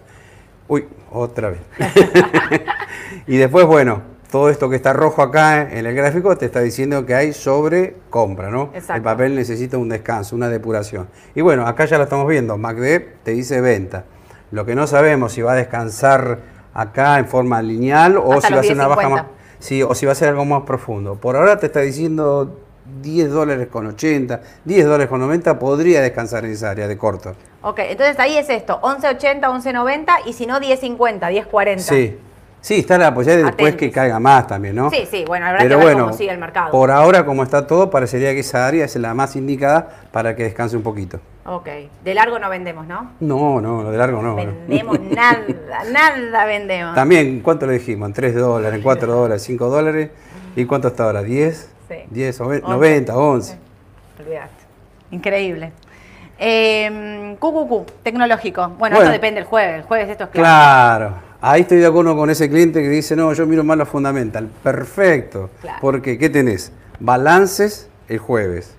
Uy, 0.69 0.85
otra 1.11 1.51
vez. 1.51 1.61
y 3.27 3.39
después, 3.39 3.65
bueno, 3.65 4.03
todo 4.31 4.51
esto 4.51 4.69
que 4.69 4.77
está 4.77 4.93
rojo 4.93 5.23
acá 5.23 5.63
en 5.73 5.87
el 5.87 5.95
gráfico 5.95 6.37
te 6.37 6.45
está 6.45 6.61
diciendo 6.61 7.07
que 7.07 7.15
hay 7.15 7.33
sobre 7.33 7.97
compra, 8.11 8.51
¿no? 8.51 8.71
Exacto. 8.75 8.95
El 8.95 9.03
papel 9.03 9.35
necesita 9.35 9.79
un 9.79 9.89
descanso, 9.89 10.37
una 10.37 10.51
depuración. 10.51 11.09
Y 11.35 11.41
bueno, 11.41 11.67
acá 11.67 11.87
ya 11.87 11.97
lo 11.97 12.05
estamos 12.05 12.29
viendo, 12.29 12.59
MACD 12.59 13.03
te 13.23 13.31
dice 13.31 13.63
venta. 13.63 14.05
Lo 14.51 14.67
que 14.67 14.75
no 14.75 14.87
sabemos 14.87 15.33
si 15.33 15.41
va 15.41 15.53
a 15.53 15.57
descansar 15.57 16.41
acá 16.75 17.19
en 17.19 17.27
forma 17.27 17.63
lineal 17.63 18.19
o 18.19 18.35
Hasta 18.35 18.49
si 18.49 18.55
va 18.55 18.61
a 18.61 18.63
ser 18.63 18.75
una 18.75 18.87
baja 18.89 19.09
10.50. 19.09 19.11
más. 19.11 19.25
Sí, 19.59 19.83
o 19.83 19.95
si 19.95 20.07
va 20.07 20.13
a 20.13 20.15
ser 20.15 20.29
algo 20.29 20.45
más 20.45 20.63
profundo. 20.63 21.17
Por 21.17 21.37
ahora 21.37 21.59
te 21.59 21.67
está 21.67 21.81
diciendo 21.81 22.59
10 23.03 23.31
dólares 23.31 23.69
con 23.69 23.87
80, 23.87 24.41
10 24.65 24.85
dólares 24.85 25.09
con 25.09 25.21
90, 25.21 25.59
podría 25.59 26.01
descansar 26.01 26.45
en 26.45 26.53
esa 26.53 26.71
área 26.71 26.89
de 26.89 26.97
corto. 26.97 27.35
Ok, 27.63 27.81
entonces 27.81 28.19
ahí 28.19 28.37
es 28.37 28.49
esto, 28.49 28.81
11.80, 28.81 29.41
11.90 29.41 30.07
y 30.27 30.33
si 30.33 30.47
no 30.47 30.59
10.50, 30.59 31.21
10.40. 31.21 31.79
Sí, 31.79 32.19
Sí, 32.67 32.81
está 32.81 32.99
la 32.99 33.15
posibilidad 33.15 33.45
de 33.45 33.45
después 33.53 33.77
que 33.77 33.93
caiga 33.93 34.19
más 34.19 34.49
también, 34.49 34.75
¿no? 34.75 34.91
Sí, 34.91 35.07
sí, 35.09 35.25
bueno, 35.25 35.47
habrá 35.47 35.59
Pero 35.61 35.79
que 35.79 35.85
ver 35.85 35.95
bueno, 35.95 36.07
cómo 36.07 36.17
sigue 36.19 36.33
el 36.33 36.39
mercado. 36.39 36.73
por 36.73 36.91
ahora, 36.91 37.25
como 37.25 37.45
está 37.45 37.65
todo, 37.65 37.91
parecería 37.91 38.33
que 38.35 38.41
esa 38.41 38.67
área 38.67 38.85
es 38.87 38.97
la 38.97 39.15
más 39.15 39.37
indicada 39.37 39.89
para 40.11 40.35
que 40.35 40.43
descanse 40.43 40.77
un 40.77 40.83
poquito. 40.83 41.21
Ok, 41.45 41.69
de 42.03 42.15
largo 42.15 42.41
no 42.41 42.51
vendemos, 42.51 42.85
¿no? 42.89 43.13
No, 43.21 43.61
no, 43.61 43.85
lo 43.85 43.93
de 43.93 43.97
largo 43.99 44.21
no. 44.21 44.31
no. 44.31 44.35
Vendemos 44.35 44.99
nada, 45.15 45.45
nada 45.93 46.45
vendemos. 46.45 46.97
También, 46.97 47.39
¿cuánto 47.41 47.69
le 47.69 47.75
dijimos? 47.75 48.09
En 48.09 48.13
3 48.15 48.35
dólares, 48.35 48.75
en 48.79 48.83
4 48.83 49.13
dólares, 49.15 49.43
5 49.45 49.69
dólares. 49.69 50.11
¿Y 50.57 50.65
cuánto 50.65 50.89
está 50.89 51.05
ahora? 51.05 51.23
¿10? 51.23 51.53
Sí. 51.89 51.95
10, 52.11 52.41
o 52.41 52.49
ve- 52.49 52.57
Once. 52.65 52.69
90, 52.69 53.17
11. 53.17 53.59
Olvidaste. 54.19 54.65
Increíble. 55.13 55.71
Eh, 56.37 57.37
QQQ, 57.39 58.03
tecnológico. 58.03 58.63
Bueno, 58.71 58.77
Bueno. 58.97 58.97
esto 59.03 59.13
depende 59.13 59.39
el 59.39 59.47
jueves. 59.47 59.77
El 59.77 59.83
jueves 59.83 60.09
esto 60.11 60.25
es 60.25 60.31
claro. 60.31 61.07
Claro. 61.11 61.26
Ahí 61.41 61.63
estoy 61.63 61.79
de 61.79 61.87
acuerdo 61.87 62.17
con 62.17 62.31
ese 62.31 62.49
cliente 62.49 62.83
que 62.83 62.89
dice, 62.89 63.15
no, 63.17 63.33
yo 63.33 63.47
miro 63.47 63.63
más 63.65 63.77
lo 63.79 63.87
fundamental. 63.87 64.49
Perfecto. 64.63 65.51
Claro. 65.61 65.79
Porque, 65.81 66.19
¿qué 66.19 66.29
tenés? 66.31 66.73
Balances 67.01 67.89
el 68.09 68.19
jueves. 68.19 68.75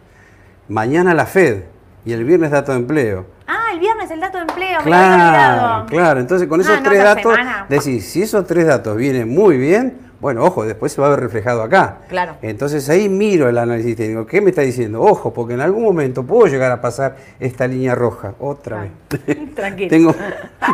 Mañana 0.68 1.14
la 1.14 1.26
Fed. 1.26 1.64
Y 2.06 2.14
el 2.14 2.24
viernes 2.24 2.52
dato 2.52 2.72
de 2.72 2.78
empleo. 2.80 3.26
Ah, 3.48 3.66
el 3.74 3.80
viernes 3.80 4.10
el 4.12 4.20
dato 4.22 4.38
de 4.38 4.44
empleo. 4.44 4.80
Claro, 4.84 5.86
claro. 5.88 6.20
Entonces, 6.22 6.48
con 6.48 6.62
esos 6.62 6.78
Ah, 6.78 6.80
no, 6.82 6.90
tres 6.90 7.04
datos, 7.04 7.36
semana. 7.36 7.66
decís, 7.70 8.06
si 8.10 8.22
esos 8.22 8.48
tres 8.48 8.66
datos 8.66 8.96
vienen 8.96 9.28
muy 9.28 9.58
bien, 9.58 9.98
bueno, 10.22 10.44
ojo, 10.46 10.66
después 10.66 10.94
se 10.94 11.00
va 11.02 11.08
a 11.08 11.10
ver 11.12 11.20
reflejado 11.20 11.62
acá. 11.62 12.00
Claro. 12.10 12.38
Entonces 12.42 12.90
ahí 12.90 13.08
miro 13.10 13.50
el 13.50 13.58
análisis 13.58 13.96
técnico. 13.98 14.26
¿Qué 14.26 14.42
me 14.42 14.50
está 14.50 14.62
diciendo? 14.64 15.02
Ojo, 15.02 15.32
porque 15.34 15.54
en 15.54 15.62
algún 15.62 15.84
momento 15.84 16.24
puedo 16.24 16.48
llegar 16.48 16.72
a 16.72 16.82
pasar 16.82 17.18
esta 17.40 17.68
línea 17.68 17.94
roja. 17.94 18.34
Otra 18.40 18.82
Ah, 18.82 18.88
vez. 19.28 19.54
Tranquilo. 19.56 19.90
Tengo 19.90 20.16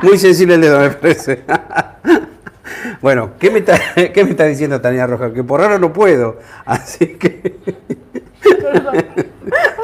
muy 0.03 0.17
sensible 0.17 0.55
el 0.55 0.61
dedo, 0.61 0.79
me 0.79 0.89
parece. 0.91 1.41
bueno, 3.01 3.31
¿qué 3.39 3.51
me, 3.51 3.59
está, 3.59 3.79
¿qué 4.13 4.23
me 4.23 4.31
está 4.31 4.45
diciendo 4.45 4.79
línea 4.83 5.07
roja? 5.07 5.33
Que 5.33 5.43
por 5.43 5.61
ahora 5.61 5.77
no 5.79 5.91
puedo. 5.93 6.39
Así 6.65 7.07
que. 7.15 7.55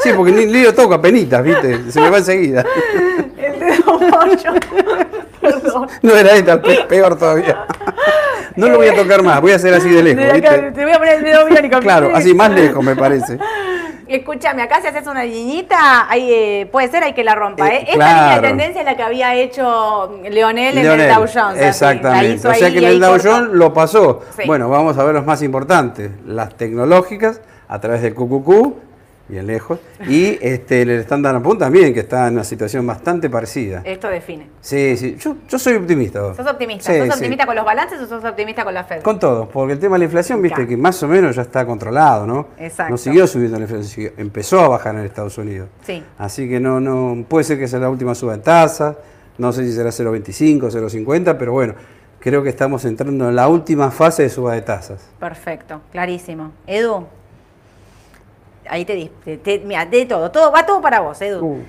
sí, 0.03 0.09
porque 0.15 0.31
ni, 0.31 0.45
ni 0.45 0.63
lo 0.63 0.73
toco 0.73 0.93
a 0.95 1.01
penitas, 1.01 1.43
¿viste? 1.43 1.91
Se 1.91 2.01
me 2.01 2.09
va 2.09 2.17
enseguida. 2.17 2.65
El 3.37 3.59
dedo 3.59 3.99
mocho. 3.99 4.53
Perdón. 5.41 5.87
No 6.01 6.13
era 6.15 6.33
esta, 6.33 6.61
pe- 6.61 6.85
peor 6.87 7.17
todavía. 7.17 7.65
No 8.55 8.67
lo 8.67 8.77
voy 8.77 8.87
a 8.89 8.95
tocar 8.95 9.23
más, 9.23 9.39
voy 9.39 9.53
a 9.53 9.55
hacer 9.55 9.73
así 9.73 9.89
de 9.89 10.03
lejos, 10.03 10.23
De 10.23 10.31
acá, 10.31 10.57
¿viste? 10.57 10.71
te 10.71 10.83
voy 10.83 10.91
a 10.93 10.97
poner 10.97 11.15
el 11.19 11.23
dedo 11.23 11.45
biónico. 11.45 11.79
Claro, 11.79 12.11
así 12.13 12.33
más 12.33 12.51
lejos 12.51 12.83
me 12.83 12.95
parece. 12.95 13.39
Escúchame, 14.09 14.63
acá 14.63 14.81
si 14.81 14.87
haces 14.87 15.05
una 15.05 15.23
liñita, 15.23 16.09
ahí, 16.09 16.33
eh, 16.33 16.69
puede 16.71 16.89
ser 16.89 17.03
hay 17.03 17.13
que 17.13 17.23
la 17.23 17.35
rompa. 17.35 17.67
Eh, 17.67 17.75
¿eh? 17.75 17.85
Esta 17.89 17.93
línea 17.93 18.23
de 18.23 18.39
claro. 18.39 18.47
tendencia 18.47 18.81
es 18.81 18.85
la 18.85 18.97
que 18.97 19.03
había 19.03 19.35
hecho 19.35 20.19
Leonel, 20.27 20.77
en 20.77 20.83
Leonel, 20.83 21.01
el 21.01 21.15
Dow 21.15 21.25
Jones. 21.31 21.61
Exactamente. 21.61 22.47
O 22.47 22.53
sea 22.53 22.67
ahí 22.67 22.73
que 22.73 22.79
en 22.79 22.85
el 22.85 22.99
Dow. 22.99 23.17
Jones 23.23 23.49
lo 23.51 23.71
pasó. 23.71 24.21
Sí. 24.35 24.43
Bueno, 24.47 24.67
vamos 24.67 24.97
a 24.97 25.03
ver 25.03 25.13
los 25.13 25.25
más 25.25 25.43
importantes. 25.43 26.11
Las 26.25 26.55
tecnológicas 26.55 27.41
a 27.67 27.79
través 27.79 28.01
del 28.01 28.15
QQQ, 28.15 28.88
bien 29.29 29.47
lejos, 29.47 29.79
y 30.07 30.37
este, 30.41 30.81
el 30.81 30.89
Standard 31.01 31.41
Poor's 31.41 31.59
también, 31.59 31.93
que 31.93 32.01
está 32.01 32.27
en 32.27 32.33
una 32.33 32.43
situación 32.43 32.85
bastante 32.85 33.29
parecida. 33.29 33.81
Esto 33.85 34.07
define. 34.09 34.49
Sí, 34.59 34.97
sí, 34.97 35.15
yo, 35.19 35.35
yo 35.47 35.59
soy 35.59 35.75
optimista. 35.75 36.33
¿Sos 36.33 36.47
optimista? 36.47 36.91
Sí, 36.91 36.97
¿Sos 36.99 37.07
sí. 37.07 37.13
optimista 37.13 37.45
con 37.45 37.55
los 37.55 37.63
balances 37.65 38.01
o 38.01 38.07
sos 38.07 38.23
optimista 38.25 38.63
con 38.63 38.73
la 38.73 38.83
Fed? 38.83 39.01
Con 39.01 39.19
todo, 39.19 39.47
porque 39.47 39.73
el 39.73 39.79
tema 39.79 39.95
de 39.95 39.99
la 39.99 40.05
inflación, 40.05 40.41
viste 40.41 40.55
Claro. 40.55 40.69
que 40.69 40.77
más 40.77 41.01
o 41.03 41.07
menos 41.07 41.35
ya 41.35 41.43
está 41.43 41.65
controlado, 41.65 42.25
¿no? 42.25 42.47
Exacto. 42.57 42.91
No 42.91 42.97
siguió 42.97 43.27
subiendo 43.27 43.57
la 43.57 43.63
inflación, 43.63 44.11
empezó 44.17 44.59
a 44.61 44.67
bajar 44.67 44.95
en 44.95 45.05
Estados 45.05 45.37
Unidos. 45.37 45.69
Sí. 45.83 46.03
Así 46.17 46.49
que 46.49 46.59
no, 46.59 46.79
no, 46.79 47.23
puede 47.27 47.43
ser 47.43 47.59
que 47.59 47.67
sea 47.67 47.79
la 47.79 47.89
última 47.89 48.15
suba 48.15 48.33
en 48.33 48.41
tasa, 48.41 48.97
no 49.37 49.53
sé 49.53 49.63
si 49.65 49.73
será 49.73 49.89
0,25, 49.91 50.69
0,50, 50.71 51.37
pero 51.37 51.53
bueno, 51.53 51.75
creo 52.19 52.43
que 52.43 52.49
estamos 52.49 52.83
entrando 52.83 53.29
en 53.29 53.35
la 53.35 53.47
última 53.47 53.91
fase 53.91 54.23
de 54.23 54.29
suba 54.29 54.53
de 54.53 54.61
tasas. 54.63 55.07
Perfecto, 55.19 55.81
clarísimo. 55.91 56.51
Edu, 56.67 57.05
ahí 58.69 58.85
te 58.85 59.11
te- 59.23 59.37
te- 59.37 59.59
mira, 59.59 59.85
de 59.85 60.05
todo, 60.05 60.31
todo, 60.31 60.51
va 60.51 60.65
todo 60.65 60.81
para 60.81 60.99
vos, 60.99 61.21
Edu. 61.21 61.45
Uh. 61.45 61.63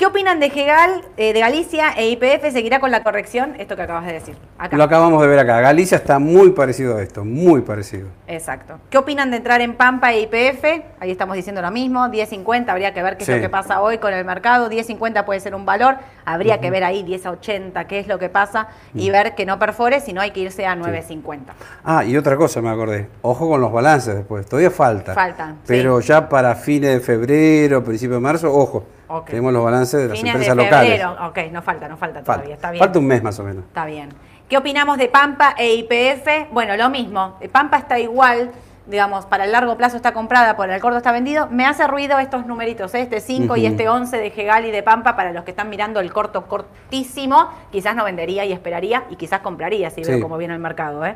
¿Qué 0.00 0.06
opinan 0.06 0.40
de 0.40 0.48
GEGAL, 0.48 1.02
eh, 1.18 1.34
de 1.34 1.40
Galicia 1.40 1.90
e 1.94 2.08
IPF? 2.08 2.52
¿Seguirá 2.52 2.80
con 2.80 2.90
la 2.90 3.02
corrección? 3.02 3.54
Esto 3.58 3.76
que 3.76 3.82
acabas 3.82 4.06
de 4.06 4.14
decir. 4.14 4.34
Acá. 4.56 4.74
Lo 4.74 4.84
acabamos 4.84 5.20
de 5.20 5.28
ver 5.28 5.38
acá. 5.38 5.60
Galicia 5.60 5.98
está 5.98 6.18
muy 6.18 6.52
parecido 6.52 6.96
a 6.96 7.02
esto, 7.02 7.22
muy 7.22 7.60
parecido. 7.60 8.08
Exacto. 8.26 8.78
¿Qué 8.88 8.96
opinan 8.96 9.30
de 9.30 9.36
entrar 9.36 9.60
en 9.60 9.74
Pampa 9.74 10.10
e 10.14 10.22
IPF? 10.22 10.64
Ahí 11.00 11.10
estamos 11.10 11.36
diciendo 11.36 11.60
lo 11.60 11.70
mismo. 11.70 12.08
10.50, 12.08 12.70
habría 12.70 12.94
que 12.94 13.02
ver 13.02 13.18
qué 13.18 13.24
es 13.24 13.26
Sí. 13.26 13.34
lo 13.34 13.42
que 13.42 13.50
pasa 13.50 13.82
hoy 13.82 13.98
con 13.98 14.14
el 14.14 14.24
mercado. 14.24 14.70
10.50 14.70 15.26
puede 15.26 15.38
ser 15.40 15.54
un 15.54 15.66
valor. 15.66 15.96
Habría 16.24 16.60
que 16.60 16.70
ver 16.70 16.82
ahí 16.82 17.02
10 17.02 17.26
a 17.26 17.32
80 17.32 17.86
qué 17.86 17.98
es 17.98 18.06
lo 18.08 18.18
que 18.18 18.30
pasa 18.30 18.68
y 18.94 19.10
ver 19.10 19.34
que 19.34 19.44
no 19.44 19.58
perfore, 19.58 20.00
si 20.00 20.14
no 20.14 20.22
hay 20.22 20.30
que 20.30 20.40
irse 20.40 20.64
a 20.64 20.76
9.50. 20.76 21.52
Ah, 21.84 22.04
y 22.06 22.16
otra 22.16 22.38
cosa 22.38 22.62
me 22.62 22.70
acordé. 22.70 23.06
Ojo 23.20 23.50
con 23.50 23.60
los 23.60 23.70
balances 23.70 24.14
después. 24.14 24.46
Todavía 24.46 24.70
falta. 24.70 25.12
Faltan, 25.12 25.56
sí. 25.56 25.64
Pero 25.66 26.00
ya 26.00 26.26
para 26.26 26.54
fines 26.54 26.90
de 26.94 27.00
febrero, 27.00 27.84
principio 27.84 28.14
de 28.14 28.20
marzo, 28.22 28.50
ojo. 28.50 28.86
Tenemos 29.26 29.52
los 29.52 29.64
balances 29.64 30.00
de 30.02 30.08
las 30.08 30.18
Fines 30.18 30.34
de 30.34 30.38
empresas 30.46 30.56
locales. 30.56 30.90
febrero. 31.00 31.28
Ok, 31.28 31.38
no 31.52 31.62
falta, 31.62 31.88
no 31.88 31.96
falta 31.96 32.18
Falta. 32.20 32.32
todavía. 32.34 32.54
Está 32.54 32.70
bien. 32.70 32.78
Falta 32.84 32.98
un 32.98 33.06
mes 33.06 33.22
más 33.22 33.38
o 33.38 33.44
menos. 33.44 33.64
Está 33.64 33.84
bien. 33.86 34.08
¿Qué 34.48 34.56
opinamos 34.58 34.98
de 34.98 35.08
Pampa 35.08 35.54
e 35.56 35.74
IPF? 35.74 36.52
Bueno, 36.52 36.76
lo 36.76 36.90
mismo. 36.90 37.36
Pampa 37.52 37.76
está 37.78 37.98
igual, 38.00 38.50
digamos, 38.86 39.24
para 39.26 39.44
el 39.44 39.52
largo 39.52 39.76
plazo 39.76 39.94
está 39.96 40.12
comprada, 40.12 40.56
por 40.56 40.68
el 40.70 40.80
corto 40.80 40.96
está 40.98 41.12
vendido. 41.12 41.46
Me 41.48 41.64
hace 41.66 41.86
ruido 41.86 42.18
estos 42.18 42.46
numeritos, 42.46 42.92
¿eh? 42.94 43.02
este 43.02 43.20
5 43.20 43.56
y 43.56 43.66
este 43.66 43.88
11 43.88 44.16
de 44.16 44.30
Gegal 44.30 44.66
y 44.66 44.72
de 44.72 44.82
Pampa, 44.82 45.14
para 45.14 45.32
los 45.32 45.44
que 45.44 45.52
están 45.52 45.68
mirando 45.70 46.00
el 46.00 46.12
corto 46.12 46.46
cortísimo, 46.46 47.48
quizás 47.70 47.94
no 47.94 48.04
vendería 48.04 48.44
y 48.44 48.52
esperaría 48.52 49.04
y 49.10 49.14
quizás 49.16 49.38
compraría 49.40 49.90
si 49.90 50.02
veo 50.02 50.16
Sí. 50.16 50.20
cómo 50.22 50.36
viene 50.36 50.54
el 50.54 50.60
mercado. 50.60 51.06
¿eh? 51.06 51.14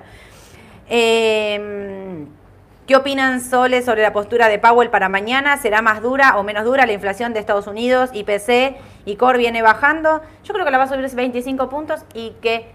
Eh, 0.89 2.27
¿Qué 2.87 2.97
opinan 2.97 3.41
Sole 3.41 3.81
sobre 3.83 4.03
la 4.03 4.13
postura 4.13 4.49
de 4.49 4.59
Powell 4.59 4.91
para 4.91 5.09
mañana? 5.09 5.57
¿Será 5.57 5.81
más 5.81 6.03
dura 6.03 6.37
o 6.37 6.43
menos 6.43 6.65
dura 6.65 6.85
la 6.85 6.93
inflación 6.93 7.33
de 7.33 7.41
Estados 7.41 7.67
Unidos? 7.67 8.11
IPC 8.13 8.77
y 9.07 9.17
Core 9.17 9.39
viene 9.39 9.63
bajando. 9.63 10.21
Yo 10.45 10.53
creo 10.53 10.67
que 10.67 10.71
la 10.71 10.77
va 10.77 10.85
a 10.85 10.89
subir 10.89 11.09
25 11.09 11.71
puntos 11.71 12.05
y 12.13 12.33
que 12.43 12.67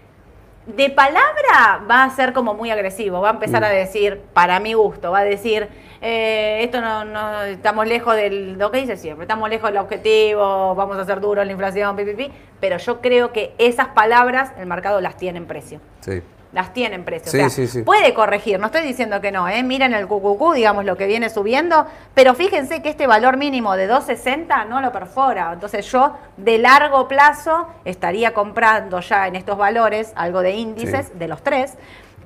de 0.66 0.90
palabra 0.90 1.84
va 1.88 2.02
a 2.02 2.10
ser 2.10 2.32
como 2.32 2.54
muy 2.54 2.72
agresivo. 2.72 3.20
Va 3.20 3.28
a 3.30 3.32
empezar 3.34 3.62
Mm. 3.62 3.66
a 3.66 3.68
decir, 3.68 4.20
para 4.32 4.58
mi 4.58 4.72
gusto, 4.72 5.12
va 5.12 5.20
a 5.20 5.24
decir, 5.24 5.68
eh, 6.00 6.58
esto 6.64 6.80
no, 6.80 7.04
no, 7.04 7.42
estamos 7.42 7.86
lejos 7.86 8.16
del, 8.16 8.58
lo 8.58 8.72
que 8.72 8.78
dice 8.78 8.96
siempre, 8.96 9.24
estamos 9.24 9.48
lejos 9.48 9.70
del 9.70 9.78
objetivo, 9.78 10.74
vamos 10.74 10.96
a 10.98 11.02
hacer 11.02 11.20
duro 11.20 11.44
la 11.44 11.52
inflación, 11.52 11.94
pi, 11.94 12.04
pi, 12.04 12.14
pi. 12.14 12.32
pero 12.58 12.78
yo 12.78 13.00
creo 13.00 13.32
que 13.32 13.54
esas 13.58 13.88
palabras 13.88 14.50
el 14.58 14.66
mercado 14.66 15.00
las 15.00 15.16
tiene 15.16 15.38
en 15.38 15.46
precio 15.46 15.80
Sí. 16.00 16.20
Las 16.52 16.72
tienen 16.72 17.04
precio. 17.04 17.30
Sí, 17.30 17.38
o 17.38 17.40
sea, 17.40 17.50
sí, 17.50 17.66
sí. 17.68 17.82
Puede 17.82 18.12
corregir, 18.12 18.58
no 18.58 18.66
estoy 18.66 18.82
diciendo 18.82 19.20
que 19.20 19.30
no, 19.30 19.48
¿eh? 19.48 19.62
miren 19.62 19.94
el 19.94 20.06
QQQ, 20.08 20.54
digamos 20.54 20.84
lo 20.84 20.96
que 20.96 21.06
viene 21.06 21.30
subiendo, 21.30 21.86
pero 22.14 22.34
fíjense 22.34 22.82
que 22.82 22.88
este 22.88 23.06
valor 23.06 23.36
mínimo 23.36 23.76
de 23.76 23.86
260 23.86 24.64
no 24.64 24.80
lo 24.80 24.90
perfora. 24.90 25.50
Entonces 25.52 25.90
yo 25.92 26.16
de 26.36 26.58
largo 26.58 27.06
plazo 27.06 27.68
estaría 27.84 28.34
comprando 28.34 29.00
ya 29.00 29.28
en 29.28 29.36
estos 29.36 29.56
valores 29.56 30.12
algo 30.16 30.40
de 30.42 30.52
índices 30.52 31.18
de 31.18 31.28
los 31.28 31.42
tres. 31.42 31.74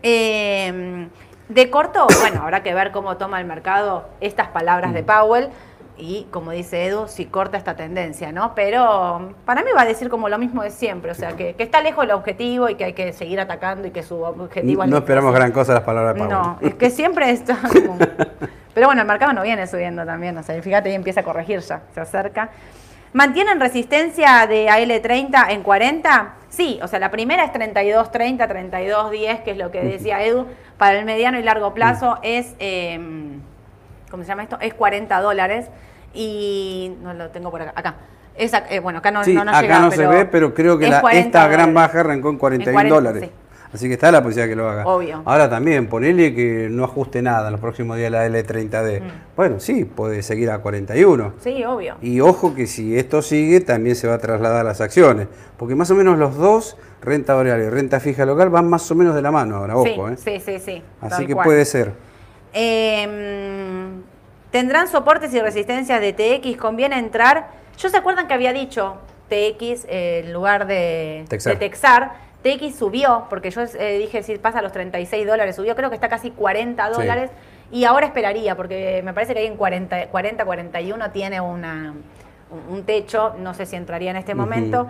Eh, 0.03 1.09
de 1.49 1.71
corto, 1.71 2.07
bueno, 2.21 2.43
habrá 2.43 2.63
que 2.63 2.73
ver 2.73 2.91
cómo 2.91 3.17
toma 3.19 3.39
el 3.41 3.47
mercado 3.47 4.09
estas 4.21 4.49
palabras 4.49 4.91
Mm. 4.93 4.95
de 4.95 5.03
Powell. 5.03 5.49
Y 5.97 6.27
como 6.31 6.51
dice 6.51 6.87
Edu, 6.87 7.07
si 7.07 7.27
corta 7.27 7.57
esta 7.57 7.77
tendencia, 7.77 8.33
¿no? 8.33 8.55
Pero 8.55 9.35
para 9.45 9.63
mí 9.63 9.71
va 9.77 9.83
a 9.83 9.85
decir 9.85 10.09
como 10.09 10.29
lo 10.29 10.39
mismo 10.39 10.63
de 10.63 10.71
siempre, 10.71 11.13
o 11.13 11.15
sea, 11.15 11.37
que, 11.37 11.55
que 11.55 11.63
está 11.63 11.81
lejos 11.81 12.03
del 12.07 12.17
objetivo 12.17 12.69
y 12.69 12.75
que 12.75 12.85
hay 12.85 12.93
que 12.95 13.13
seguir 13.13 13.39
atacando 13.39 13.87
y 13.87 13.91
que 13.91 14.03
su 14.03 14.21
objetivo 14.23 14.87
No 14.87 14.99
esperamos 14.99 15.33
gran 15.33 15.53
cosa 15.53 15.75
las 15.75 15.85
palabras 15.85 16.15
de 16.15 16.21
Powell. 16.21 16.33
No, 16.33 16.59
es 16.61 16.75
que 16.75 16.91
siempre 16.91 17.31
está 17.31 17.57
como... 17.57 17.99
Pero 18.75 18.89
bueno, 18.89 19.03
el 19.03 19.09
mercado 19.09 19.33
no 19.33 19.43
viene 19.43 19.69
subiendo 19.69 20.05
también, 20.05 20.37
o 20.37 20.43
sea, 20.43 20.61
fíjate, 20.61 20.91
y 20.91 20.95
empieza 20.95 21.21
a 21.21 21.23
corregir 21.23 21.61
ya, 21.61 21.83
se 21.95 22.01
acerca. 22.01 22.51
¿Mantienen 23.13 23.61
resistencia 23.61 24.45
de 24.49 24.67
AL30 24.67 25.51
en 25.51 25.63
40? 25.63 26.35
Sí, 26.49 26.81
o 26.83 26.89
sea, 26.89 26.99
la 26.99 27.13
primera 27.13 27.45
es 27.45 27.53
32.30, 27.53 28.39
32.10, 28.49 29.45
que 29.45 29.53
es 29.53 29.57
lo 29.57 29.71
que 29.71 29.83
decía 29.83 30.25
Edu. 30.25 30.47
Para 30.79 30.99
el 30.99 31.05
mediano 31.05 31.39
y 31.39 31.45
largo 31.45 31.75
plazo 31.75 32.19
es, 32.23 32.57
eh, 32.59 32.99
¿cómo 34.15 34.23
se 34.23 34.29
llama 34.29 34.45
esto? 34.45 34.57
Es 34.61 34.75
40 34.75 35.21
dólares 35.21 35.67
y 36.15 36.95
no 37.03 37.15
lo 37.15 37.31
tengo 37.31 37.51
por 37.51 37.61
acá. 37.63 37.73
Acá. 37.75 37.95
Esa, 38.37 38.59
eh, 38.71 38.79
bueno, 38.79 39.01
acá 39.01 39.11
no, 39.11 39.25
Sí, 39.25 39.35
no, 39.35 39.45
no 39.45 39.51
acá 39.51 39.63
llega, 39.63 39.81
no 39.81 39.91
se 39.91 40.07
ve, 40.07 40.25
pero 40.25 40.55
creo 40.55 40.79
que 40.79 40.85
es 40.85 40.91
la- 40.93 41.01
40 41.01 41.27
esta 41.27 41.49
gran 41.49 41.73
dólares. 41.73 41.75
baja 41.75 42.01
arrancó 42.01 42.31
en 42.31 42.39
41 42.39 42.71
En 42.71 42.75
40, 42.75 42.95
dólares. 42.95 43.23
sí. 43.25 43.31
Así 43.73 43.89
que 43.89 43.95
está 43.95 44.13
la 44.13 44.23
posibilidad 44.23 44.49
que 44.49 44.55
lo 44.55 44.69
haga. 44.71 44.87
Obvio. 44.87 45.23
Ahora 45.25 45.51
también, 45.51 45.89
ponele 45.89 46.33
que 46.33 46.69
no 46.71 46.85
ajuste 46.85 47.23
nada 47.23 47.47
en 47.49 47.53
los 47.53 47.61
próximos 47.61 47.97
días 47.97 48.09
la 48.13 48.25
L30D. 48.29 49.01
Mm. 49.01 49.05
Bueno, 49.35 49.59
sí, 49.59 49.85
puede 49.85 50.23
seguir 50.23 50.49
a 50.53 50.59
41. 50.61 51.35
Sí, 51.41 51.65
obvio. 51.65 51.97
Y 52.01 52.21
ojo 52.21 52.55
que 52.55 52.69
si 52.69 52.97
esto 52.97 53.21
sigue, 53.21 53.61
también 53.63 53.97
se 53.97 54.07
va 54.07 54.15
a 54.15 54.19
trasladar 54.19 54.61
a 54.61 54.63
las 54.63 54.81
acciones. 54.81 55.27
Porque 55.57 55.75
más 55.75 55.91
o 55.91 55.97
menos 55.97 56.19
los 56.21 56.37
dos, 56.37 56.77
renta 57.03 57.35
variable 57.35 57.65
y 57.65 57.69
renta 57.71 57.99
fija 57.99 58.25
local, 58.25 58.49
van 58.51 58.69
más 58.71 58.89
o 58.93 58.95
menos 58.95 59.13
de 59.17 59.23
la 59.23 59.33
mano 59.33 59.57
ahora, 59.57 59.77
ojo. 59.77 60.09
sí, 60.17 60.31
¿eh? 60.31 60.39
sí, 60.39 60.53
sí, 60.53 60.59
sí. 60.65 60.83
Así 61.01 61.27
que 61.27 61.35
cual. 61.35 61.45
puede 61.45 61.65
ser. 61.65 61.95
Eh, 62.53 63.84
¿Tendrán 64.55 64.87
soportes 64.87 65.35
y 65.35 65.41
resistencias 65.41 66.01
de 66.01 66.13
TX? 66.13 66.57
¿Conviene 66.59 66.97
entrar? 66.97 67.49
Yo 67.77 67.89
se 67.89 67.97
acuerdan 67.97 68.29
que 68.29 68.35
había 68.35 68.53
dicho 68.53 68.99
TX 69.29 69.85
eh, 69.89 70.23
en 70.25 70.33
lugar 70.33 70.69
de 70.69 71.25
Texar. 71.29 71.55
de 71.55 71.59
Texar, 71.59 72.13
TX 72.45 72.77
subió, 72.77 73.27
porque 73.29 73.51
yo 73.51 73.63
eh, 73.63 73.99
dije 73.99 74.23
si 74.23 74.39
pasa 74.39 74.61
a 74.61 74.63
los 74.63 74.71
36 74.71 75.27
dólares, 75.27 75.57
subió, 75.57 75.75
creo 75.75 75.89
que 75.91 75.97
está 75.97 76.09
casi 76.09 76.31
40 76.31 76.87
Sí. 76.87 76.93
dólares. 76.93 77.31
Y 77.73 77.83
ahora 77.85 78.07
esperaría, 78.07 78.55
porque 78.57 79.03
me 79.05 79.13
parece 79.13 79.35
que 79.35 79.41
ahí 79.41 79.47
en 79.47 79.57
40, 79.57 80.07
40 80.11 80.45
41 80.45 81.11
tiene 81.11 81.41
una, 81.41 81.93
un- 82.71 82.85
techo, 82.85 83.35
no 83.41 83.55
sé 83.55 83.67
si 83.67 83.75
entraría 83.75 84.13
en 84.13 84.19
este 84.19 84.35
Ujú. 84.35 84.41
momento. 84.43 84.87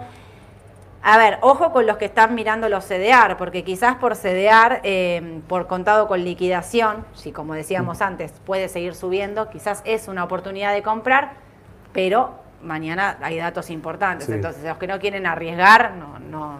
A 1.06 1.18
ver, 1.18 1.36
ojo 1.42 1.70
con 1.70 1.86
los 1.86 1.98
que 1.98 2.06
están 2.06 2.34
mirando 2.34 2.70
los 2.70 2.86
CDR, 2.86 3.36
porque 3.36 3.62
quizás 3.62 3.96
por 3.96 4.16
CDR, 4.16 4.80
eh, 4.84 5.42
por 5.46 5.66
contado 5.66 6.08
con 6.08 6.24
liquidación, 6.24 7.04
si 7.12 7.30
como 7.30 7.52
decíamos 7.52 8.00
antes 8.00 8.32
puede 8.46 8.70
seguir 8.70 8.94
subiendo, 8.94 9.50
quizás 9.50 9.82
es 9.84 10.08
una 10.08 10.24
oportunidad 10.24 10.72
de 10.72 10.82
comprar, 10.82 11.32
pero 11.92 12.32
mañana 12.62 13.18
hay 13.20 13.36
datos 13.36 13.68
importantes. 13.68 14.28
Sí. 14.28 14.32
Entonces, 14.32 14.64
los 14.64 14.78
que 14.78 14.86
no 14.86 14.98
quieren 14.98 15.26
arriesgar, 15.26 15.92
no, 15.92 16.18
no, 16.20 16.56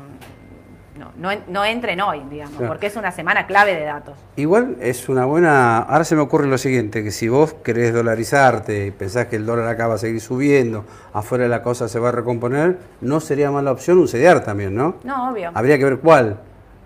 no, 0.99 1.11
no, 1.17 1.31
en- 1.33 1.43
no 1.49 1.65
entren 1.65 2.01
hoy, 2.01 2.23
digamos, 2.31 2.57
Claro. 2.57 2.69
porque 2.73 2.87
es 2.87 2.97
una 2.97 3.11
semana 3.11 3.47
clave 3.47 3.75
de 3.75 3.85
datos. 3.85 4.15
Igual 4.37 4.77
es 4.81 5.09
una 5.09 5.25
buena. 5.25 5.79
Ahora 5.79 6.05
se 6.05 6.15
me 6.17 6.23
ocurre 6.23 6.47
lo 6.47 6.57
siguiente: 6.59 7.03
que 7.03 7.11
si 7.11 7.29
vos 7.29 7.55
querés 7.55 7.93
dolarizarte 7.93 8.87
y 8.87 8.91
pensás 8.91 9.27
que 9.27 9.37
el 9.37 9.47
dólar 9.47 9.67
acá 9.69 9.87
va 9.89 9.95
a 9.95 9.99
seguir 9.99 10.21
subiendo, 10.21 10.85
afuera 11.13 11.49
la 11.49 11.63
cosa 11.63 11.89
se 11.89 11.99
va 11.99 12.11
a 12.11 12.13
recomponer, 12.13 12.79
no 13.01 13.21
sería 13.21 13.51
mala 13.51 13.73
opción 13.73 13.99
un 13.99 14.07
CDR 14.09 14.41
también, 14.41 14.75
¿no? 14.75 14.97
No, 15.05 15.31
obvio. 15.33 15.51
Habría 15.55 15.79
que 15.79 15.85
ver 15.85 15.99
cuál. 15.99 16.39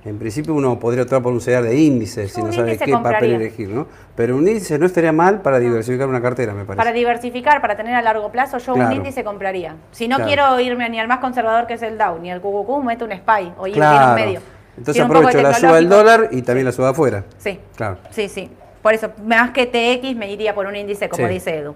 En 0.05 0.18
principio 0.18 0.55
uno 0.55 0.78
podría 0.78 1.03
optar 1.03 1.20
por 1.20 1.32
un 1.32 1.40
CDR 1.40 1.62
de 1.64 1.76
índice, 1.76 2.28
si 2.28 2.40
no 2.40 2.53
sabe 2.53 2.78
qué 2.78 2.92
papel 2.92 3.32
elegir, 3.34 3.68
¿no? 3.68 3.86
Pero 4.14 4.36
un 4.36 4.46
índice 4.46 4.78
no 4.78 4.86
estaría 4.86 5.12
mal 5.12 5.42
para 5.42 5.59
diversificar 5.59 6.09
una 6.09 6.22
cartera, 6.22 6.55
me 6.55 6.64
parece. 6.64 6.76
Para 6.78 6.92
diversificar, 6.92 7.61
para 7.61 7.76
tener 7.76 7.94
a 7.94 8.01
largo 8.03 8.30
plazo, 8.30 8.59
yo 8.59 8.74
Claro. 8.74 8.90
un 8.90 8.96
índice 8.96 9.24
compraría. 9.24 9.74
Si 9.90 10.07
no 10.07 10.16
Claro. 10.16 10.28
quiero 10.28 10.61
irme 10.61 10.88
ni 10.88 11.01
al 11.01 11.09
más 11.09 11.18
conservador 11.18 11.66
que 11.66 11.74
es 11.74 11.82
el 11.82 11.99
Dow, 11.99 12.18
ni 12.20 12.30
al 12.30 12.40
QQQ, 12.40 12.84
meto 12.84 13.05
un 13.05 13.12
SPY 13.12 13.53
o 13.59 13.64
Claro. 13.64 14.09
un 14.11 14.14
medio. 14.14 14.40
Entonces 14.78 15.03
de 15.03 15.03
aprovecho 15.03 15.42
la 15.42 15.55
suba 15.55 15.74
del 15.74 15.88
dólar 15.88 16.28
y 16.30 16.42
también 16.42 16.64
la 16.66 16.72
suba 16.72 16.90
afuera. 16.90 17.24
Sí, 17.38 17.59
Claro. 17.76 17.99
sí, 18.11 18.28
sí. 18.28 18.49
Por 18.80 18.94
eso, 18.94 19.11
más 19.26 19.51
que 19.51 19.66
TX, 19.66 20.14
me 20.16 20.30
iría 20.30 20.55
por 20.55 20.66
un 20.66 20.76
índice, 20.76 21.09
como 21.09 21.26
Sí. 21.26 21.34
dice 21.34 21.59
Edu. 21.59 21.74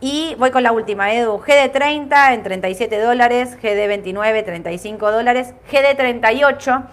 Y 0.00 0.36
voy 0.38 0.50
con 0.50 0.62
la 0.62 0.72
última, 0.72 1.14
Edu. 1.14 1.38
GD30 1.38 2.34
en 2.34 2.42
37 2.42 3.00
dólares, 3.00 3.56
GD29 3.62 4.42
35 4.44 5.10
dólares, 5.10 5.54
GD38 5.72 6.84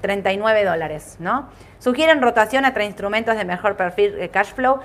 39 0.00 0.64
dólares, 0.64 1.16
¿no? 1.18 1.48
Sugieren 1.78 2.22
rotación 2.22 2.64
a 2.64 2.72
tres 2.74 2.86
instrumentos 2.86 3.36
de 3.36 3.44
mejor 3.44 3.76
perfil 3.76 4.16
de 4.16 4.28
cash 4.28 4.52
flow. 4.54 4.80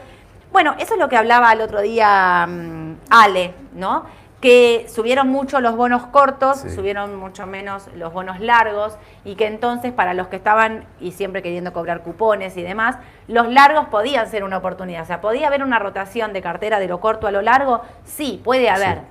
Bueno, 0.52 0.76
eso 0.80 0.94
es 0.96 1.00
lo 1.00 1.08
que 1.10 1.18
hablaba 1.18 1.52
el 1.54 1.62
otro 1.62 1.82
día 1.82 2.46
mm, 2.48 2.96
Ale, 3.10 3.54
¿no? 3.74 4.06
Que 4.42 4.88
subieron 4.90 5.30
mucho 5.30 5.62
los 5.62 5.76
bonos 5.76 6.08
cortos, 6.08 6.58
Sí. 6.62 6.72
subieron 6.72 7.16
mucho 7.16 7.46
menos 7.46 7.88
los 7.96 8.12
bonos 8.12 8.40
largos 8.40 8.98
y 9.24 9.36
que 9.36 9.46
entonces 9.46 9.94
para 9.94 10.14
los 10.16 10.28
que 10.28 10.36
estaban 10.36 10.86
y 11.00 11.12
siempre 11.12 11.42
queriendo 11.44 11.72
cobrar 11.74 12.02
cupones 12.02 12.58
y 12.58 12.64
demás, 12.64 12.98
los 13.28 13.48
largos 13.48 13.86
podían 13.88 14.28
ser 14.28 14.44
una 14.44 14.58
oportunidad. 14.58 15.04
O 15.04 15.06
sea, 15.06 15.22
podía 15.22 15.48
haber 15.48 15.64
una 15.64 15.78
rotación 15.80 16.34
de 16.34 16.42
cartera 16.42 16.80
de 16.80 16.88
lo 16.88 17.00
corto 17.00 17.28
a 17.28 17.32
lo 17.32 17.42
largo, 17.44 17.82
sí, 18.04 18.42
puede 18.44 18.70
haber. 18.70 18.96
Sí. 18.98 19.04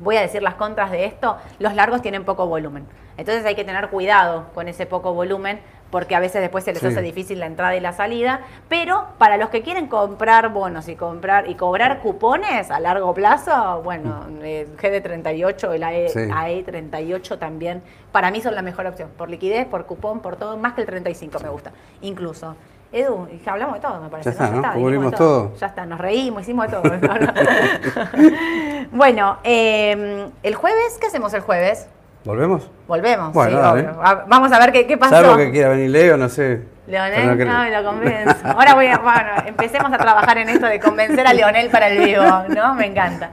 Voy 0.00 0.16
a 0.16 0.22
decir 0.22 0.42
las 0.42 0.54
contras 0.54 0.90
de 0.90 1.04
esto, 1.04 1.36
los 1.58 1.74
largos 1.74 2.02
tienen 2.02 2.24
poco 2.24 2.46
volumen. 2.46 2.86
Entonces 3.16 3.44
hay 3.44 3.54
que 3.54 3.64
tener 3.64 3.88
cuidado 3.88 4.46
con 4.54 4.66
ese 4.66 4.86
poco 4.86 5.12
volumen 5.12 5.60
porque 5.90 6.14
a 6.14 6.20
veces 6.20 6.40
después 6.40 6.64
se 6.64 6.72
les 6.72 6.80
Sí. 6.80 6.86
hace 6.86 7.02
difícil 7.02 7.40
la 7.40 7.46
entrada 7.46 7.74
y 7.76 7.80
la 7.80 7.92
salida, 7.92 8.40
pero 8.68 9.08
para 9.18 9.36
los 9.36 9.50
que 9.50 9.60
quieren 9.62 9.88
comprar 9.88 10.48
bonos 10.50 10.88
y 10.88 10.94
comprar 10.96 11.50
y 11.50 11.56
cobrar 11.56 11.98
cupones 11.98 12.70
a 12.70 12.78
largo 12.80 13.12
plazo, 13.12 13.82
bueno, 13.82 14.24
el 14.42 14.74
GD38, 14.76 15.72
el 15.74 15.82
AE, 15.82 16.08
Sí. 16.08 16.20
AE38 16.32 17.38
también, 17.38 17.82
para 18.12 18.30
mí 18.30 18.40
son 18.40 18.54
la 18.54 18.62
mejor 18.62 18.86
opción, 18.86 19.10
por 19.18 19.28
liquidez, 19.28 19.66
por 19.66 19.84
cupón, 19.84 20.20
por 20.20 20.36
todo, 20.36 20.56
más 20.56 20.72
que 20.74 20.82
el 20.82 20.86
35 20.86 21.40
me 21.40 21.48
gusta, 21.48 21.72
incluso. 22.02 22.54
Edu, 22.92 23.28
hablamos 23.46 23.76
de 23.76 23.80
todo, 23.80 24.00
me 24.00 24.08
parece. 24.08 24.30
Ya 24.30 24.44
está, 24.44 24.50
¿no? 24.50 24.72
Cubrimos 24.72 25.14
todo. 25.14 25.54
Ya 25.56 25.68
está, 25.68 25.86
nos 25.86 26.00
reímos, 26.00 26.42
hicimos 26.42 26.66
de 26.66 26.76
todo. 26.76 26.82
¿no? 26.82 26.98
bueno, 28.92 29.38
eh, 29.44 30.28
el 30.42 30.54
jueves, 30.56 30.98
¿qué 31.00 31.06
hacemos 31.06 31.32
el 31.34 31.40
jueves? 31.40 31.86
¿Volvemos? 32.24 32.68
Volvemos. 32.88 33.32
Bueno, 33.32 33.58
sí, 33.58 33.66
obvio. 33.66 33.96
Vamos 34.26 34.52
a 34.52 34.58
ver 34.58 34.72
qué, 34.72 34.86
qué 34.86 34.98
pasó. 34.98 35.14
Salvo 35.14 35.36
que 35.36 35.52
quiera 35.52 35.68
venir 35.70 35.90
Leo, 35.90 36.16
no 36.16 36.28
sé. 36.28 36.62
Leonel, 36.86 37.38
no 37.38 37.44
no, 37.44 37.60
me 37.60 37.70
lo 37.70 37.84
convenzo. 37.84 38.36
Ahora 38.44 38.74
voy 38.74 38.86
a, 38.86 38.98
bueno, 38.98 39.30
empecemos 39.46 39.92
a 39.92 39.98
trabajar 39.98 40.38
en 40.38 40.48
esto 40.48 40.66
de 40.66 40.80
convencer 40.80 41.26
a 41.26 41.32
Leonel 41.32 41.70
para 41.70 41.88
el 41.88 42.04
vivo, 42.04 42.24
¿no? 42.48 42.74
Me 42.74 42.86
encanta. 42.86 43.30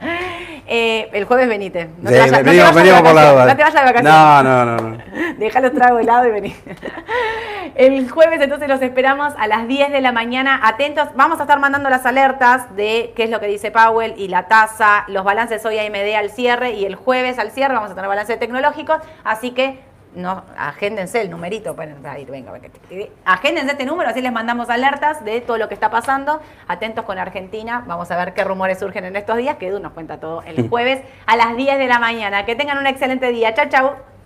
Eh, 0.70 1.08
el 1.14 1.24
jueves 1.24 1.48
venite. 1.48 1.88
No 2.02 2.10
te 2.10 2.18
vayas, 2.18 2.30
no 2.30 2.38
te 2.38 2.44
venimos, 2.44 2.74
vayas 2.74 2.74
de 2.74 2.82
venimos 2.82 3.00
por 3.00 3.14
la 3.14 3.32
vacaciones, 3.32 3.32
duda. 3.32 3.46
No 3.46 3.56
te 3.56 3.62
vayas 3.62 3.74
de 3.74 3.80
vacaciones. 3.80 4.12
No, 4.12 4.42
no, 4.42 4.64
no. 4.66 4.90
no. 4.90 5.34
Deja 5.38 5.60
los 5.60 5.72
tragos 5.72 6.00
helados 6.02 6.26
y 6.26 6.30
vení. 6.30 6.56
El 7.74 8.10
jueves 8.10 8.40
entonces 8.40 8.68
los 8.68 8.82
esperamos 8.82 9.32
a 9.38 9.46
las 9.46 9.66
10 9.66 9.92
de 9.92 10.00
la 10.00 10.12
mañana. 10.12 10.60
Atentos, 10.62 11.08
vamos 11.14 11.38
a 11.38 11.44
estar 11.44 11.58
mandando 11.58 11.88
las 11.88 12.04
alertas 12.04 12.74
de 12.76 13.12
qué 13.16 13.24
es 13.24 13.30
lo 13.30 13.40
que 13.40 13.46
dice 13.46 13.70
Powell 13.70 14.14
y 14.18 14.28
la 14.28 14.48
tasa, 14.48 15.04
los 15.08 15.24
balances 15.24 15.64
hoy 15.64 15.78
AMD 15.78 16.14
al 16.16 16.30
cierre 16.30 16.72
y 16.72 16.84
el 16.84 16.96
jueves 16.96 17.38
al 17.38 17.50
cierre 17.50 17.74
vamos 17.74 17.90
a 17.90 17.94
tener 17.94 18.08
balances 18.08 18.38
tecnológicos. 18.38 18.98
Así 19.24 19.52
que 19.52 19.80
no, 20.14 20.44
agéndense 20.56 21.20
el 21.20 21.30
numerito. 21.30 21.76
Para, 21.76 21.94
para 21.96 22.18
ir, 22.18 22.30
venga, 22.30 22.52
venga. 22.52 22.68
Agéndense 23.24 23.72
este 23.72 23.84
número, 23.84 24.10
así 24.10 24.20
les 24.20 24.32
mandamos 24.32 24.70
alertas 24.70 25.24
de 25.24 25.40
todo 25.40 25.58
lo 25.58 25.68
que 25.68 25.74
está 25.74 25.90
pasando. 25.90 26.40
Atentos 26.66 27.04
con 27.04 27.18
Argentina. 27.18 27.84
Vamos 27.86 28.10
a 28.10 28.16
ver 28.16 28.34
qué 28.34 28.44
rumores 28.44 28.78
surgen 28.78 29.04
en 29.04 29.16
estos 29.16 29.36
días. 29.36 29.56
Que 29.56 29.68
Edu 29.68 29.80
nos 29.80 29.92
cuenta 29.92 30.18
todo 30.18 30.42
el 30.42 30.68
jueves 30.70 31.02
a 31.26 31.36
las 31.36 31.56
10 31.56 31.78
de 31.78 31.86
la 31.86 31.98
mañana. 31.98 32.44
Que 32.44 32.56
tengan 32.56 32.78
un 32.78 32.86
excelente 32.86 33.30
día. 33.30 33.54
Chau, 33.54 33.68
chau. 33.68 34.17